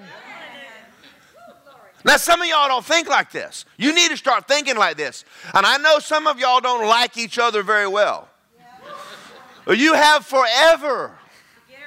Now, 2.06 2.18
some 2.18 2.40
of 2.40 2.48
y'all 2.48 2.68
don't 2.68 2.86
think 2.86 3.10
like 3.10 3.32
this. 3.32 3.66
You 3.78 3.92
need 3.92 4.12
to 4.12 4.18
start 4.18 4.48
thinking 4.48 4.78
like 4.78 4.96
this. 4.96 5.26
And 5.56 5.66
I 5.66 5.78
know 5.78 5.98
some 5.98 6.28
of 6.28 6.38
y'all 6.38 6.62
don't 6.62 6.88
like 6.88 7.18
each 7.18 7.40
other 7.40 7.64
very 7.64 7.88
well. 7.88 8.30
Yeah. 9.68 9.74
You 9.74 9.96
have 9.96 10.24
forever. 10.24 11.18
Get 11.68 11.80
it 11.80 11.82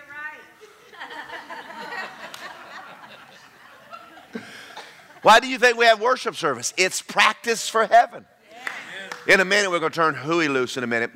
right. 4.34 4.42
Why 5.22 5.38
do 5.38 5.46
you 5.46 5.56
think 5.56 5.78
we 5.78 5.84
have 5.84 6.00
worship 6.00 6.34
service? 6.34 6.74
It's 6.76 7.00
practice 7.00 7.68
for 7.68 7.86
heaven. 7.86 8.24
Yeah. 8.50 9.34
In 9.34 9.40
a 9.40 9.44
minute, 9.44 9.70
we're 9.70 9.78
going 9.78 9.92
to 9.92 9.96
turn 9.96 10.16
Huey 10.16 10.48
loose 10.48 10.76
in 10.76 10.82
a 10.82 10.88
minute. 10.88 11.12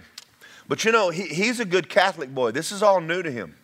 But 0.68 0.84
you 0.84 0.92
know, 0.92 1.10
he, 1.10 1.22
he's 1.22 1.58
a 1.58 1.64
good 1.64 1.88
Catholic 1.88 2.32
boy. 2.32 2.52
This 2.52 2.70
is 2.70 2.84
all 2.84 3.00
new 3.00 3.20
to 3.24 3.32
him. 3.32 3.56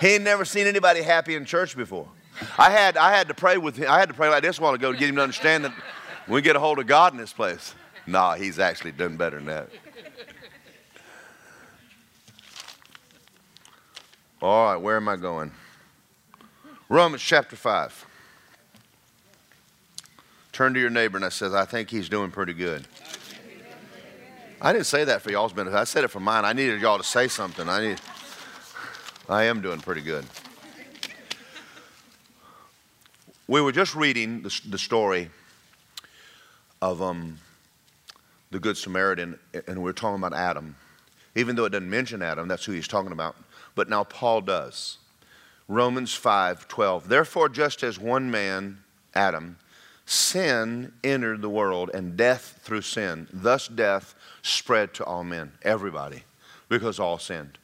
he 0.00 0.14
ain't 0.14 0.24
never 0.24 0.46
seen 0.46 0.66
anybody 0.66 1.02
happy 1.02 1.34
in 1.34 1.44
church 1.44 1.76
before. 1.76 2.08
I 2.58 2.70
had, 2.70 2.96
I 2.96 3.16
had 3.16 3.28
to 3.28 3.34
pray 3.34 3.56
with 3.56 3.76
him. 3.76 3.88
I 3.88 3.98
had 3.98 4.08
to 4.08 4.14
pray 4.14 4.28
like 4.28 4.42
this 4.42 4.58
a 4.58 4.62
while 4.62 4.74
ago 4.74 4.92
to 4.92 4.98
get 4.98 5.08
him 5.08 5.16
to 5.16 5.22
understand 5.22 5.64
that 5.64 5.74
we 6.28 6.42
get 6.42 6.56
a 6.56 6.60
hold 6.60 6.78
of 6.78 6.86
God 6.86 7.12
in 7.12 7.18
this 7.18 7.32
place. 7.32 7.74
Nah, 8.06 8.34
he's 8.34 8.58
actually 8.58 8.92
done 8.92 9.16
better 9.16 9.36
than 9.36 9.46
that. 9.46 9.68
All 14.42 14.72
right, 14.72 14.76
where 14.76 14.96
am 14.96 15.08
I 15.08 15.16
going? 15.16 15.50
Romans 16.88 17.22
chapter 17.22 17.56
5. 17.56 18.06
Turn 20.52 20.72
to 20.74 20.80
your 20.80 20.90
neighbor 20.90 21.16
and 21.18 21.24
I 21.24 21.30
says, 21.30 21.54
I 21.54 21.64
think 21.64 21.90
he's 21.90 22.08
doing 22.08 22.30
pretty 22.30 22.54
good. 22.54 22.86
I 24.60 24.72
didn't 24.72 24.86
say 24.86 25.04
that 25.04 25.20
for 25.22 25.30
y'all's 25.30 25.52
benefit. 25.52 25.76
I 25.76 25.84
said 25.84 26.04
it 26.04 26.08
for 26.08 26.20
mine. 26.20 26.44
I 26.44 26.52
needed 26.52 26.80
y'all 26.80 26.96
to 26.96 27.04
say 27.04 27.28
something. 27.28 27.68
I 27.68 27.88
need 27.88 28.00
I 29.28 29.44
am 29.44 29.60
doing 29.60 29.80
pretty 29.80 30.02
good. 30.02 30.24
We 33.48 33.60
were 33.60 33.70
just 33.70 33.94
reading 33.94 34.42
the, 34.42 34.60
the 34.68 34.78
story 34.78 35.30
of 36.82 37.00
um, 37.00 37.38
the 38.50 38.58
Good 38.58 38.76
Samaritan, 38.76 39.38
and 39.68 39.84
we 39.84 39.88
are 39.88 39.94
talking 39.94 40.16
about 40.16 40.34
Adam. 40.34 40.74
Even 41.36 41.54
though 41.54 41.64
it 41.64 41.70
doesn't 41.70 41.88
mention 41.88 42.22
Adam, 42.22 42.48
that's 42.48 42.64
who 42.64 42.72
he's 42.72 42.88
talking 42.88 43.12
about. 43.12 43.36
But 43.76 43.88
now 43.88 44.02
Paul 44.02 44.40
does. 44.40 44.98
Romans 45.68 46.12
5 46.12 46.66
12. 46.66 47.08
Therefore, 47.08 47.48
just 47.48 47.84
as 47.84 48.00
one 48.00 48.32
man, 48.32 48.78
Adam, 49.14 49.58
sin 50.06 50.92
entered 51.04 51.40
the 51.40 51.48
world 51.48 51.90
and 51.94 52.16
death 52.16 52.58
through 52.62 52.82
sin, 52.82 53.28
thus 53.32 53.68
death 53.68 54.16
spread 54.42 54.92
to 54.94 55.04
all 55.04 55.22
men, 55.22 55.52
everybody, 55.62 56.24
because 56.68 56.98
all 56.98 57.18
sinned. 57.18 57.58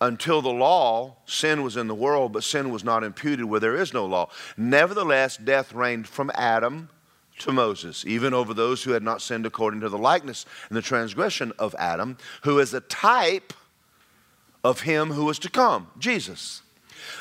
Until 0.00 0.40
the 0.40 0.48
law, 0.48 1.16
sin 1.26 1.62
was 1.62 1.76
in 1.76 1.88
the 1.88 1.94
world, 1.94 2.32
but 2.32 2.44
sin 2.44 2.70
was 2.70 2.84
not 2.84 3.02
imputed 3.02 3.44
where 3.44 3.60
there 3.60 3.76
is 3.76 3.92
no 3.92 4.06
law. 4.06 4.30
Nevertheless, 4.56 5.36
death 5.36 5.72
reigned 5.72 6.06
from 6.06 6.30
Adam 6.34 6.88
to 7.40 7.52
Moses, 7.52 8.04
even 8.06 8.34
over 8.34 8.54
those 8.54 8.82
who 8.82 8.92
had 8.92 9.02
not 9.02 9.22
sinned 9.22 9.46
according 9.46 9.80
to 9.80 9.88
the 9.88 9.98
likeness 9.98 10.46
and 10.68 10.76
the 10.76 10.82
transgression 10.82 11.52
of 11.58 11.74
Adam, 11.78 12.16
who 12.42 12.58
is 12.58 12.74
a 12.74 12.80
type 12.80 13.52
of 14.64 14.82
him 14.82 15.10
who 15.12 15.28
is 15.30 15.38
to 15.40 15.50
come, 15.50 15.88
Jesus. 15.98 16.62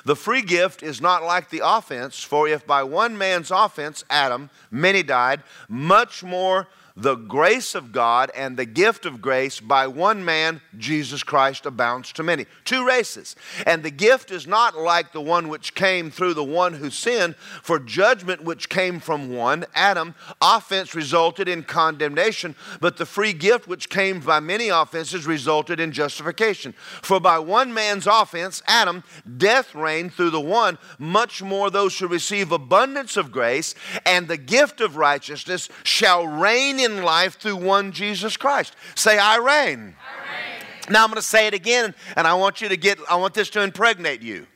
The 0.05 0.15
free 0.15 0.41
gift 0.41 0.83
is 0.83 1.01
not 1.01 1.23
like 1.23 1.49
the 1.49 1.61
offense, 1.63 2.23
for 2.23 2.47
if 2.47 2.65
by 2.65 2.83
one 2.83 3.17
man's 3.17 3.51
offense, 3.51 4.03
Adam, 4.09 4.49
many 4.71 5.03
died, 5.03 5.43
much 5.69 6.23
more 6.23 6.67
the 6.97 7.15
grace 7.15 7.75
of 7.75 7.91
God 7.91 8.31
and 8.35 8.57
the 8.57 8.65
gift 8.65 9.05
of 9.05 9.21
grace 9.21 9.59
by 9.59 9.85
one 9.85 10.25
man, 10.25 10.61
Jesus 10.79 11.21
Christ, 11.21 11.67
abounds 11.67 12.11
to 12.13 12.23
many. 12.23 12.47
Two 12.65 12.87
races. 12.87 13.35
And 13.67 13.83
the 13.83 13.91
gift 13.91 14.31
is 14.31 14.47
not 14.47 14.75
like 14.75 15.13
the 15.13 15.21
one 15.21 15.47
which 15.47 15.75
came 15.75 16.09
through 16.09 16.33
the 16.33 16.43
one 16.43 16.73
who 16.73 16.89
sinned, 16.89 17.35
for 17.61 17.77
judgment 17.77 18.43
which 18.43 18.67
came 18.67 18.99
from 18.99 19.31
one, 19.31 19.65
Adam, 19.75 20.15
offense 20.41 20.95
resulted 20.95 21.47
in 21.47 21.61
condemnation, 21.61 22.55
but 22.81 22.97
the 22.97 23.05
free 23.05 23.33
gift 23.33 23.67
which 23.67 23.89
came 23.89 24.19
by 24.19 24.39
many 24.39 24.69
offenses 24.69 25.27
resulted 25.27 25.79
in 25.79 25.91
justification. 25.91 26.73
For 27.03 27.19
by 27.19 27.37
one 27.37 27.71
man's 27.75 28.07
offense, 28.07 28.63
Adam, 28.67 29.03
death 29.37 29.75
reigned 29.75 30.13
through 30.13 30.31
the 30.31 30.41
one, 30.41 30.79
much 30.97 31.43
more 31.43 31.69
those 31.69 31.99
who 31.99 32.07
receive 32.07 32.51
abundance 32.51 33.17
of 33.17 33.31
grace 33.31 33.75
and 34.03 34.27
the 34.27 34.37
gift 34.37 34.81
of 34.81 34.97
righteousness 34.97 35.69
shall 35.83 36.25
reign 36.25 36.79
in 36.79 36.86
in 36.91 37.03
life 37.03 37.39
through 37.39 37.57
one 37.57 37.91
Jesus 37.91 38.37
Christ. 38.37 38.75
Say, 38.95 39.17
I 39.17 39.37
reign. 39.37 39.45
I 39.45 39.71
reign. 39.71 40.67
Now 40.89 41.03
I'm 41.03 41.09
going 41.09 41.15
to 41.15 41.21
say 41.21 41.47
it 41.47 41.53
again, 41.53 41.93
and 42.15 42.25
I 42.25 42.33
want 42.33 42.61
you 42.61 42.69
to 42.69 42.77
get, 42.77 42.99
I 43.09 43.15
want 43.15 43.33
this 43.33 43.49
to 43.51 43.61
impregnate 43.61 44.21
you. 44.21 44.47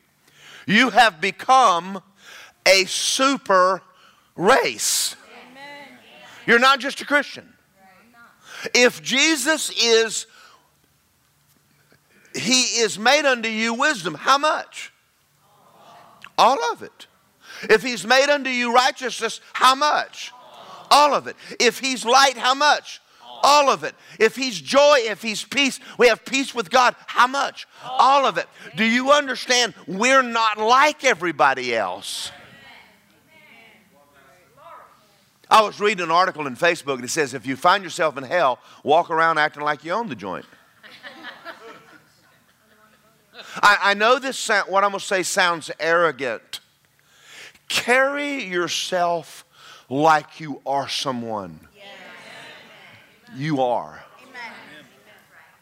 You 0.66 0.90
have 0.90 1.20
become 1.20 2.02
a 2.66 2.84
super 2.84 3.82
race. 4.36 5.16
Amen. 5.50 5.98
You're 6.46 6.58
not 6.58 6.80
just 6.80 7.00
a 7.00 7.06
Christian. 7.06 7.48
If 8.74 9.02
Jesus 9.02 9.70
is, 9.70 10.26
He 12.34 12.62
is 12.80 12.98
made 12.98 13.26
unto 13.26 13.48
you 13.48 13.74
wisdom, 13.74 14.14
how 14.14 14.38
much? 14.38 14.92
All 16.38 16.58
of 16.72 16.82
it. 16.82 17.06
If 17.68 17.82
He's 17.82 18.06
made 18.06 18.30
unto 18.30 18.50
you 18.50 18.72
righteousness, 18.72 19.40
how 19.52 19.74
much? 19.74 20.32
All 20.92 21.14
of 21.14 21.26
it. 21.26 21.36
If 21.58 21.78
He's 21.78 22.04
light, 22.04 22.36
how 22.36 22.54
much? 22.54 23.00
All 23.42 23.70
of 23.70 23.82
it. 23.82 23.94
If 24.20 24.36
He's 24.36 24.60
joy, 24.60 24.98
if 24.98 25.22
He's 25.22 25.42
peace, 25.42 25.80
we 25.98 26.08
have 26.08 26.24
peace 26.24 26.54
with 26.54 26.70
God. 26.70 26.94
How 27.06 27.26
much? 27.26 27.66
All 27.82 28.26
of 28.26 28.36
it. 28.36 28.46
Do 28.76 28.84
you 28.84 29.10
understand? 29.10 29.74
We're 29.88 30.22
not 30.22 30.58
like 30.58 31.02
everybody 31.02 31.74
else. 31.74 32.30
I 35.50 35.62
was 35.62 35.80
reading 35.80 36.04
an 36.04 36.10
article 36.10 36.46
in 36.46 36.56
Facebook 36.56 36.96
and 36.96 37.04
it 37.04 37.10
says 37.10 37.34
if 37.34 37.46
you 37.46 37.56
find 37.56 37.84
yourself 37.84 38.16
in 38.16 38.24
hell, 38.24 38.58
walk 38.84 39.10
around 39.10 39.38
acting 39.38 39.62
like 39.62 39.84
you 39.84 39.92
own 39.92 40.08
the 40.08 40.14
joint. 40.14 40.46
I, 43.62 43.78
I 43.82 43.94
know 43.94 44.18
this, 44.18 44.38
sound, 44.38 44.70
what 44.70 44.84
I'm 44.84 44.90
going 44.90 45.00
to 45.00 45.06
say 45.06 45.22
sounds 45.22 45.70
arrogant. 45.78 46.60
Carry 47.68 48.44
yourself 48.44 49.44
like 49.92 50.40
you 50.40 50.62
are 50.64 50.88
someone. 50.88 51.60
You 53.36 53.60
are. 53.60 54.02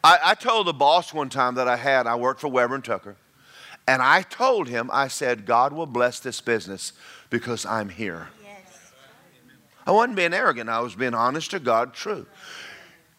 I, 0.03 0.19
I, 0.25 0.35
told 0.35 0.67
the 0.67 0.73
boss 0.73 1.13
one 1.13 1.29
time 1.29 1.57
that 1.57 1.69
I 1.69 1.77
had, 1.77 2.07
I 2.07 2.15
worked 2.15 2.41
for 2.41 2.49
Weber 2.49 2.77
and 2.77 2.85
Tucker, 2.85 3.17
and 3.87 4.01
I 4.01 4.23
told 4.23 4.69
him, 4.69 4.89
I 4.93 5.09
said, 5.09 5.45
God 5.45 5.73
will 5.73 5.87
bless 5.87 6.21
this 6.21 6.41
business 6.41 6.93
because 7.29 7.67
I'm 7.67 7.89
here. 7.89 8.29
I 9.87 9.91
wasn't 9.91 10.17
being 10.17 10.33
arrogant, 10.33 10.71
I 10.71 10.81
was 10.81 10.95
being 10.95 11.15
honest 11.15 11.51
to 11.51 11.59
God, 11.59 11.93
true. 11.93 12.27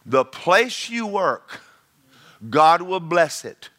The 0.05 0.24
place 0.24 0.89
you 0.89 1.05
work, 1.05 1.62
God 2.49 2.82
will 2.82 2.99
bless 3.01 3.43
it 3.43 3.70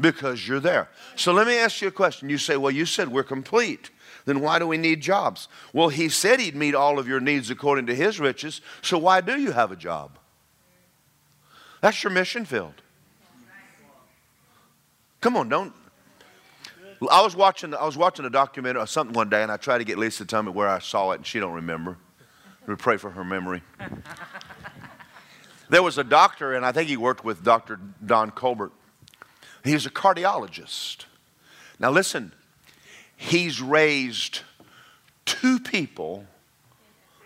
because 0.00 0.46
you're 0.46 0.60
there. 0.60 0.88
So 1.16 1.32
let 1.32 1.46
me 1.46 1.58
ask 1.58 1.82
you 1.82 1.88
a 1.88 1.92
question. 1.92 2.30
You 2.30 2.38
say, 2.38 2.56
Well, 2.56 2.70
you 2.70 2.86
said 2.86 3.08
we're 3.08 3.24
complete 3.24 3.90
then 4.26 4.40
why 4.40 4.58
do 4.58 4.66
we 4.66 4.76
need 4.76 5.00
jobs? 5.00 5.48
Well, 5.72 5.88
he 5.88 6.08
said 6.08 6.40
he'd 6.40 6.54
meet 6.54 6.74
all 6.74 6.98
of 6.98 7.08
your 7.08 7.20
needs 7.20 7.48
according 7.48 7.86
to 7.86 7.94
his 7.94 8.20
riches, 8.20 8.60
so 8.82 8.98
why 8.98 9.22
do 9.22 9.40
you 9.40 9.52
have 9.52 9.72
a 9.72 9.76
job? 9.76 10.18
That's 11.80 12.02
your 12.04 12.12
mission 12.12 12.44
field. 12.44 12.74
Come 15.20 15.36
on, 15.36 15.48
don't. 15.48 15.72
I 17.10 17.22
was 17.22 17.36
watching. 17.36 17.74
I 17.74 17.84
was 17.84 17.96
watching 17.96 18.24
a 18.24 18.30
documentary 18.30 18.82
or 18.82 18.86
something 18.86 19.14
one 19.14 19.28
day, 19.28 19.42
and 19.42 19.52
I 19.52 19.56
tried 19.56 19.78
to 19.78 19.84
get 19.84 19.98
Lisa 19.98 20.18
to 20.18 20.24
tell 20.24 20.42
me 20.42 20.50
where 20.50 20.68
I 20.68 20.78
saw 20.78 21.12
it, 21.12 21.16
and 21.16 21.26
she 21.26 21.38
don't 21.38 21.52
remember. 21.52 21.98
We 22.66 22.74
pray 22.74 22.96
for 22.96 23.10
her 23.10 23.24
memory. 23.24 23.62
there 25.68 25.82
was 25.82 25.98
a 25.98 26.04
doctor, 26.04 26.54
and 26.54 26.64
I 26.64 26.72
think 26.72 26.88
he 26.88 26.96
worked 26.96 27.24
with 27.24 27.44
Dr. 27.44 27.78
Don 28.04 28.30
Colbert. 28.30 28.72
He 29.62 29.74
was 29.74 29.86
a 29.86 29.90
cardiologist. 29.90 31.04
Now 31.78 31.90
listen, 31.90 32.32
he's 33.16 33.60
raised 33.60 34.40
two 35.24 35.58
people 35.58 36.24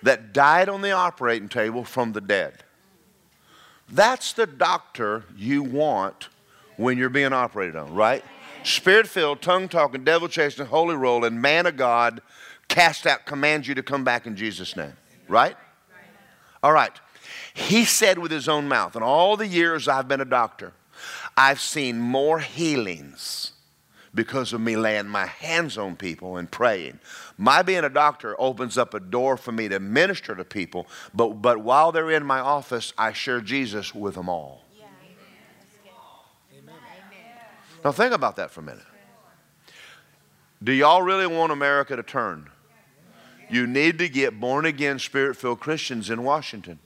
that 0.03 0.33
died 0.33 0.69
on 0.69 0.81
the 0.81 0.93
operating 0.93 1.49
table 1.49 1.85
from 1.85 2.13
the 2.13 2.21
dead. 2.21 2.65
That's 3.91 4.33
the 4.33 4.47
doctor 4.47 5.25
you 5.37 5.63
want 5.63 6.29
when 6.77 6.97
you're 6.97 7.11
being 7.11 7.33
operated 7.33 7.77
on, 7.77 7.95
right? 7.95 8.25
Spirit 8.63 9.07
filled, 9.07 9.43
tongue 9.43 9.69
talking, 9.69 10.05
devil 10.05 10.29
chasing, 10.29 10.67
holy 10.67 10.95
roll, 10.95 11.25
and 11.25 11.43
man 11.43 11.67
of 11.67 11.77
God 11.77 12.23
cast 12.69 13.07
out, 13.07 13.27
commands 13.27 13.67
you 13.67 13.75
to 13.75 13.83
come 13.83 14.05
back 14.05 14.27
in 14.27 14.37
Jesus' 14.37 14.77
name, 14.77 14.93
right? 15.29 15.57
All 16.63 16.73
right. 16.73 16.93
He 17.53 17.85
said 17.85 18.19
with 18.19 18.31
his 18.31 18.49
own 18.49 18.69
mouth, 18.69 18.97
in 18.97 19.03
all 19.03 19.37
the 19.37 19.47
years 19.47 19.89
I've 19.89 20.09
been 20.09 20.21
a 20.21 20.27
doctor, 20.27 20.73
I've 21.37 21.61
seen 21.61 21.99
more 21.99 22.39
healings 22.39 23.53
because 24.15 24.53
of 24.53 24.61
me 24.61 24.77
laying 24.77 25.07
my 25.07 25.27
hands 25.27 25.79
on 25.79 25.97
people 25.97 26.37
and 26.37 26.51
praying. 26.51 26.99
My 27.39 27.63
being 27.63 27.85
a 27.85 27.89
doctor 27.89 28.35
opens 28.41 28.77
up 28.77 28.95
a 28.95 29.01
door 29.01 29.37
for 29.37 29.53
me 29.53 29.69
to 29.69 29.79
minister 29.79 30.35
to 30.35 30.45
people, 30.45 30.87
but, 31.15 31.41
but 31.41 31.59
while 31.59 31.93
they're 31.93 32.11
in 32.11 32.25
my 32.25 32.41
office, 32.41 32.93
I 32.99 33.13
share 33.13 33.41
Jesus 33.41 33.95
with 33.95 34.15
them 34.15 34.29
all. 34.29 34.65
Now, 37.85 37.93
think 37.93 38.13
about 38.13 38.37
that 38.37 38.51
for 38.51 38.61
a 38.61 38.65
minute. 38.65 38.85
Do 40.63 40.73
y'all 40.73 41.01
really 41.01 41.27
want 41.27 41.53
America 41.53 41.97
to 41.97 42.03
turn? 42.03 42.51
You 43.49 43.67
need 43.67 43.99
to 43.99 44.09
get 44.09 44.39
born 44.39 44.67
again, 44.67 44.99
spirit 44.99 45.37
filled 45.37 45.61
Christians 45.61 46.11
in 46.11 46.23
Washington. 46.23 46.79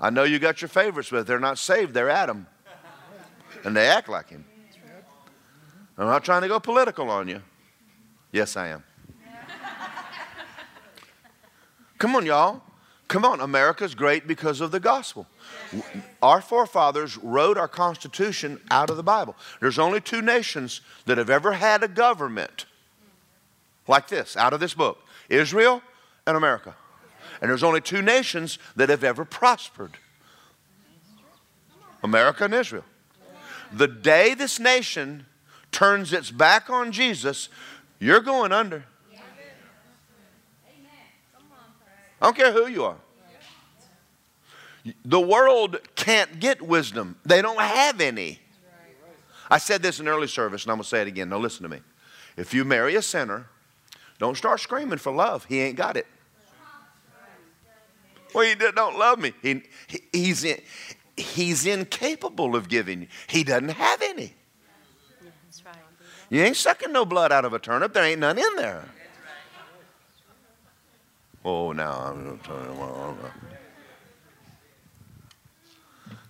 I 0.00 0.10
know 0.10 0.22
you 0.22 0.38
got 0.38 0.62
your 0.62 0.68
favorites, 0.68 1.10
but 1.10 1.26
they're 1.26 1.40
not 1.40 1.58
saved, 1.58 1.92
they're 1.94 2.08
Adam 2.08 2.46
and 3.68 3.76
they 3.76 3.86
act 3.86 4.08
like 4.08 4.30
him. 4.30 4.46
I'm 5.98 6.06
not 6.06 6.24
trying 6.24 6.40
to 6.40 6.48
go 6.48 6.58
political 6.58 7.10
on 7.10 7.28
you. 7.28 7.42
Yes, 8.32 8.56
I 8.56 8.68
am. 8.68 8.82
Come 11.98 12.16
on, 12.16 12.24
y'all. 12.24 12.62
Come 13.08 13.26
on. 13.26 13.40
America's 13.40 13.94
great 13.94 14.26
because 14.26 14.62
of 14.62 14.70
the 14.70 14.80
gospel. 14.80 15.26
Our 16.22 16.40
forefathers 16.40 17.18
wrote 17.18 17.58
our 17.58 17.68
Constitution 17.68 18.58
out 18.70 18.88
of 18.88 18.96
the 18.96 19.02
Bible. 19.02 19.36
There's 19.60 19.78
only 19.78 20.00
two 20.00 20.22
nations 20.22 20.80
that 21.04 21.18
have 21.18 21.28
ever 21.28 21.52
had 21.52 21.82
a 21.82 21.88
government 21.88 22.64
like 23.86 24.08
this, 24.08 24.34
out 24.36 24.54
of 24.54 24.60
this 24.60 24.72
book 24.72 24.98
Israel 25.28 25.82
and 26.26 26.38
America. 26.38 26.74
And 27.42 27.50
there's 27.50 27.62
only 27.62 27.82
two 27.82 28.00
nations 28.00 28.58
that 28.76 28.88
have 28.88 29.04
ever 29.04 29.26
prospered 29.26 29.92
America 32.02 32.44
and 32.44 32.54
Israel. 32.54 32.84
The 33.72 33.88
day 33.88 34.34
this 34.34 34.58
nation 34.58 35.26
turns 35.70 36.12
its 36.12 36.30
back 36.30 36.70
on 36.70 36.92
Jesus, 36.92 37.48
you're 37.98 38.20
going 38.20 38.52
under. 38.52 38.84
I 42.20 42.26
don't 42.26 42.36
care 42.36 42.52
who 42.52 42.66
you 42.66 42.84
are. 42.84 42.96
The 45.04 45.20
world 45.20 45.78
can't 45.94 46.40
get 46.40 46.62
wisdom, 46.62 47.16
they 47.24 47.42
don't 47.42 47.60
have 47.60 48.00
any. 48.00 48.40
I 49.50 49.58
said 49.58 49.82
this 49.82 49.98
in 49.98 50.08
early 50.08 50.26
service, 50.26 50.64
and 50.64 50.72
I'm 50.72 50.76
going 50.76 50.84
to 50.84 50.88
say 50.88 51.00
it 51.00 51.08
again. 51.08 51.30
Now, 51.30 51.38
listen 51.38 51.62
to 51.62 51.70
me. 51.70 51.80
If 52.36 52.52
you 52.52 52.64
marry 52.66 52.96
a 52.96 53.02
sinner, 53.02 53.46
don't 54.18 54.36
start 54.36 54.60
screaming 54.60 54.98
for 54.98 55.10
love. 55.12 55.46
He 55.46 55.60
ain't 55.60 55.76
got 55.76 55.96
it. 55.96 56.06
Well, 58.34 58.44
he 58.44 58.54
don't 58.54 58.98
love 58.98 59.18
me. 59.18 59.32
He, 59.40 59.62
he, 59.86 60.00
he's, 60.12 60.44
in, 60.44 60.60
he's 61.18 61.66
incapable 61.66 62.56
of 62.56 62.68
giving. 62.68 63.08
He 63.26 63.44
doesn't 63.44 63.70
have 63.70 64.02
any. 64.02 64.34
That's 65.44 65.64
right. 65.64 65.74
You 66.30 66.42
ain't 66.42 66.56
sucking 66.56 66.92
no 66.92 67.04
blood 67.04 67.32
out 67.32 67.44
of 67.44 67.52
a 67.52 67.58
turnip. 67.58 67.92
There 67.92 68.04
ain't 68.04 68.20
none 68.20 68.38
in 68.38 68.56
there. 68.56 68.84
Oh, 71.44 71.72
now 71.72 71.92
I'm 71.92 72.24
going 72.24 72.38
to 72.38 72.44
tell 72.44 72.56
you. 72.56 73.16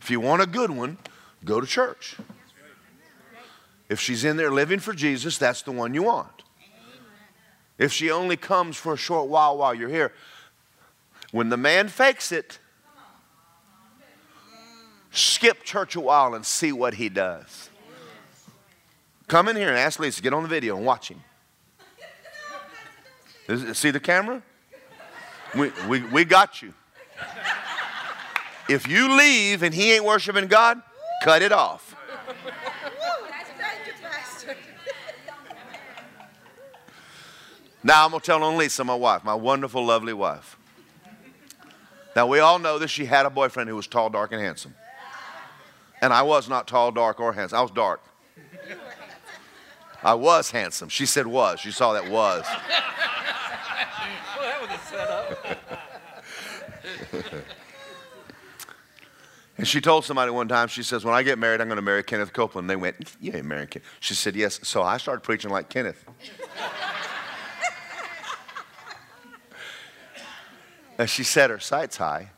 If 0.00 0.10
you 0.10 0.20
want 0.20 0.42
a 0.42 0.46
good 0.46 0.70
one, 0.70 0.98
go 1.44 1.60
to 1.60 1.66
church. 1.66 2.16
If 3.88 4.00
she's 4.00 4.24
in 4.24 4.36
there 4.36 4.50
living 4.50 4.78
for 4.80 4.92
Jesus, 4.92 5.38
that's 5.38 5.62
the 5.62 5.72
one 5.72 5.94
you 5.94 6.02
want. 6.02 6.42
If 7.78 7.92
she 7.92 8.10
only 8.10 8.36
comes 8.36 8.76
for 8.76 8.94
a 8.94 8.96
short 8.96 9.28
while 9.28 9.56
while 9.56 9.74
you're 9.74 9.88
here, 9.88 10.12
when 11.30 11.48
the 11.48 11.56
man 11.56 11.88
fakes 11.88 12.32
it, 12.32 12.58
skip 15.18 15.62
church 15.64 15.96
a 15.96 16.00
while 16.00 16.34
and 16.34 16.44
see 16.44 16.72
what 16.72 16.94
he 16.94 17.08
does. 17.08 17.70
Come 19.26 19.48
in 19.48 19.56
here 19.56 19.68
and 19.68 19.76
ask 19.76 20.00
Lisa, 20.00 20.16
to 20.16 20.22
get 20.22 20.32
on 20.32 20.42
the 20.42 20.48
video 20.48 20.76
and 20.76 20.86
watch 20.86 21.10
him. 21.10 21.22
see 23.74 23.90
the 23.90 24.00
camera? 24.00 24.42
We, 25.54 25.70
we, 25.88 26.02
we 26.02 26.24
got 26.24 26.62
you. 26.62 26.72
If 28.68 28.86
you 28.86 29.16
leave 29.16 29.62
and 29.62 29.74
he 29.74 29.92
ain't 29.92 30.04
worshiping 30.04 30.46
God, 30.46 30.80
cut 31.22 31.42
it 31.42 31.52
off. 31.52 31.94
Now 37.82 38.04
I'm 38.04 38.10
going 38.10 38.20
to 38.20 38.26
tell 38.26 38.42
on 38.42 38.58
Lisa, 38.58 38.84
my 38.84 38.94
wife, 38.94 39.24
my 39.24 39.34
wonderful, 39.34 39.84
lovely 39.84 40.12
wife. 40.12 40.58
Now 42.16 42.26
we 42.26 42.40
all 42.40 42.58
know 42.58 42.78
that 42.78 42.88
she 42.88 43.04
had 43.04 43.24
a 43.24 43.30
boyfriend 43.30 43.70
who 43.70 43.76
was 43.76 43.86
tall, 43.86 44.10
dark, 44.10 44.32
and 44.32 44.42
handsome. 44.42 44.74
And 46.00 46.12
I 46.12 46.22
was 46.22 46.48
not 46.48 46.68
tall, 46.68 46.92
dark, 46.92 47.20
or 47.20 47.32
handsome. 47.32 47.58
I 47.58 47.62
was 47.62 47.70
dark. 47.70 48.00
I 50.02 50.14
was 50.14 50.50
handsome. 50.50 50.88
She 50.88 51.06
said 51.06 51.26
was. 51.26 51.58
She 51.60 51.72
saw 51.72 51.92
that 51.94 52.08
was. 52.08 52.44
well, 52.46 52.58
that 54.40 54.60
was 54.60 54.70
a 54.70 54.78
setup. 54.84 55.58
and 59.58 59.66
she 59.66 59.80
told 59.80 60.04
somebody 60.04 60.30
one 60.30 60.46
time, 60.46 60.68
she 60.68 60.84
says, 60.84 61.04
When 61.04 61.14
I 61.14 61.24
get 61.24 61.36
married, 61.38 61.60
I'm 61.60 61.66
going 61.66 61.76
to 61.76 61.82
marry 61.82 62.04
Kenneth 62.04 62.32
Copeland. 62.32 62.64
And 62.64 62.70
They 62.70 62.76
went, 62.76 63.16
You 63.20 63.32
ain't 63.34 63.46
marrying 63.46 63.66
Kenneth. 63.66 63.88
She 63.98 64.14
said, 64.14 64.36
Yes. 64.36 64.60
So 64.62 64.84
I 64.84 64.98
started 64.98 65.22
preaching 65.22 65.50
like 65.50 65.68
Kenneth. 65.68 66.04
and 70.96 71.10
she 71.10 71.24
set 71.24 71.50
her 71.50 71.58
sights 71.58 71.96
high. 71.96 72.30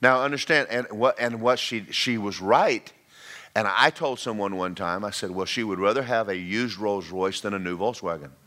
Now 0.00 0.22
understand, 0.22 0.68
and 0.70 0.86
what, 0.90 1.16
and 1.18 1.40
what 1.40 1.58
she, 1.58 1.86
she 1.90 2.16
was 2.16 2.40
right. 2.40 2.90
And 3.54 3.68
I 3.68 3.90
told 3.90 4.18
someone 4.18 4.56
one 4.56 4.74
time, 4.74 5.04
I 5.04 5.10
said, 5.10 5.30
well, 5.30 5.44
she 5.46 5.62
would 5.62 5.78
rather 5.78 6.02
have 6.02 6.28
a 6.28 6.36
used 6.36 6.78
Rolls 6.78 7.10
Royce 7.10 7.40
than 7.40 7.52
a 7.54 7.58
new 7.58 7.76
Volkswagen. 7.76 8.30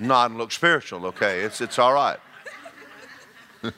And 0.00 0.38
look 0.38 0.52
spiritual, 0.52 1.06
okay? 1.06 1.40
It's, 1.40 1.60
it's 1.60 1.78
all 1.78 1.92
right. 1.92 2.18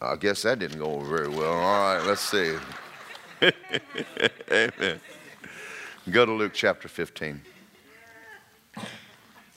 I 0.00 0.16
guess 0.16 0.42
that 0.42 0.58
didn't 0.58 0.78
go 0.78 0.94
over 0.94 1.16
very 1.16 1.28
well. 1.28 1.52
All 1.52 1.96
right, 1.96 2.06
let's 2.06 2.22
see. 2.22 2.56
Amen. 4.50 5.00
Go 6.10 6.26
to 6.26 6.32
Luke 6.32 6.52
chapter 6.54 6.88
15. 6.88 7.40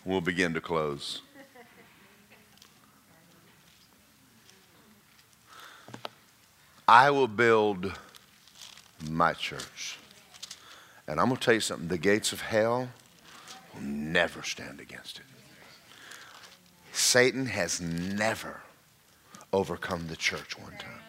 We'll 0.08 0.22
begin 0.22 0.53
to 0.53 0.62
close. 0.62 1.22
I 6.88 7.10
will 7.10 7.28
build 7.28 7.91
my 9.10 9.34
church. 9.34 9.97
And 11.10 11.20
I'm 11.20 11.28
going 11.28 11.36
to 11.36 11.43
tell 11.43 11.53
you 11.55 11.60
something 11.60 11.89
the 11.89 11.97
gates 11.97 12.32
of 12.32 12.39
hell 12.39 12.88
will 13.74 13.82
never 13.82 14.43
stand 14.43 14.80
against 14.80 15.20
it. 15.20 15.26
Satan 16.93 17.47
has 17.47 17.82
never 17.82 18.62
overcome 19.51 20.08
the 20.08 20.16
church 20.16 20.58
one 20.58 20.78
time. 20.78 21.01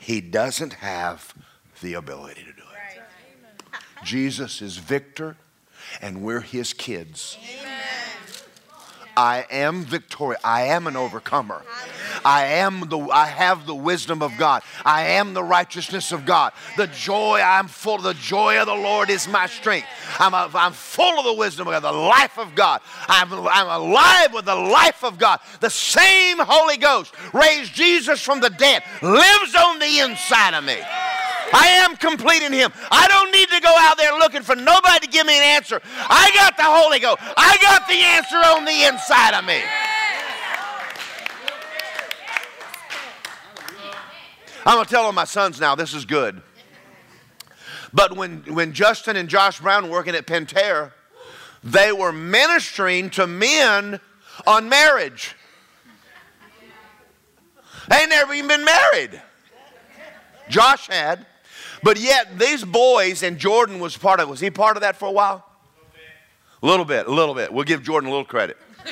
He 0.00 0.20
doesn't 0.20 0.72
have 0.72 1.32
the 1.80 1.94
ability 1.94 2.40
to 2.40 2.52
do 2.52 2.62
it. 2.62 3.80
Jesus 4.04 4.60
is 4.60 4.78
victor, 4.78 5.36
and 6.02 6.22
we're 6.22 6.40
his 6.40 6.72
kids. 6.72 7.38
Amen. 7.40 7.79
I 9.20 9.44
am 9.50 9.84
victorious. 9.84 10.40
I 10.42 10.62
am 10.68 10.86
an 10.86 10.96
overcomer. 10.96 11.62
I 12.24 12.46
am 12.46 12.88
the 12.88 12.98
I 12.98 13.26
have 13.26 13.66
the 13.66 13.74
wisdom 13.74 14.22
of 14.22 14.32
God. 14.38 14.62
I 14.82 15.08
am 15.08 15.34
the 15.34 15.44
righteousness 15.44 16.10
of 16.10 16.24
God. 16.24 16.54
The 16.78 16.86
joy 16.86 17.38
I'm 17.44 17.68
full 17.68 17.96
of 17.96 18.02
the 18.02 18.14
joy 18.14 18.58
of 18.58 18.66
the 18.66 18.74
Lord 18.74 19.10
is 19.10 19.28
my 19.28 19.46
strength. 19.46 19.86
I'm, 20.18 20.32
a, 20.32 20.50
I'm 20.54 20.72
full 20.72 21.18
of 21.18 21.26
the 21.26 21.34
wisdom 21.34 21.68
of 21.68 21.74
God, 21.74 21.80
the 21.80 21.92
life 21.92 22.38
of 22.38 22.54
God. 22.54 22.80
I'm, 23.08 23.30
I'm 23.30 23.82
alive 23.82 24.32
with 24.32 24.46
the 24.46 24.54
life 24.54 25.04
of 25.04 25.18
God. 25.18 25.40
The 25.60 25.68
same 25.68 26.38
Holy 26.38 26.78
Ghost 26.78 27.12
raised 27.34 27.74
Jesus 27.74 28.22
from 28.22 28.40
the 28.40 28.48
dead 28.48 28.82
lives 29.02 29.54
on 29.54 29.80
the 29.80 29.98
inside 29.98 30.54
of 30.54 30.64
me. 30.64 30.78
I 31.52 31.68
am 31.84 31.96
complete 31.96 32.42
in 32.42 32.52
Him. 32.52 32.72
I 32.90 33.08
don't 33.08 33.32
need 33.32 33.48
to 33.50 33.60
go 33.60 33.74
out 33.78 33.96
there 33.96 34.12
looking 34.18 34.42
for 34.42 34.54
nobody 34.56 35.00
to 35.00 35.08
give 35.08 35.26
me 35.26 35.36
an 35.36 35.42
answer. 35.42 35.80
I 35.84 36.30
got 36.34 36.56
the 36.56 36.64
Holy 36.64 36.98
Ghost. 36.98 37.18
I 37.36 37.56
got 37.60 37.88
the 37.88 37.94
answer 37.94 38.36
on 38.36 38.64
the 38.64 38.86
inside 38.86 39.38
of 39.38 39.44
me. 39.44 39.60
I'm 44.66 44.74
going 44.74 44.84
to 44.84 44.90
tell 44.90 45.04
all 45.04 45.12
my 45.12 45.24
sons 45.24 45.58
now, 45.58 45.74
this 45.74 45.94
is 45.94 46.04
good. 46.04 46.42
But 47.92 48.16
when, 48.16 48.44
when 48.46 48.72
Justin 48.72 49.16
and 49.16 49.28
Josh 49.28 49.60
Brown 49.60 49.84
were 49.84 49.90
working 49.90 50.14
at 50.14 50.26
Pentair, 50.26 50.92
they 51.64 51.92
were 51.92 52.12
ministering 52.12 53.10
to 53.10 53.26
men 53.26 54.00
on 54.46 54.68
marriage. 54.68 55.34
They 57.88 58.06
never 58.06 58.32
even 58.34 58.48
been 58.48 58.64
married. 58.64 59.20
Josh 60.48 60.86
had. 60.88 61.26
But 61.82 61.98
yet, 61.98 62.38
these 62.38 62.64
boys, 62.64 63.22
and 63.22 63.38
Jordan 63.38 63.80
was 63.80 63.96
part 63.96 64.20
of 64.20 64.28
Was 64.28 64.40
he 64.40 64.50
part 64.50 64.76
of 64.76 64.82
that 64.82 64.96
for 64.96 65.08
a 65.08 65.12
while? 65.12 65.46
A 66.62 66.66
little 66.66 66.84
bit, 66.84 67.06
a 67.06 67.10
little 67.10 67.34
bit. 67.34 67.52
We'll 67.52 67.64
give 67.64 67.82
Jordan 67.82 68.08
a 68.08 68.12
little 68.12 68.24
credit. 68.26 68.58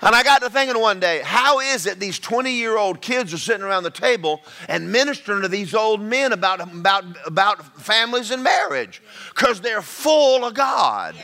and 0.00 0.14
I 0.14 0.22
got 0.22 0.40
to 0.40 0.48
thinking 0.48 0.80
one 0.80 1.00
day, 1.00 1.20
how 1.22 1.60
is 1.60 1.84
it 1.84 2.00
these 2.00 2.18
20 2.18 2.50
year 2.50 2.78
old 2.78 3.02
kids 3.02 3.34
are 3.34 3.38
sitting 3.38 3.62
around 3.62 3.82
the 3.82 3.90
table 3.90 4.40
and 4.68 4.90
ministering 4.90 5.42
to 5.42 5.48
these 5.48 5.74
old 5.74 6.00
men 6.00 6.32
about, 6.32 6.60
about, 6.62 7.04
about 7.26 7.82
families 7.82 8.30
and 8.30 8.42
marriage? 8.42 9.02
Because 9.34 9.60
they're 9.60 9.82
full 9.82 10.46
of 10.46 10.54
God. 10.54 11.14
Yeah. 11.14 11.22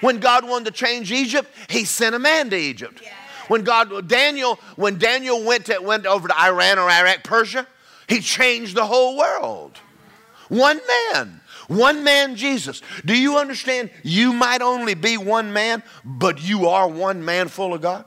When 0.00 0.18
God 0.18 0.48
wanted 0.48 0.66
to 0.66 0.70
change 0.70 1.12
Egypt, 1.12 1.50
he 1.68 1.84
sent 1.84 2.14
a 2.14 2.18
man 2.18 2.48
to 2.50 2.56
Egypt. 2.56 3.00
Yeah. 3.02 3.10
When 3.48 3.64
God, 3.64 4.08
Daniel, 4.08 4.58
when 4.76 4.98
Daniel 4.98 5.44
went, 5.44 5.66
to, 5.66 5.78
went 5.78 6.06
over 6.06 6.28
to 6.28 6.40
Iran 6.40 6.78
or 6.78 6.88
Iraq, 6.88 7.22
Persia, 7.24 7.66
he 8.08 8.20
changed 8.20 8.76
the 8.76 8.86
whole 8.86 9.16
world. 9.16 9.78
One 10.48 10.80
man. 11.12 11.40
One 11.68 12.04
man, 12.04 12.36
Jesus. 12.36 12.82
Do 13.04 13.18
you 13.18 13.38
understand? 13.38 13.90
You 14.02 14.32
might 14.32 14.60
only 14.60 14.94
be 14.94 15.16
one 15.16 15.52
man, 15.52 15.82
but 16.04 16.42
you 16.42 16.68
are 16.68 16.88
one 16.88 17.24
man 17.24 17.48
full 17.48 17.72
of 17.72 17.80
God. 17.80 18.04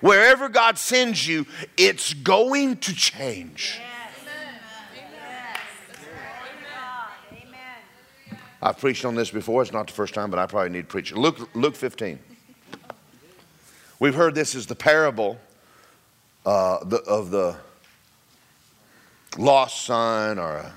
Wherever 0.00 0.48
God 0.48 0.78
sends 0.78 1.26
you, 1.26 1.46
it's 1.76 2.14
going 2.14 2.78
to 2.78 2.94
change. 2.94 3.78
I've 8.62 8.78
preached 8.78 9.04
on 9.04 9.14
this 9.14 9.30
before. 9.30 9.62
It's 9.62 9.72
not 9.72 9.86
the 9.86 9.92
first 9.92 10.12
time, 10.12 10.30
but 10.30 10.38
I 10.38 10.46
probably 10.46 10.70
need 10.70 10.82
to 10.82 10.86
preach. 10.86 11.12
Luke, 11.12 11.48
Luke 11.54 11.74
15. 11.74 12.18
We've 13.98 14.14
heard 14.14 14.34
this 14.34 14.54
is 14.54 14.66
the 14.66 14.74
parable 14.74 15.38
uh, 16.44 16.84
the, 16.84 16.98
of 17.02 17.30
the 17.30 17.56
lost 19.36 19.84
son 19.84 20.38
or 20.38 20.56
a. 20.56 20.72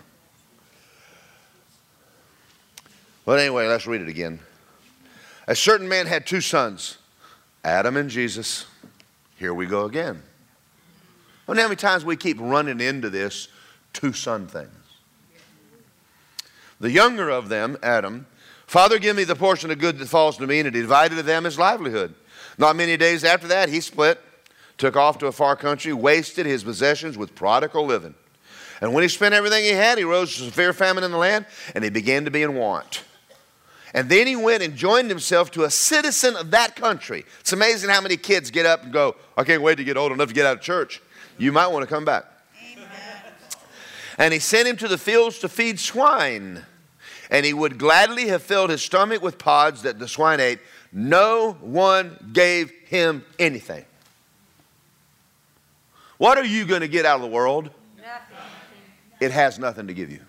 But 3.26 3.40
anyway, 3.40 3.68
let's 3.68 3.88
read 3.88 4.02
it 4.02 4.10
again. 4.10 4.40
A 5.48 5.56
certain 5.56 5.88
man 5.88 6.08
had 6.08 6.26
two 6.26 6.42
sons, 6.42 6.98
Adam 7.64 7.98
and 7.98 8.10
Jesus. 8.10 8.66
Here 9.38 9.54
we 9.54 9.66
go 9.66 9.86
again. 9.86 10.22
I 10.22 11.52
Well, 11.52 11.58
how 11.58 11.64
many 11.64 11.76
times 11.76 12.06
we 12.06 12.16
keep 12.16 12.38
running 12.40 12.80
into 12.80 13.10
this 13.10 13.48
two 13.92 14.14
son 14.14 14.48
things? 14.48 14.70
The 16.80 16.92
younger 16.92 17.30
of 17.30 17.50
them, 17.50 17.78
Adam, 17.82 18.26
Father, 18.68 19.00
give 19.00 19.16
me 19.16 19.24
the 19.24 19.36
portion 19.36 19.72
of 19.72 19.80
good 19.80 20.00
that 20.00 20.08
falls 20.08 20.38
to 20.38 20.48
me, 20.48 20.60
and 20.60 20.74
he 20.74 20.82
divided 20.82 21.16
to 21.16 21.24
them 21.24 21.44
his 21.44 21.60
livelihood. 21.60 22.16
Not 22.58 22.76
many 22.76 22.98
days 22.98 23.24
after 23.24 23.48
that, 23.48 23.70
he 23.70 23.80
split, 23.82 24.20
took 24.78 24.96
off 24.96 25.18
to 25.20 25.28
a 25.28 25.32
far 25.32 25.56
country, 25.56 25.94
wasted 25.94 26.46
his 26.46 26.64
possessions 26.64 27.18
with 27.18 27.36
prodigal 27.36 27.86
living. 27.86 28.16
And 28.84 28.94
when 28.94 29.02
he 29.02 29.08
spent 29.08 29.34
everything 29.34 29.64
he 29.64 29.70
had, 29.70 29.98
he 29.98 30.04
rose 30.04 30.36
to 30.36 30.44
severe 30.44 30.74
famine 30.74 31.06
in 31.06 31.12
the 31.12 31.18
land, 31.18 31.46
and 31.74 31.86
he 31.86 31.90
began 31.90 32.26
to 32.26 32.32
be 32.32 32.44
in 32.44 32.54
want. 32.54 33.06
And 33.94 34.10
then 34.10 34.28
he 34.28 34.36
went 34.36 34.62
and 34.62 34.76
joined 34.76 35.10
himself 35.10 35.52
to 35.52 35.64
a 35.64 35.70
citizen 35.70 36.36
of 36.36 36.52
that 36.52 36.76
country. 36.76 37.24
It's 37.40 37.54
amazing 37.54 37.90
how 37.92 38.02
many 38.02 38.18
kids 38.18 38.52
get 38.52 38.66
up 38.66 38.84
and 38.84 38.92
go, 38.92 39.16
I 39.38 39.46
can't 39.46 39.62
wait 39.62 39.76
to 39.76 39.86
get 39.86 39.96
old 39.96 40.12
enough 40.12 40.28
to 40.28 40.34
get 40.34 40.46
out 40.46 40.58
of 40.58 40.62
church. 40.62 41.02
You 41.38 41.54
might 41.54 41.68
want 41.68 41.84
to 41.84 41.88
come 41.88 42.04
back. 42.04 42.26
Amen. 42.74 42.86
And 44.18 44.34
he 44.34 44.40
sent 44.40 44.68
him 44.68 44.76
to 44.76 44.90
the 44.90 44.98
fields 44.98 45.40
to 45.40 45.48
feed 45.48 45.80
swine. 45.80 46.66
And 47.32 47.46
he 47.46 47.54
would 47.54 47.78
gladly 47.78 48.28
have 48.28 48.44
filled 48.44 48.70
his 48.70 48.82
stomach 48.82 49.22
with 49.22 49.38
pods 49.38 49.84
that 49.84 49.98
the 49.98 50.10
swine 50.10 50.42
ate, 50.42 50.60
No 50.92 51.54
one 51.62 52.32
gave 52.34 52.70
him 52.88 53.24
anything. 53.40 53.86
What 56.18 56.38
are 56.38 56.44
you 56.44 56.66
going 56.66 56.82
to 56.82 56.90
get 56.90 57.06
out 57.06 57.16
of 57.16 57.22
the 57.22 57.34
world? 57.34 57.70
It 59.24 59.32
has 59.32 59.58
nothing 59.58 59.88
to 59.88 59.94
give 59.94 60.12
you. 60.12 60.20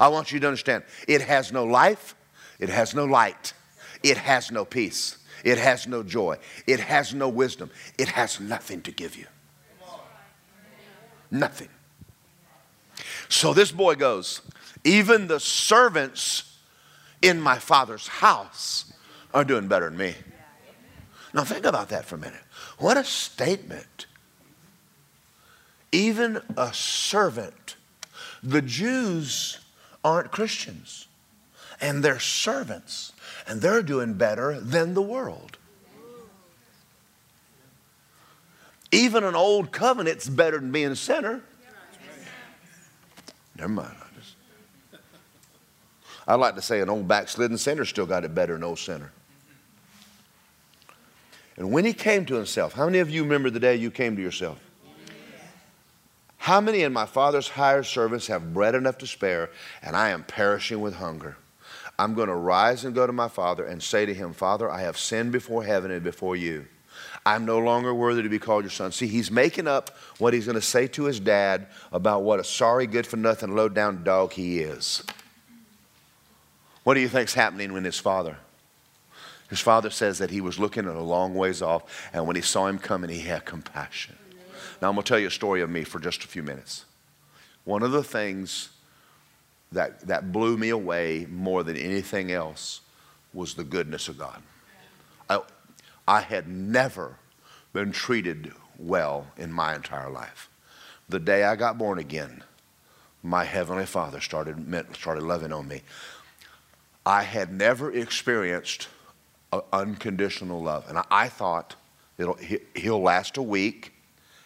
I 0.00 0.08
want 0.08 0.32
you 0.32 0.40
to 0.40 0.46
understand 0.48 0.82
it 1.06 1.22
has 1.22 1.52
no 1.52 1.64
life, 1.64 2.16
it 2.58 2.68
has 2.68 2.92
no 2.92 3.04
light, 3.04 3.52
it 4.02 4.16
has 4.16 4.50
no 4.50 4.64
peace, 4.64 5.18
it 5.44 5.58
has 5.58 5.86
no 5.86 6.02
joy, 6.02 6.38
it 6.66 6.80
has 6.80 7.14
no 7.14 7.28
wisdom, 7.28 7.70
it 7.98 8.08
has 8.08 8.40
nothing 8.40 8.82
to 8.82 8.90
give 8.90 9.14
you. 9.14 9.26
Nothing. 11.30 11.68
So 13.28 13.54
this 13.54 13.70
boy 13.70 13.94
goes, 13.94 14.42
even 14.82 15.28
the 15.28 15.38
servants 15.38 16.58
in 17.22 17.40
my 17.40 17.60
father's 17.60 18.08
house 18.08 18.92
are 19.32 19.44
doing 19.44 19.68
better 19.68 19.88
than 19.88 19.98
me. 19.98 20.16
Now 21.32 21.44
think 21.44 21.64
about 21.64 21.90
that 21.90 22.06
for 22.06 22.16
a 22.16 22.18
minute. 22.18 22.42
What 22.78 22.96
a 22.96 23.04
statement. 23.04 24.06
Even 25.92 26.40
a 26.56 26.72
servant. 26.72 27.76
The 28.42 28.62
Jews 28.62 29.58
aren't 30.04 30.30
Christians, 30.30 31.08
and 31.80 32.04
they're 32.04 32.20
servants, 32.20 33.12
and 33.46 33.60
they're 33.60 33.82
doing 33.82 34.14
better 34.14 34.60
than 34.60 34.94
the 34.94 35.02
world. 35.02 35.58
Even 38.90 39.24
an 39.24 39.34
old 39.34 39.70
covenant's 39.70 40.28
better 40.28 40.58
than 40.58 40.72
being 40.72 40.92
a 40.92 40.96
sinner. 40.96 41.42
Never 43.56 43.68
mind. 43.68 43.96
I 44.00 44.18
just, 44.18 44.34
I'd 46.26 46.34
like 46.36 46.54
to 46.54 46.62
say 46.62 46.80
an 46.80 46.88
old 46.88 47.08
backslidden 47.08 47.58
sinner 47.58 47.84
still 47.84 48.06
got 48.06 48.24
it 48.24 48.34
better 48.34 48.54
than 48.54 48.62
an 48.62 48.68
old 48.68 48.78
sinner. 48.78 49.12
And 51.56 51.72
when 51.72 51.84
he 51.84 51.92
came 51.92 52.24
to 52.26 52.36
himself, 52.36 52.72
how 52.72 52.86
many 52.86 53.00
of 53.00 53.10
you 53.10 53.24
remember 53.24 53.50
the 53.50 53.58
day 53.58 53.74
you 53.74 53.90
came 53.90 54.14
to 54.14 54.22
yourself? 54.22 54.58
How 56.48 56.62
many 56.62 56.80
in 56.80 56.94
my 56.94 57.04
father's 57.04 57.46
hired 57.46 57.84
servants 57.84 58.28
have 58.28 58.54
bread 58.54 58.74
enough 58.74 58.96
to 58.98 59.06
spare, 59.06 59.50
and 59.82 59.94
I 59.94 60.08
am 60.08 60.24
perishing 60.24 60.80
with 60.80 60.94
hunger? 60.94 61.36
I'm 61.98 62.14
going 62.14 62.28
to 62.28 62.34
rise 62.34 62.86
and 62.86 62.94
go 62.94 63.06
to 63.06 63.12
my 63.12 63.28
father 63.28 63.66
and 63.66 63.82
say 63.82 64.06
to 64.06 64.14
him, 64.14 64.32
Father, 64.32 64.70
I 64.70 64.80
have 64.80 64.96
sinned 64.96 65.30
before 65.30 65.62
heaven 65.62 65.90
and 65.90 66.02
before 66.02 66.36
you. 66.36 66.64
I'm 67.26 67.44
no 67.44 67.58
longer 67.58 67.92
worthy 67.92 68.22
to 68.22 68.30
be 68.30 68.38
called 68.38 68.64
your 68.64 68.70
son. 68.70 68.92
See, 68.92 69.08
he's 69.08 69.30
making 69.30 69.68
up 69.68 69.94
what 70.16 70.32
he's 70.32 70.46
going 70.46 70.54
to 70.54 70.62
say 70.62 70.86
to 70.86 71.04
his 71.04 71.20
dad 71.20 71.66
about 71.92 72.22
what 72.22 72.40
a 72.40 72.44
sorry, 72.44 72.86
good 72.86 73.06
for 73.06 73.18
nothing, 73.18 73.54
low 73.54 73.68
down 73.68 74.02
dog 74.02 74.32
he 74.32 74.60
is. 74.60 75.02
What 76.82 76.94
do 76.94 77.00
you 77.00 77.10
think's 77.10 77.34
happening 77.34 77.74
when 77.74 77.84
his 77.84 77.98
father? 77.98 78.38
His 79.50 79.60
father 79.60 79.90
says 79.90 80.16
that 80.16 80.30
he 80.30 80.40
was 80.40 80.58
looking 80.58 80.88
at 80.88 80.96
a 80.96 81.02
long 81.02 81.34
ways 81.34 81.60
off, 81.60 82.08
and 82.14 82.26
when 82.26 82.36
he 82.36 82.42
saw 82.42 82.68
him 82.68 82.78
coming, 82.78 83.10
he 83.10 83.20
had 83.20 83.44
compassion. 83.44 84.17
Now, 84.80 84.88
I'm 84.88 84.94
going 84.94 85.04
to 85.04 85.08
tell 85.08 85.18
you 85.18 85.26
a 85.26 85.30
story 85.30 85.60
of 85.60 85.70
me 85.70 85.84
for 85.84 85.98
just 85.98 86.24
a 86.24 86.28
few 86.28 86.42
minutes. 86.42 86.84
One 87.64 87.82
of 87.82 87.92
the 87.92 88.04
things 88.04 88.70
that, 89.72 90.06
that 90.06 90.32
blew 90.32 90.56
me 90.56 90.70
away 90.70 91.26
more 91.30 91.62
than 91.62 91.76
anything 91.76 92.32
else 92.32 92.80
was 93.34 93.54
the 93.54 93.64
goodness 93.64 94.08
of 94.08 94.18
God. 94.18 94.42
I, 95.28 95.40
I 96.06 96.20
had 96.20 96.48
never 96.48 97.16
been 97.72 97.92
treated 97.92 98.52
well 98.78 99.26
in 99.36 99.52
my 99.52 99.74
entire 99.74 100.10
life. 100.10 100.48
The 101.08 101.18
day 101.18 101.44
I 101.44 101.56
got 101.56 101.76
born 101.76 101.98
again, 101.98 102.42
my 103.22 103.44
Heavenly 103.44 103.86
Father 103.86 104.20
started, 104.20 104.94
started 104.94 105.22
loving 105.24 105.52
on 105.52 105.68
me. 105.68 105.82
I 107.04 107.22
had 107.22 107.52
never 107.52 107.92
experienced 107.92 108.88
unconditional 109.72 110.62
love. 110.62 110.88
And 110.88 110.98
I, 110.98 111.04
I 111.10 111.28
thought 111.28 111.76
he, 112.40 112.58
he'll 112.74 113.02
last 113.02 113.36
a 113.36 113.42
week 113.42 113.92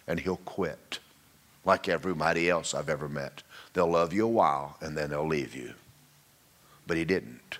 and 0.07 0.19
he'll 0.19 0.37
quit, 0.37 0.99
like 1.65 1.87
everybody 1.87 2.49
else 2.49 2.73
I've 2.73 2.89
ever 2.89 3.07
met. 3.07 3.43
They'll 3.73 3.91
love 3.91 4.13
you 4.13 4.25
a 4.25 4.29
while 4.29 4.77
and 4.81 4.97
then 4.97 5.09
they'll 5.09 5.27
leave 5.27 5.55
you. 5.55 5.73
But 6.85 6.97
he 6.97 7.05
didn't. 7.05 7.59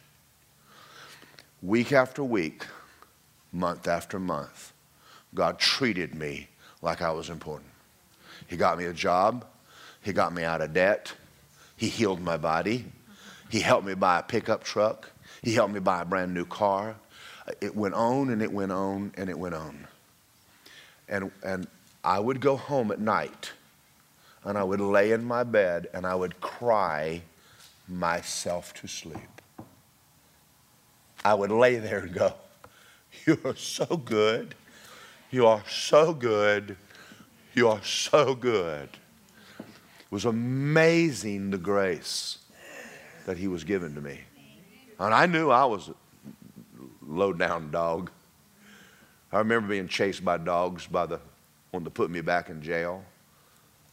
Week 1.62 1.94
after 1.94 2.24
week, 2.24 2.66
month 3.52 3.88
after 3.88 4.20
month, 4.20 4.74
God 5.34 5.60
treated 5.60 6.14
me 6.14 6.50
like 6.82 7.02
I 7.02 7.12
was 7.12 7.30
important. 7.30 7.72
He 8.48 8.58
got 8.58 8.78
me 8.78 8.86
a 8.86 8.94
job, 8.94 9.46
He 10.02 10.12
got 10.12 10.34
me 10.34 10.44
out 10.44 10.62
of 10.62 10.74
debt, 10.74 11.14
He 11.78 11.88
healed 11.88 12.22
my 12.22 12.38
body, 12.38 12.86
He 13.50 13.62
helped 13.62 13.88
me 13.88 13.94
buy 13.94 14.20
a 14.20 14.24
pickup 14.24 14.64
truck, 14.64 15.10
He 15.42 15.54
helped 15.54 15.74
me 15.74 15.80
buy 15.80 16.02
a 16.02 16.06
brand 16.06 16.34
new 16.34 16.46
car. 16.46 16.96
It 17.62 17.76
went 17.76 17.94
on 17.94 18.30
and 18.30 18.42
it 18.42 18.52
went 18.52 18.72
on 18.72 19.14
and 19.18 19.30
it 19.30 19.38
went 19.38 19.56
on. 19.56 19.88
And, 21.10 21.32
and 21.44 21.68
I 22.04 22.20
would 22.20 22.42
go 22.42 22.58
home 22.58 22.92
at 22.92 23.00
night 23.00 23.54
and 24.44 24.58
I 24.58 24.64
would 24.64 24.82
lay 24.82 25.12
in 25.12 25.24
my 25.24 25.44
bed 25.44 25.88
and 25.94 26.06
I 26.06 26.16
would 26.16 26.42
cry 26.42 27.22
myself 27.88 28.74
to 28.76 28.88
sleep. 28.88 29.42
I 31.24 31.34
would 31.34 31.52
lay 31.52 31.78
there 31.78 32.00
and 32.00 32.14
go, 32.14 32.34
You 33.26 33.40
are 33.46 33.56
so 33.56 33.86
good. 33.86 34.56
You 35.32 35.48
are 35.48 35.64
so 35.68 36.14
good. 36.14 36.76
You 37.54 37.70
are 37.70 37.84
so 37.84 38.36
good. 38.36 38.90
It 39.60 40.12
was 40.12 40.26
amazing 40.26 41.52
the 41.52 41.58
grace 41.58 42.40
that 43.26 43.38
He 43.38 43.48
was 43.48 43.64
given 43.64 43.96
to 43.96 44.02
me. 44.02 44.20
And 45.00 45.14
I 45.14 45.26
knew 45.26 45.50
I 45.50 45.66
was 45.66 45.90
a 45.90 45.96
low 47.02 47.34
down 47.34 47.72
dog. 47.72 48.12
I 49.32 49.40
remember 49.40 49.70
being 49.70 49.88
chased 49.88 50.24
by 50.24 50.38
dogs 50.38 50.86
by 50.86 51.06
the 51.06 51.20
wanted 51.74 51.86
to 51.86 51.92
put 51.92 52.12
me 52.12 52.22
back 52.22 52.50
in 52.50 52.62
jail. 52.62 53.04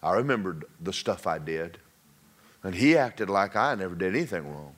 I 0.02 0.12
remembered 0.12 0.66
the 0.80 0.92
stuff 0.92 1.26
I 1.26 1.38
did. 1.38 1.78
And 2.62 2.74
he 2.74 2.96
acted 2.96 3.30
like 3.30 3.56
I 3.56 3.74
never 3.74 3.94
did 3.94 4.14
anything 4.14 4.46
wrong. 4.52 4.74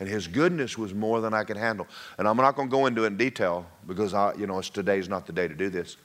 And 0.00 0.08
his 0.08 0.26
goodness 0.26 0.76
was 0.76 0.94
more 0.94 1.20
than 1.20 1.34
I 1.34 1.44
could 1.44 1.58
handle. 1.58 1.86
And 2.18 2.26
I'm 2.26 2.38
not 2.38 2.56
going 2.56 2.68
to 2.68 2.72
go 2.72 2.86
into 2.86 3.04
it 3.04 3.08
in 3.08 3.16
detail 3.18 3.66
because 3.86 4.14
I, 4.14 4.34
you 4.34 4.46
know, 4.46 4.58
it's 4.58 4.70
today's 4.70 5.08
not 5.08 5.26
the 5.26 5.32
day 5.32 5.46
to 5.46 5.54
do 5.54 5.68
this. 5.68 5.96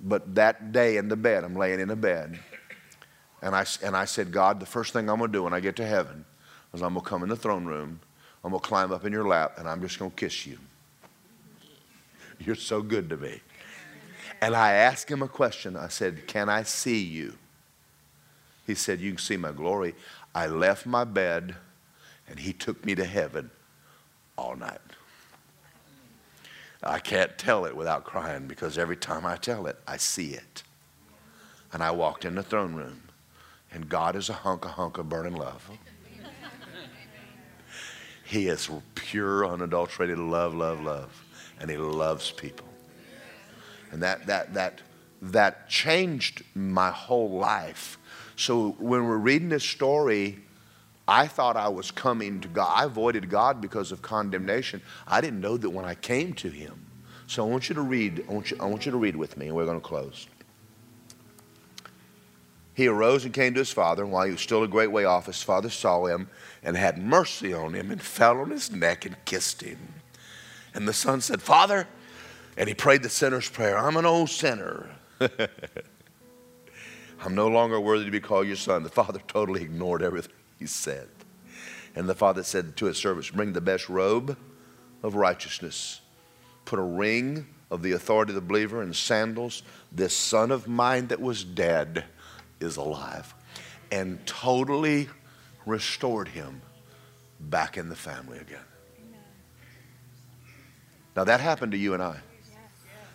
But 0.00 0.34
that 0.36 0.72
day 0.72 0.96
in 0.96 1.08
the 1.08 1.16
bed, 1.16 1.44
I'm 1.44 1.56
laying 1.56 1.80
in 1.80 1.88
the 1.88 1.96
bed. 1.96 2.38
And 3.42 3.54
I, 3.54 3.66
and 3.82 3.96
I 3.96 4.06
said, 4.06 4.32
God, 4.32 4.60
the 4.60 4.66
first 4.66 4.92
thing 4.92 5.10
I'm 5.10 5.18
going 5.18 5.30
to 5.30 5.38
do 5.38 5.42
when 5.42 5.52
I 5.52 5.60
get 5.60 5.76
to 5.76 5.86
heaven 5.86 6.24
is 6.72 6.82
I'm 6.82 6.94
going 6.94 7.04
to 7.04 7.10
come 7.10 7.22
in 7.22 7.28
the 7.28 7.36
throne 7.36 7.66
room. 7.66 8.00
I'm 8.44 8.52
going 8.52 8.62
to 8.62 8.66
climb 8.66 8.92
up 8.92 9.04
in 9.04 9.12
your 9.12 9.26
lap 9.26 9.58
and 9.58 9.68
I'm 9.68 9.82
just 9.82 9.98
going 9.98 10.12
to 10.12 10.16
kiss 10.16 10.46
you. 10.46 10.58
You're 12.38 12.54
so 12.54 12.80
good 12.80 13.10
to 13.10 13.16
me. 13.16 13.40
And 14.44 14.54
I 14.54 14.72
asked 14.72 15.10
him 15.10 15.22
a 15.22 15.28
question. 15.28 15.74
I 15.74 15.88
said, 15.88 16.26
Can 16.26 16.50
I 16.50 16.64
see 16.64 17.02
you? 17.02 17.38
He 18.66 18.74
said, 18.74 19.00
You 19.00 19.12
can 19.12 19.18
see 19.18 19.38
my 19.38 19.52
glory. 19.52 19.94
I 20.34 20.48
left 20.48 20.84
my 20.84 21.04
bed 21.04 21.54
and 22.28 22.38
he 22.38 22.52
took 22.52 22.84
me 22.84 22.94
to 22.94 23.06
heaven 23.06 23.50
all 24.36 24.54
night. 24.54 24.82
I 26.82 26.98
can't 26.98 27.38
tell 27.38 27.64
it 27.64 27.74
without 27.74 28.04
crying 28.04 28.46
because 28.46 28.76
every 28.76 28.96
time 28.96 29.24
I 29.24 29.36
tell 29.36 29.66
it, 29.66 29.78
I 29.88 29.96
see 29.96 30.32
it. 30.32 30.62
And 31.72 31.82
I 31.82 31.92
walked 31.92 32.26
in 32.26 32.34
the 32.34 32.42
throne 32.42 32.74
room, 32.74 33.00
and 33.72 33.88
God 33.88 34.14
is 34.14 34.28
a 34.28 34.34
hunk, 34.34 34.66
a 34.66 34.68
hunk 34.68 34.98
of 34.98 35.08
burning 35.08 35.36
love. 35.36 35.70
He 38.24 38.48
is 38.48 38.68
pure, 38.94 39.46
unadulterated 39.46 40.18
love, 40.18 40.54
love, 40.54 40.82
love. 40.82 41.24
And 41.58 41.70
He 41.70 41.78
loves 41.78 42.30
people. 42.30 42.73
And 43.94 44.02
that, 44.02 44.26
that, 44.26 44.54
that, 44.54 44.80
that 45.22 45.68
changed 45.68 46.42
my 46.56 46.90
whole 46.90 47.30
life. 47.30 47.96
So 48.34 48.72
when 48.80 49.06
we're 49.06 49.16
reading 49.16 49.50
this 49.50 49.62
story, 49.62 50.40
I 51.06 51.28
thought 51.28 51.56
I 51.56 51.68
was 51.68 51.92
coming 51.92 52.40
to 52.40 52.48
God. 52.48 52.72
I 52.74 52.86
avoided 52.86 53.30
God 53.30 53.60
because 53.60 53.92
of 53.92 54.02
condemnation. 54.02 54.82
I 55.06 55.20
didn't 55.20 55.40
know 55.40 55.56
that 55.56 55.70
when 55.70 55.84
I 55.84 55.94
came 55.94 56.32
to 56.34 56.50
Him. 56.50 56.84
So 57.28 57.46
I 57.46 57.48
want 57.48 57.68
you 57.68 57.76
to 57.76 57.82
read, 57.82 58.24
I 58.28 58.32
want 58.32 58.50
you, 58.50 58.56
I 58.58 58.64
want 58.66 58.84
you 58.84 58.90
to 58.90 58.98
read 58.98 59.14
with 59.14 59.36
me, 59.36 59.46
and 59.46 59.54
we're 59.54 59.64
going 59.64 59.80
to 59.80 59.86
close. 59.86 60.26
He 62.74 62.88
arose 62.88 63.24
and 63.24 63.32
came 63.32 63.54
to 63.54 63.60
his 63.60 63.70
father, 63.70 64.02
and 64.02 64.10
while 64.10 64.26
he 64.26 64.32
was 64.32 64.40
still 64.40 64.64
a 64.64 64.68
great 64.68 64.90
way 64.90 65.04
off, 65.04 65.26
his 65.26 65.40
father 65.40 65.70
saw 65.70 66.06
him 66.06 66.28
and 66.64 66.76
had 66.76 66.98
mercy 66.98 67.52
on 67.52 67.74
him 67.74 67.92
and 67.92 68.02
fell 68.02 68.40
on 68.40 68.50
his 68.50 68.72
neck 68.72 69.06
and 69.06 69.16
kissed 69.24 69.62
him. 69.62 69.78
And 70.74 70.88
the 70.88 70.92
son 70.92 71.20
said, 71.20 71.40
Father, 71.40 71.86
and 72.56 72.68
he 72.68 72.74
prayed 72.74 73.02
the 73.02 73.08
sinner's 73.08 73.48
prayer 73.48 73.78
I'm 73.78 73.96
an 73.96 74.06
old 74.06 74.30
sinner. 74.30 74.90
I'm 77.24 77.34
no 77.34 77.48
longer 77.48 77.80
worthy 77.80 78.04
to 78.04 78.10
be 78.10 78.20
called 78.20 78.46
your 78.46 78.56
son. 78.56 78.82
The 78.82 78.90
father 78.90 79.20
totally 79.26 79.62
ignored 79.62 80.02
everything 80.02 80.32
he 80.58 80.66
said. 80.66 81.08
And 81.94 82.08
the 82.08 82.14
father 82.14 82.42
said 82.42 82.76
to 82.78 82.86
his 82.86 82.98
servants, 82.98 83.30
Bring 83.30 83.52
the 83.52 83.60
best 83.60 83.88
robe 83.88 84.36
of 85.02 85.14
righteousness, 85.14 86.00
put 86.64 86.78
a 86.78 86.82
ring 86.82 87.46
of 87.70 87.82
the 87.82 87.92
authority 87.92 88.32
of 88.32 88.34
the 88.34 88.40
believer, 88.40 88.82
and 88.82 88.94
sandals. 88.94 89.62
This 89.92 90.14
son 90.14 90.50
of 90.50 90.68
mine 90.68 91.06
that 91.08 91.20
was 91.20 91.44
dead 91.44 92.04
is 92.60 92.76
alive. 92.76 93.34
And 93.90 94.24
totally 94.26 95.08
restored 95.66 96.28
him 96.28 96.60
back 97.40 97.76
in 97.76 97.88
the 97.88 97.96
family 97.96 98.38
again. 98.38 98.58
Now, 101.16 101.24
that 101.24 101.40
happened 101.40 101.72
to 101.72 101.78
you 101.78 101.94
and 101.94 102.02
I. 102.02 102.18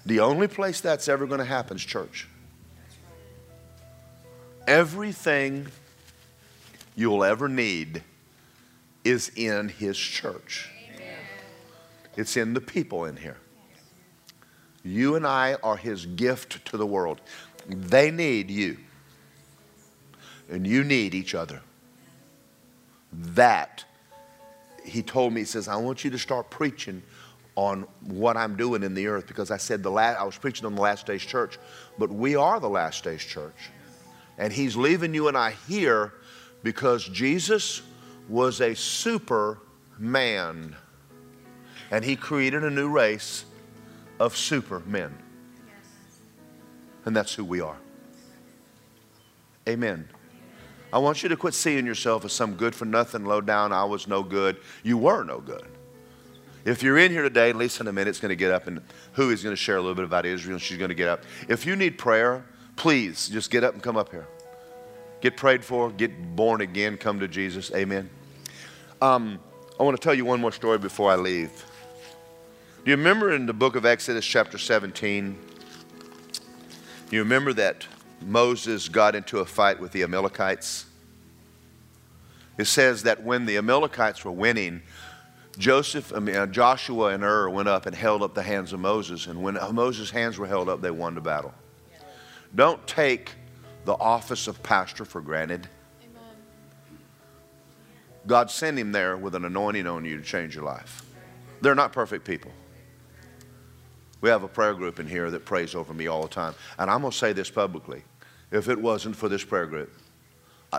The 0.06 0.20
only 0.22 0.48
place 0.48 0.82
that's 0.82 1.08
ever 1.08 1.28
going 1.28 1.40
to 1.40 1.46
happen 1.46 1.78
is 1.78 1.84
church. 1.84 2.28
Everything 4.68 5.68
you'll 6.96 7.24
ever 7.24 7.48
need 7.50 8.04
is 9.04 9.32
in 9.36 9.70
His 9.70 9.98
church, 9.98 10.70
it's 12.16 12.38
in 12.38 12.54
the 12.54 12.62
people 12.62 13.06
in 13.06 13.18
here. 13.18 13.38
You 14.84 15.16
and 15.16 15.26
I 15.28 15.56
are 15.56 15.78
His 15.78 16.06
gift 16.06 16.66
to 16.66 16.78
the 16.78 16.86
world. 16.86 17.22
They 17.68 18.12
need 18.12 18.50
you, 18.50 18.78
and 20.50 20.66
you 20.66 20.84
need 20.84 21.14
each 21.14 21.36
other. 21.36 21.62
That, 23.12 23.84
He 24.86 25.02
told 25.02 25.34
me, 25.34 25.42
He 25.42 25.46
says, 25.46 25.68
I 25.68 25.76
want 25.78 26.04
you 26.04 26.12
to 26.12 26.20
start 26.20 26.50
preaching 26.50 27.04
on 27.60 27.86
what 28.06 28.38
I'm 28.38 28.56
doing 28.56 28.84
in 28.84 28.94
the 28.94 29.08
earth 29.08 29.28
because 29.28 29.52
I 29.52 29.58
said 29.58 29.84
the 29.84 29.92
last, 29.92 30.18
I 30.18 30.24
was 30.24 30.38
preaching 30.38 30.66
on 30.66 30.76
the 30.76 30.82
last 30.82 31.06
days 31.06 31.22
church, 31.22 31.60
but 31.98 32.10
we 32.10 32.38
are 32.38 32.58
the 32.58 32.70
last 32.70 33.04
days 33.04 33.22
church. 33.22 33.70
And 34.38 34.54
he's 34.54 34.78
leaving 34.78 35.14
you 35.14 35.28
and 35.28 35.38
I 35.38 35.52
here 35.68 36.14
because 36.64 37.04
Jesus 37.04 37.82
was 38.30 38.62
a 38.62 38.74
superman. 38.76 40.74
And 41.92 42.06
he 42.06 42.16
created 42.16 42.64
a 42.64 42.70
new 42.70 42.88
race 42.88 43.44
of 44.22 44.38
supermen. 44.38 45.14
And 47.04 47.14
that's 47.14 47.34
who 47.34 47.44
we 47.44 47.60
are. 47.60 47.78
Amen. 49.68 50.08
I 50.94 51.00
want 51.00 51.24
you 51.24 51.28
to 51.28 51.36
quit 51.36 51.54
seeing 51.54 51.86
yourself 51.86 52.24
as 52.24 52.32
some 52.32 52.54
good 52.54 52.74
for 52.74 52.86
nothing, 52.86 53.26
low 53.26 53.42
down, 53.42 53.74
I 53.74 53.84
was 53.84 54.08
no 54.08 54.24
good. 54.24 54.62
You 54.82 54.98
were 54.98 55.26
no 55.26 55.42
good. 55.42 55.68
If 56.66 56.84
you're 56.84 56.98
in 56.98 57.12
here 57.12 57.24
today, 57.24 57.54
Lisa 57.54 57.84
in 57.84 57.88
a 57.88 57.94
minute's 57.94 58.20
going 58.20 58.30
to 58.30 58.36
get 58.36 58.52
up 58.52 58.68
and 58.68 58.82
who 59.14 59.30
is 59.30 59.44
going 59.44 59.54
to 59.54 59.62
share 59.62 59.78
a 59.78 59.82
little 59.82 59.96
bit 59.96 60.06
about 60.06 60.26
Israel. 60.26 60.56
and 60.56 60.62
She's 60.62 60.78
going 60.78 60.90
to 60.90 60.96
get 60.96 61.08
up. 61.08 61.24
If 61.48 61.66
you 61.66 61.76
need 61.76 61.98
prayer, 61.98 62.44
please 62.76 63.30
just 63.30 63.50
get 63.50 63.64
up 63.64 63.74
and 63.74 63.82
come 63.82 63.96
up 63.96 64.12
here. 64.12 64.28
Get 65.22 65.38
prayed 65.38 65.64
for, 65.64 65.92
get 65.92 66.36
born 66.36 66.62
again, 66.62 66.98
come 66.98 67.20
to 67.20 67.28
Jesus. 67.28 67.72
Amen. 67.74 68.10
Um, 69.02 69.40
I 69.80 69.84
want 69.84 69.96
to 69.96 70.04
tell 70.04 70.14
you 70.14 70.26
one 70.26 70.42
more 70.42 70.52
story 70.52 70.78
before 70.78 71.12
I 71.12 71.16
leave. 71.16 71.52
Do 72.84 72.92
you 72.92 72.98
remember 72.98 73.34
in 73.34 73.46
the 73.46 73.54
book 73.54 73.76
of 73.76 73.86
Exodus, 73.86 74.26
chapter 74.26 74.58
17? 74.58 75.38
You 77.12 77.20
remember 77.20 77.54
that 77.54 77.88
Moses 78.22 78.90
got 78.90 79.16
into 79.16 79.40
a 79.40 79.46
fight 79.46 79.80
with 79.80 79.92
the 79.92 80.04
Amalekites? 80.04 80.86
It 82.58 82.66
says 82.66 83.04
that 83.04 83.24
when 83.24 83.46
the 83.46 83.58
Amalekites 83.58 84.26
were 84.26 84.32
winning, 84.32 84.82
Joseph, 85.60 86.14
I 86.16 86.20
mean, 86.20 86.38
uh, 86.38 86.48
Joshua 86.48 87.08
and 87.08 87.22
Hur 87.22 87.50
went 87.50 87.68
up 87.68 87.86
and 87.86 87.94
held 87.94 88.24
up 88.24 88.34
the 88.34 88.42
hands 88.42 88.72
of 88.72 88.80
Moses, 88.80 89.28
and 89.28 89.44
when 89.44 89.60
Moses' 89.74 90.10
hands 90.10 90.40
were 90.40 90.48
held 90.48 90.70
up, 90.70 90.80
they 90.82 90.90
won 90.90 91.16
the 91.16 91.22
battle. 91.22 91.54
Don't 92.56 92.86
take 92.88 93.32
the 93.84 93.94
office 93.94 94.48
of 94.48 94.64
pastor 94.64 95.04
for 95.04 95.20
granted. 95.20 95.68
God 98.26 98.50
sent 98.50 98.80
him 98.80 98.94
there 98.94 99.18
with 99.18 99.36
an 99.36 99.44
anointing 99.44 99.86
on 99.86 100.06
you 100.06 100.18
to 100.18 100.24
change 100.24 100.56
your 100.56 100.64
life. 100.64 101.04
They're 101.62 101.76
not 101.76 101.92
perfect 101.92 102.26
people. 102.26 102.52
We 104.22 104.30
have 104.30 104.44
a 104.44 104.48
prayer 104.48 104.74
group 104.74 105.00
in 105.00 105.08
here 105.08 105.30
that 105.32 105.46
prays 105.46 105.76
over 105.76 105.94
me 105.94 106.08
all 106.08 106.22
the 106.22 106.30
time. 106.30 106.54
And 106.78 106.90
I'm 106.90 107.02
going 107.02 107.12
to 107.12 107.18
say 107.18 107.34
this 107.34 107.50
publicly. 107.50 108.04
If 108.52 108.70
it 108.70 108.80
wasn't 108.80 109.16
for 109.16 109.28
this 109.28 109.44
prayer 109.44 109.66
group, 109.66 109.92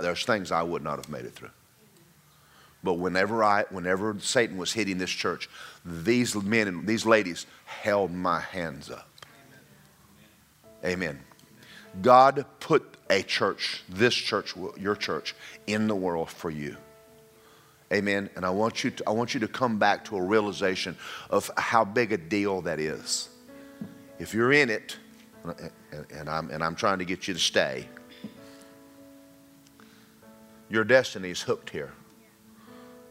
there's 0.00 0.24
things 0.24 0.52
I 0.52 0.62
would 0.62 0.82
not 0.82 0.96
have 0.96 1.08
made 1.08 1.24
it 1.24 1.34
through. 1.34 1.50
But 2.82 2.94
whenever 2.94 3.44
I, 3.44 3.64
whenever 3.70 4.16
Satan 4.20 4.56
was 4.56 4.72
hitting 4.72 4.98
this 4.98 5.10
church, 5.10 5.48
these 5.84 6.34
men 6.34 6.68
and 6.68 6.86
these 6.86 7.04
ladies 7.04 7.46
held 7.66 8.10
my 8.10 8.40
hands 8.40 8.90
up. 8.90 9.08
Amen. 10.84 11.20
God 12.00 12.44
put 12.58 12.96
a 13.10 13.22
church, 13.22 13.82
this 13.88 14.14
church, 14.14 14.54
your 14.78 14.96
church, 14.96 15.34
in 15.66 15.88
the 15.88 15.96
world 15.96 16.30
for 16.30 16.50
you. 16.50 16.76
Amen. 17.92 18.30
And 18.36 18.46
I 18.46 18.50
want 18.50 18.84
you 18.84 18.90
to, 18.92 19.04
I 19.06 19.10
want 19.10 19.34
you 19.34 19.40
to 19.40 19.48
come 19.48 19.78
back 19.78 20.04
to 20.06 20.16
a 20.16 20.22
realization 20.22 20.96
of 21.28 21.50
how 21.56 21.84
big 21.84 22.12
a 22.12 22.16
deal 22.16 22.62
that 22.62 22.78
is. 22.78 23.28
If 24.18 24.32
you're 24.32 24.52
in 24.52 24.70
it, 24.70 24.96
and 26.14 26.28
I'm, 26.28 26.50
and 26.50 26.62
I'm 26.62 26.76
trying 26.76 27.00
to 27.00 27.04
get 27.04 27.26
you 27.26 27.34
to 27.34 27.40
stay, 27.40 27.88
your 30.68 30.84
destiny 30.84 31.30
is 31.30 31.42
hooked 31.42 31.70
here. 31.70 31.92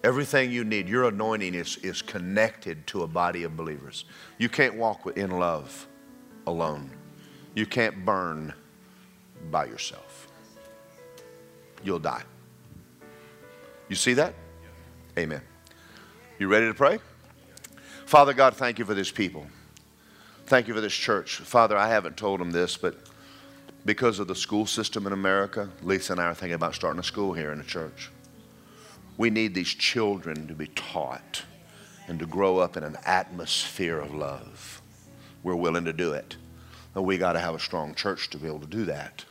Everything 0.03 0.51
you 0.51 0.63
need, 0.63 0.87
your 0.87 1.05
anointing 1.09 1.55
is, 1.55 1.77
is 1.77 2.01
connected 2.01 2.87
to 2.87 3.03
a 3.03 3.07
body 3.07 3.43
of 3.43 3.57
believers. 3.57 4.05
You 4.37 4.47
can't 4.47 4.75
walk 4.75 5.05
in 5.17 5.31
love 5.31 5.87
alone. 6.47 6.89
You 7.53 7.65
can't 7.65 8.05
burn 8.05 8.53
by 9.51 9.65
yourself. 9.65 10.27
You'll 11.83 11.99
die. 11.99 12.23
You 13.89 13.95
see 13.95 14.13
that? 14.13 14.33
Amen. 15.17 15.41
You 16.37 16.47
ready 16.47 16.67
to 16.67 16.73
pray? 16.73 16.99
Father 18.05 18.33
God, 18.33 18.55
thank 18.55 18.79
you 18.79 18.85
for 18.85 18.93
this 18.93 19.11
people. 19.11 19.45
Thank 20.45 20.67
you 20.67 20.73
for 20.73 20.81
this 20.81 20.93
church. 20.93 21.37
Father, 21.37 21.77
I 21.77 21.89
haven't 21.89 22.15
told 22.15 22.39
them 22.39 22.51
this, 22.51 22.77
but 22.77 22.95
because 23.85 24.19
of 24.19 24.27
the 24.27 24.35
school 24.35 24.65
system 24.65 25.05
in 25.07 25.13
America, 25.13 25.69
Lisa 25.83 26.13
and 26.13 26.21
I 26.21 26.25
are 26.25 26.33
thinking 26.33 26.55
about 26.55 26.75
starting 26.75 26.99
a 26.99 27.03
school 27.03 27.33
here 27.33 27.51
in 27.51 27.57
the 27.57 27.63
church. 27.63 28.09
We 29.19 29.29
need 29.29 29.53
these 29.53 29.67
children 29.67 30.47
to 30.47 30.53
be 30.53 30.67
taught 30.67 31.43
and 32.07 32.17
to 32.19 32.25
grow 32.25 32.59
up 32.59 32.77
in 32.77 32.85
an 32.85 32.95
atmosphere 33.05 33.99
of 33.99 34.15
love. 34.15 34.81
We're 35.43 35.57
willing 35.57 35.83
to 35.85 35.93
do 35.93 36.13
it. 36.13 36.37
But 36.93 37.01
we 37.01 37.17
got 37.17 37.33
to 37.33 37.39
have 37.39 37.53
a 37.53 37.59
strong 37.59 37.93
church 37.93 38.29
to 38.29 38.37
be 38.37 38.47
able 38.47 38.61
to 38.61 38.65
do 38.65 38.85
that. 38.85 39.25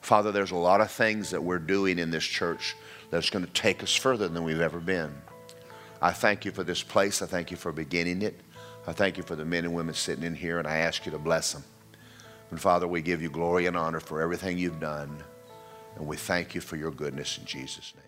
Father, 0.00 0.32
there's 0.32 0.50
a 0.50 0.56
lot 0.56 0.80
of 0.80 0.90
things 0.90 1.30
that 1.30 1.44
we're 1.44 1.60
doing 1.60 2.00
in 2.00 2.10
this 2.10 2.24
church 2.24 2.74
that's 3.10 3.30
going 3.30 3.44
to 3.44 3.52
take 3.52 3.84
us 3.84 3.94
further 3.94 4.26
than 4.26 4.42
we've 4.42 4.60
ever 4.60 4.80
been. 4.80 5.14
I 6.00 6.10
thank 6.10 6.44
you 6.44 6.50
for 6.50 6.64
this 6.64 6.82
place. 6.82 7.22
I 7.22 7.26
thank 7.26 7.52
you 7.52 7.56
for 7.56 7.70
beginning 7.70 8.22
it. 8.22 8.40
I 8.88 8.92
thank 8.92 9.16
you 9.16 9.22
for 9.22 9.36
the 9.36 9.44
men 9.44 9.64
and 9.64 9.72
women 9.72 9.94
sitting 9.94 10.24
in 10.24 10.34
here, 10.34 10.58
and 10.58 10.66
I 10.66 10.78
ask 10.78 11.06
you 11.06 11.12
to 11.12 11.18
bless 11.20 11.52
them. 11.52 11.62
And 12.50 12.60
Father, 12.60 12.88
we 12.88 13.00
give 13.00 13.22
you 13.22 13.30
glory 13.30 13.66
and 13.66 13.76
honor 13.76 14.00
for 14.00 14.20
everything 14.20 14.58
you've 14.58 14.80
done, 14.80 15.22
and 15.94 16.08
we 16.08 16.16
thank 16.16 16.56
you 16.56 16.60
for 16.60 16.74
your 16.74 16.90
goodness 16.90 17.38
in 17.38 17.44
Jesus' 17.44 17.94
name. 17.94 18.01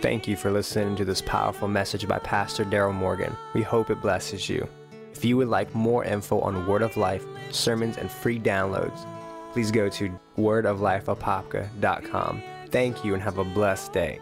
Thank 0.00 0.26
you 0.26 0.34
for 0.34 0.50
listening 0.50 0.96
to 0.96 1.04
this 1.04 1.20
powerful 1.20 1.68
message 1.68 2.08
by 2.08 2.18
Pastor 2.20 2.64
Daryl 2.64 2.94
Morgan. 2.94 3.36
We 3.52 3.60
hope 3.60 3.90
it 3.90 4.00
blesses 4.00 4.48
you. 4.48 4.66
If 5.12 5.26
you 5.26 5.36
would 5.36 5.48
like 5.48 5.74
more 5.74 6.06
info 6.06 6.40
on 6.40 6.66
Word 6.66 6.80
of 6.80 6.96
Life, 6.96 7.26
sermons, 7.50 7.98
and 7.98 8.10
free 8.10 8.40
downloads, 8.40 8.98
please 9.52 9.70
go 9.70 9.90
to 9.90 10.18
wordoflifeapopka.com. 10.38 12.42
Thank 12.70 13.04
you 13.04 13.12
and 13.12 13.22
have 13.22 13.36
a 13.36 13.44
blessed 13.44 13.92
day. 13.92 14.20